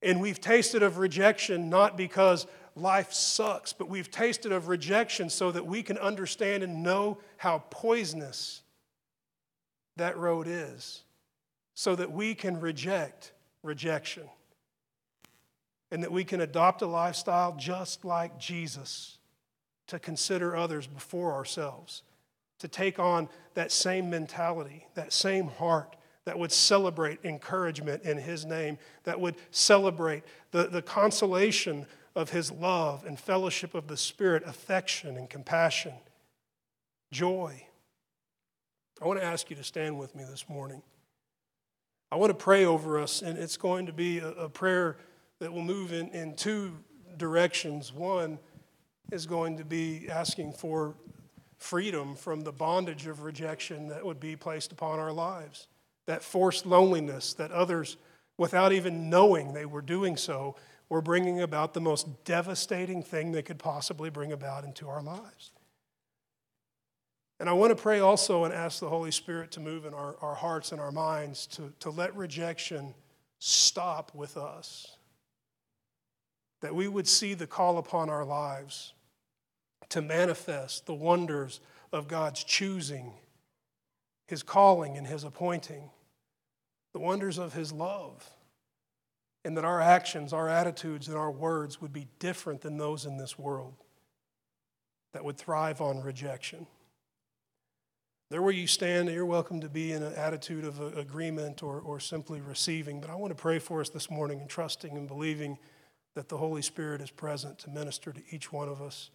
And 0.00 0.20
we've 0.20 0.40
tasted 0.40 0.84
of 0.84 0.98
rejection 0.98 1.70
not 1.70 1.96
because 1.96 2.46
life 2.76 3.12
sucks, 3.12 3.72
but 3.72 3.88
we've 3.88 4.12
tasted 4.12 4.52
of 4.52 4.68
rejection 4.68 5.28
so 5.28 5.50
that 5.50 5.66
we 5.66 5.82
can 5.82 5.98
understand 5.98 6.62
and 6.62 6.84
know 6.84 7.18
how 7.36 7.64
poisonous 7.68 8.62
that 9.96 10.16
road 10.16 10.46
is, 10.48 11.02
so 11.80 11.96
that 11.96 12.12
we 12.12 12.34
can 12.34 12.60
reject 12.60 13.32
rejection 13.62 14.24
and 15.90 16.02
that 16.02 16.12
we 16.12 16.24
can 16.24 16.42
adopt 16.42 16.82
a 16.82 16.86
lifestyle 16.86 17.56
just 17.58 18.04
like 18.04 18.38
Jesus 18.38 19.16
to 19.86 19.98
consider 19.98 20.54
others 20.54 20.86
before 20.86 21.32
ourselves, 21.32 22.02
to 22.58 22.68
take 22.68 22.98
on 22.98 23.30
that 23.54 23.72
same 23.72 24.10
mentality, 24.10 24.88
that 24.92 25.10
same 25.10 25.48
heart 25.48 25.96
that 26.26 26.38
would 26.38 26.52
celebrate 26.52 27.18
encouragement 27.24 28.02
in 28.02 28.18
His 28.18 28.44
name, 28.44 28.76
that 29.04 29.18
would 29.18 29.36
celebrate 29.50 30.22
the, 30.50 30.64
the 30.64 30.82
consolation 30.82 31.86
of 32.14 32.28
his 32.28 32.52
love 32.52 33.06
and 33.06 33.18
fellowship 33.18 33.74
of 33.74 33.88
the 33.88 33.96
Spirit, 33.96 34.42
affection 34.44 35.16
and 35.16 35.30
compassion, 35.30 35.94
joy. 37.10 37.64
I 39.00 39.06
want 39.06 39.18
to 39.18 39.24
ask 39.24 39.48
you 39.48 39.56
to 39.56 39.64
stand 39.64 39.98
with 39.98 40.14
me 40.14 40.24
this 40.24 40.46
morning. 40.46 40.82
I 42.12 42.16
want 42.16 42.30
to 42.30 42.34
pray 42.34 42.64
over 42.64 42.98
us, 42.98 43.22
and 43.22 43.38
it's 43.38 43.56
going 43.56 43.86
to 43.86 43.92
be 43.92 44.18
a, 44.18 44.28
a 44.30 44.48
prayer 44.48 44.96
that 45.38 45.52
will 45.52 45.62
move 45.62 45.92
in, 45.92 46.08
in 46.08 46.34
two 46.34 46.76
directions. 47.16 47.92
One 47.92 48.38
is 49.12 49.26
going 49.26 49.58
to 49.58 49.64
be 49.64 50.08
asking 50.10 50.54
for 50.54 50.94
freedom 51.56 52.16
from 52.16 52.40
the 52.40 52.52
bondage 52.52 53.06
of 53.06 53.22
rejection 53.22 53.88
that 53.88 54.04
would 54.04 54.18
be 54.18 54.34
placed 54.34 54.72
upon 54.72 54.98
our 54.98 55.12
lives, 55.12 55.68
that 56.06 56.22
forced 56.22 56.66
loneliness 56.66 57.34
that 57.34 57.52
others, 57.52 57.96
without 58.38 58.72
even 58.72 59.08
knowing 59.08 59.52
they 59.52 59.66
were 59.66 59.82
doing 59.82 60.16
so, 60.16 60.56
were 60.88 61.02
bringing 61.02 61.40
about 61.40 61.74
the 61.74 61.80
most 61.80 62.24
devastating 62.24 63.02
thing 63.02 63.30
they 63.30 63.42
could 63.42 63.58
possibly 63.58 64.10
bring 64.10 64.32
about 64.32 64.64
into 64.64 64.88
our 64.88 65.02
lives. 65.02 65.52
And 67.40 67.48
I 67.48 67.54
want 67.54 67.70
to 67.70 67.82
pray 67.82 68.00
also 68.00 68.44
and 68.44 68.52
ask 68.52 68.80
the 68.80 68.88
Holy 68.90 69.10
Spirit 69.10 69.50
to 69.52 69.60
move 69.60 69.86
in 69.86 69.94
our, 69.94 70.14
our 70.20 70.34
hearts 70.34 70.72
and 70.72 70.80
our 70.80 70.92
minds 70.92 71.46
to, 71.48 71.72
to 71.80 71.88
let 71.88 72.14
rejection 72.14 72.94
stop 73.38 74.12
with 74.14 74.36
us. 74.36 74.98
That 76.60 76.74
we 76.74 76.86
would 76.86 77.08
see 77.08 77.32
the 77.32 77.46
call 77.46 77.78
upon 77.78 78.10
our 78.10 78.26
lives 78.26 78.92
to 79.88 80.02
manifest 80.02 80.84
the 80.84 80.92
wonders 80.92 81.60
of 81.94 82.08
God's 82.08 82.44
choosing, 82.44 83.14
His 84.28 84.42
calling, 84.42 84.98
and 84.98 85.06
His 85.06 85.24
appointing, 85.24 85.88
the 86.92 87.00
wonders 87.00 87.38
of 87.38 87.54
His 87.54 87.72
love, 87.72 88.28
and 89.46 89.56
that 89.56 89.64
our 89.64 89.80
actions, 89.80 90.34
our 90.34 90.50
attitudes, 90.50 91.08
and 91.08 91.16
our 91.16 91.30
words 91.30 91.80
would 91.80 91.94
be 91.94 92.06
different 92.18 92.60
than 92.60 92.76
those 92.76 93.06
in 93.06 93.16
this 93.16 93.38
world 93.38 93.76
that 95.14 95.24
would 95.24 95.38
thrive 95.38 95.80
on 95.80 96.02
rejection. 96.02 96.66
There 98.30 98.40
where 98.40 98.52
you 98.52 98.68
stand, 98.68 99.08
you're 99.08 99.26
welcome 99.26 99.60
to 99.60 99.68
be 99.68 99.90
in 99.90 100.04
an 100.04 100.14
attitude 100.14 100.64
of 100.64 100.80
agreement 100.96 101.64
or, 101.64 101.80
or 101.80 101.98
simply 101.98 102.40
receiving. 102.40 103.00
But 103.00 103.10
I 103.10 103.16
want 103.16 103.32
to 103.32 103.42
pray 103.42 103.58
for 103.58 103.80
us 103.80 103.88
this 103.88 104.08
morning 104.08 104.40
and 104.40 104.48
trusting 104.48 104.96
and 104.96 105.08
believing 105.08 105.58
that 106.14 106.28
the 106.28 106.36
Holy 106.36 106.62
Spirit 106.62 107.00
is 107.00 107.10
present 107.10 107.58
to 107.60 107.70
minister 107.70 108.12
to 108.12 108.22
each 108.30 108.52
one 108.52 108.68
of 108.68 108.80
us. 108.80 109.10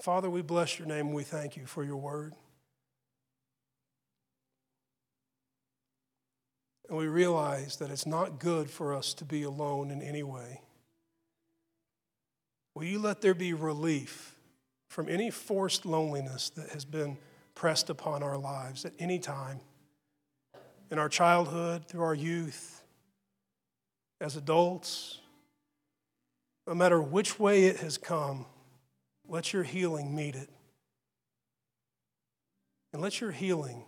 Father, 0.00 0.30
we 0.30 0.40
bless 0.40 0.78
your 0.78 0.88
name 0.88 1.12
we 1.12 1.22
thank 1.22 1.54
you 1.54 1.66
for 1.66 1.84
your 1.84 1.98
word. 1.98 2.32
And 6.88 6.96
we 6.96 7.08
realize 7.08 7.76
that 7.76 7.90
it's 7.90 8.06
not 8.06 8.38
good 8.38 8.70
for 8.70 8.94
us 8.94 9.12
to 9.14 9.24
be 9.26 9.42
alone 9.42 9.90
in 9.90 10.00
any 10.00 10.22
way. 10.22 10.62
Will 12.74 12.84
you 12.84 12.98
let 12.98 13.20
there 13.20 13.34
be 13.34 13.52
relief? 13.52 14.33
From 14.94 15.08
any 15.08 15.28
forced 15.28 15.84
loneliness 15.84 16.50
that 16.50 16.68
has 16.68 16.84
been 16.84 17.18
pressed 17.56 17.90
upon 17.90 18.22
our 18.22 18.38
lives 18.38 18.84
at 18.84 18.92
any 19.00 19.18
time 19.18 19.58
in 20.88 21.00
our 21.00 21.08
childhood, 21.08 21.84
through 21.88 22.04
our 22.04 22.14
youth, 22.14 22.80
as 24.20 24.36
adults. 24.36 25.18
No 26.68 26.76
matter 26.76 27.02
which 27.02 27.40
way 27.40 27.64
it 27.64 27.78
has 27.78 27.98
come, 27.98 28.46
let 29.26 29.52
your 29.52 29.64
healing 29.64 30.14
meet 30.14 30.36
it. 30.36 30.48
And 32.92 33.02
let 33.02 33.20
your 33.20 33.32
healing 33.32 33.82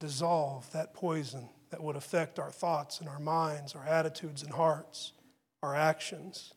dissolve 0.00 0.72
that 0.72 0.94
poison 0.94 1.50
that 1.68 1.82
would 1.82 1.96
affect 1.96 2.38
our 2.38 2.50
thoughts 2.50 3.00
and 3.00 3.10
our 3.10 3.20
minds, 3.20 3.74
our 3.74 3.84
attitudes 3.84 4.42
and 4.42 4.54
hearts, 4.54 5.12
our 5.62 5.76
actions. 5.76 6.54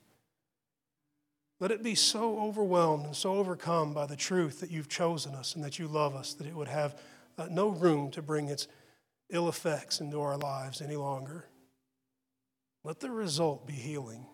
Let 1.60 1.72
it 1.72 1.84
be 1.84 1.96
so 1.96 2.40
overwhelmed 2.40 3.06
and 3.06 3.16
so 3.16 3.34
overcome 3.34 3.94
by 3.94 4.06
the 4.06 4.16
truth 4.16 4.62
that 4.62 4.72
you've 4.72 4.88
chosen 4.88 5.36
us 5.36 5.56
and 5.56 5.64
that 5.64 5.78
you 5.78 5.88
love 5.88 6.16
us 6.16 6.34
that 6.36 6.48
it 6.48 6.56
would 6.56 6.70
have 6.70 6.98
uh, 7.38 7.48
no 7.52 7.70
room 7.70 8.12
to 8.12 8.22
bring 8.22 8.48
its 8.48 8.68
ill 9.30 9.50
effects 9.50 10.00
into 10.00 10.22
our 10.22 10.38
lives 10.38 10.82
any 10.82 10.96
longer. 10.96 11.46
Let 12.84 13.02
the 13.02 13.12
result 13.12 13.68
be 13.68 13.74
healing. 13.74 14.26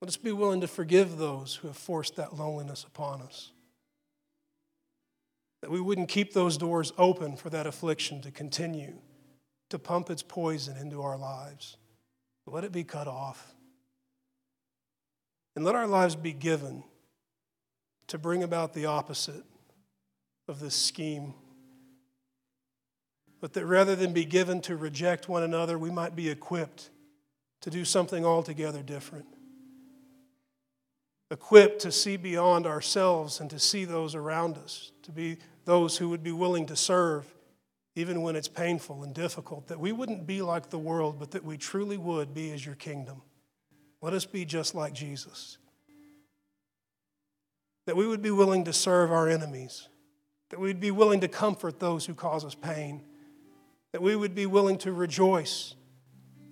Let 0.00 0.08
us 0.08 0.16
be 0.16 0.32
willing 0.32 0.60
to 0.60 0.68
forgive 0.68 1.16
those 1.16 1.56
who 1.56 1.68
have 1.68 1.76
forced 1.76 2.16
that 2.16 2.36
loneliness 2.36 2.84
upon 2.84 3.22
us. 3.22 3.50
That 5.62 5.70
we 5.70 5.80
wouldn't 5.80 6.08
keep 6.08 6.32
those 6.32 6.58
doors 6.58 6.92
open 6.96 7.36
for 7.36 7.50
that 7.50 7.66
affliction 7.66 8.20
to 8.20 8.30
continue 8.30 8.98
to 9.70 9.78
pump 9.78 10.10
its 10.10 10.22
poison 10.22 10.76
into 10.76 11.02
our 11.02 11.16
lives. 11.16 11.76
Let 12.46 12.64
it 12.64 12.72
be 12.72 12.84
cut 12.84 13.08
off. 13.08 13.54
And 15.56 15.64
let 15.64 15.74
our 15.74 15.86
lives 15.86 16.16
be 16.16 16.32
given 16.32 16.84
to 18.08 18.18
bring 18.18 18.42
about 18.42 18.74
the 18.74 18.86
opposite 18.86 19.44
of 20.48 20.60
this 20.60 20.74
scheme. 20.74 21.34
But 23.40 23.52
that 23.54 23.66
rather 23.66 23.96
than 23.96 24.12
be 24.12 24.24
given 24.24 24.60
to 24.62 24.76
reject 24.76 25.28
one 25.28 25.42
another, 25.42 25.78
we 25.78 25.90
might 25.90 26.16
be 26.16 26.28
equipped 26.28 26.90
to 27.60 27.70
do 27.70 27.84
something 27.84 28.24
altogether 28.24 28.82
different. 28.82 29.26
Equipped 31.30 31.80
to 31.80 31.92
see 31.92 32.16
beyond 32.16 32.66
ourselves 32.66 33.40
and 33.40 33.48
to 33.50 33.58
see 33.58 33.84
those 33.84 34.14
around 34.14 34.58
us, 34.58 34.92
to 35.02 35.10
be 35.10 35.38
those 35.64 35.96
who 35.96 36.10
would 36.10 36.22
be 36.22 36.32
willing 36.32 36.66
to 36.66 36.76
serve 36.76 37.33
even 37.96 38.22
when 38.22 38.34
it's 38.34 38.48
painful 38.48 39.04
and 39.04 39.14
difficult, 39.14 39.68
that 39.68 39.78
we 39.78 39.92
wouldn't 39.92 40.26
be 40.26 40.42
like 40.42 40.70
the 40.70 40.78
world, 40.78 41.18
but 41.18 41.30
that 41.30 41.44
we 41.44 41.56
truly 41.56 41.96
would 41.96 42.34
be 42.34 42.50
as 42.50 42.64
your 42.64 42.74
kingdom. 42.74 43.22
Let 44.00 44.14
us 44.14 44.26
be 44.26 44.44
just 44.44 44.74
like 44.74 44.92
Jesus. 44.92 45.58
That 47.86 47.96
we 47.96 48.06
would 48.06 48.22
be 48.22 48.30
willing 48.30 48.64
to 48.64 48.72
serve 48.72 49.12
our 49.12 49.28
enemies, 49.28 49.88
that 50.50 50.58
we'd 50.58 50.80
be 50.80 50.90
willing 50.90 51.20
to 51.20 51.28
comfort 51.28 51.78
those 51.78 52.06
who 52.06 52.14
cause 52.14 52.44
us 52.44 52.54
pain, 52.54 53.02
that 53.92 54.02
we 54.02 54.16
would 54.16 54.34
be 54.34 54.46
willing 54.46 54.78
to 54.78 54.92
rejoice 54.92 55.74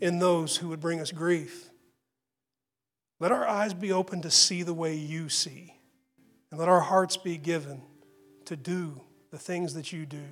in 0.01 0.19
those 0.19 0.57
who 0.57 0.69
would 0.69 0.81
bring 0.81 1.01
us 1.01 1.11
grief. 1.11 1.71
Let 3.19 3.33
our 3.33 3.47
eyes 3.47 3.75
be 3.75 3.93
open 3.93 4.23
to 4.23 4.31
see 4.31 4.63
the 4.63 4.75
way 4.75 4.95
you 4.95 5.29
see, 5.29 5.75
and 6.51 6.59
let 6.61 6.69
our 6.69 6.81
hearts 6.81 7.17
be 7.17 7.37
given 7.37 7.83
to 8.45 8.57
do 8.57 9.01
the 9.31 9.39
things 9.39 9.75
that 9.75 9.93
you 9.93 10.07
do. 10.07 10.25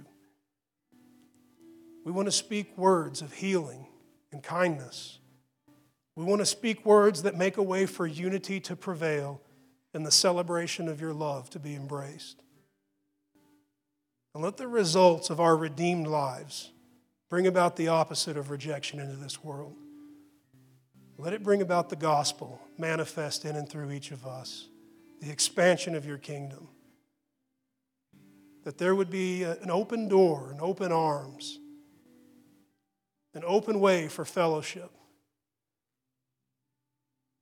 We 2.11 2.17
want 2.17 2.27
to 2.27 2.33
speak 2.33 2.77
words 2.77 3.23
of 3.23 3.35
healing 3.35 3.87
and 4.33 4.43
kindness. 4.43 5.21
We 6.17 6.25
want 6.25 6.41
to 6.41 6.45
speak 6.45 6.85
words 6.85 7.23
that 7.23 7.37
make 7.37 7.57
a 7.57 7.63
way 7.63 7.87
for 7.87 8.05
unity 8.05 8.59
to 8.63 8.75
prevail 8.75 9.41
and 9.95 10.05
the 10.05 10.11
celebration 10.11 10.89
of 10.89 11.01
your 11.01 11.13
love 11.13 11.51
to 11.51 11.61
be 11.61 11.77
embraced. 11.77 12.43
And 14.35 14.43
let 14.43 14.57
the 14.57 14.67
results 14.67 15.31
of 15.31 15.39
our 15.39 15.57
redeemed 15.57 16.09
lives 16.09 16.73
bring 17.29 17.47
about 17.47 17.77
the 17.77 17.87
opposite 17.87 18.37
of 18.37 18.51
rejection 18.51 18.99
into 18.99 19.15
this 19.15 19.45
world. 19.45 19.77
Let 21.17 21.33
it 21.33 21.45
bring 21.45 21.63
about 21.63 21.91
the 21.91 21.95
gospel 21.95 22.61
manifest 22.77 23.45
in 23.45 23.55
and 23.55 23.69
through 23.69 23.93
each 23.93 24.11
of 24.11 24.27
us, 24.27 24.67
the 25.21 25.31
expansion 25.31 25.95
of 25.95 26.05
your 26.05 26.19
kingdom. 26.19 26.67
That 28.65 28.79
there 28.79 28.97
would 28.97 29.11
be 29.11 29.45
an 29.45 29.71
open 29.71 30.09
door 30.09 30.49
and 30.51 30.61
open 30.61 30.91
arms 30.91 31.60
an 33.35 33.43
open 33.47 33.81
way 33.81 34.09
for 34.09 34.25
fellowship. 34.25 34.91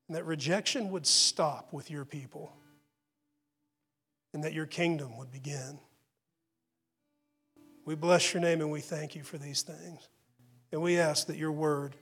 And 0.08 0.16
that 0.16 0.24
rejection 0.24 0.90
would 0.90 1.06
stop 1.06 1.72
with 1.72 1.90
your 1.90 2.04
people, 2.04 2.52
and 4.32 4.42
that 4.44 4.54
your 4.54 4.66
kingdom 4.66 5.16
would 5.18 5.30
begin. 5.30 5.78
We 7.84 7.94
bless 7.94 8.34
your 8.34 8.42
name 8.42 8.60
and 8.60 8.70
we 8.70 8.80
thank 8.80 9.14
you 9.14 9.22
for 9.22 9.38
these 9.38 9.62
things. 9.62 10.08
And 10.72 10.82
we 10.82 10.98
ask 10.98 11.26
that 11.26 11.36
your 11.36 11.52
word 11.52 11.96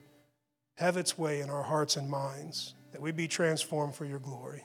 have 0.75 0.97
its 0.97 1.17
way 1.17 1.39
in 1.41 1.49
our 1.49 1.63
hearts 1.63 1.95
and 1.95 2.09
minds, 2.09 2.75
that 2.91 3.01
we 3.01 3.11
be 3.11 3.27
transformed 3.27 3.95
for 3.95 4.05
your 4.05 4.19
glory. 4.19 4.63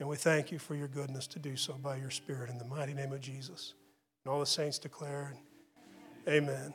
And 0.00 0.08
we 0.08 0.16
thank 0.16 0.50
you 0.50 0.58
for 0.58 0.74
your 0.74 0.88
goodness 0.88 1.26
to 1.28 1.38
do 1.38 1.56
so 1.56 1.74
by 1.74 1.96
your 1.96 2.10
Spirit 2.10 2.50
in 2.50 2.58
the 2.58 2.64
mighty 2.64 2.94
name 2.94 3.12
of 3.12 3.20
Jesus. 3.20 3.74
And 4.24 4.32
all 4.32 4.40
the 4.40 4.46
saints 4.46 4.78
declare, 4.78 5.34
Amen. 6.26 6.74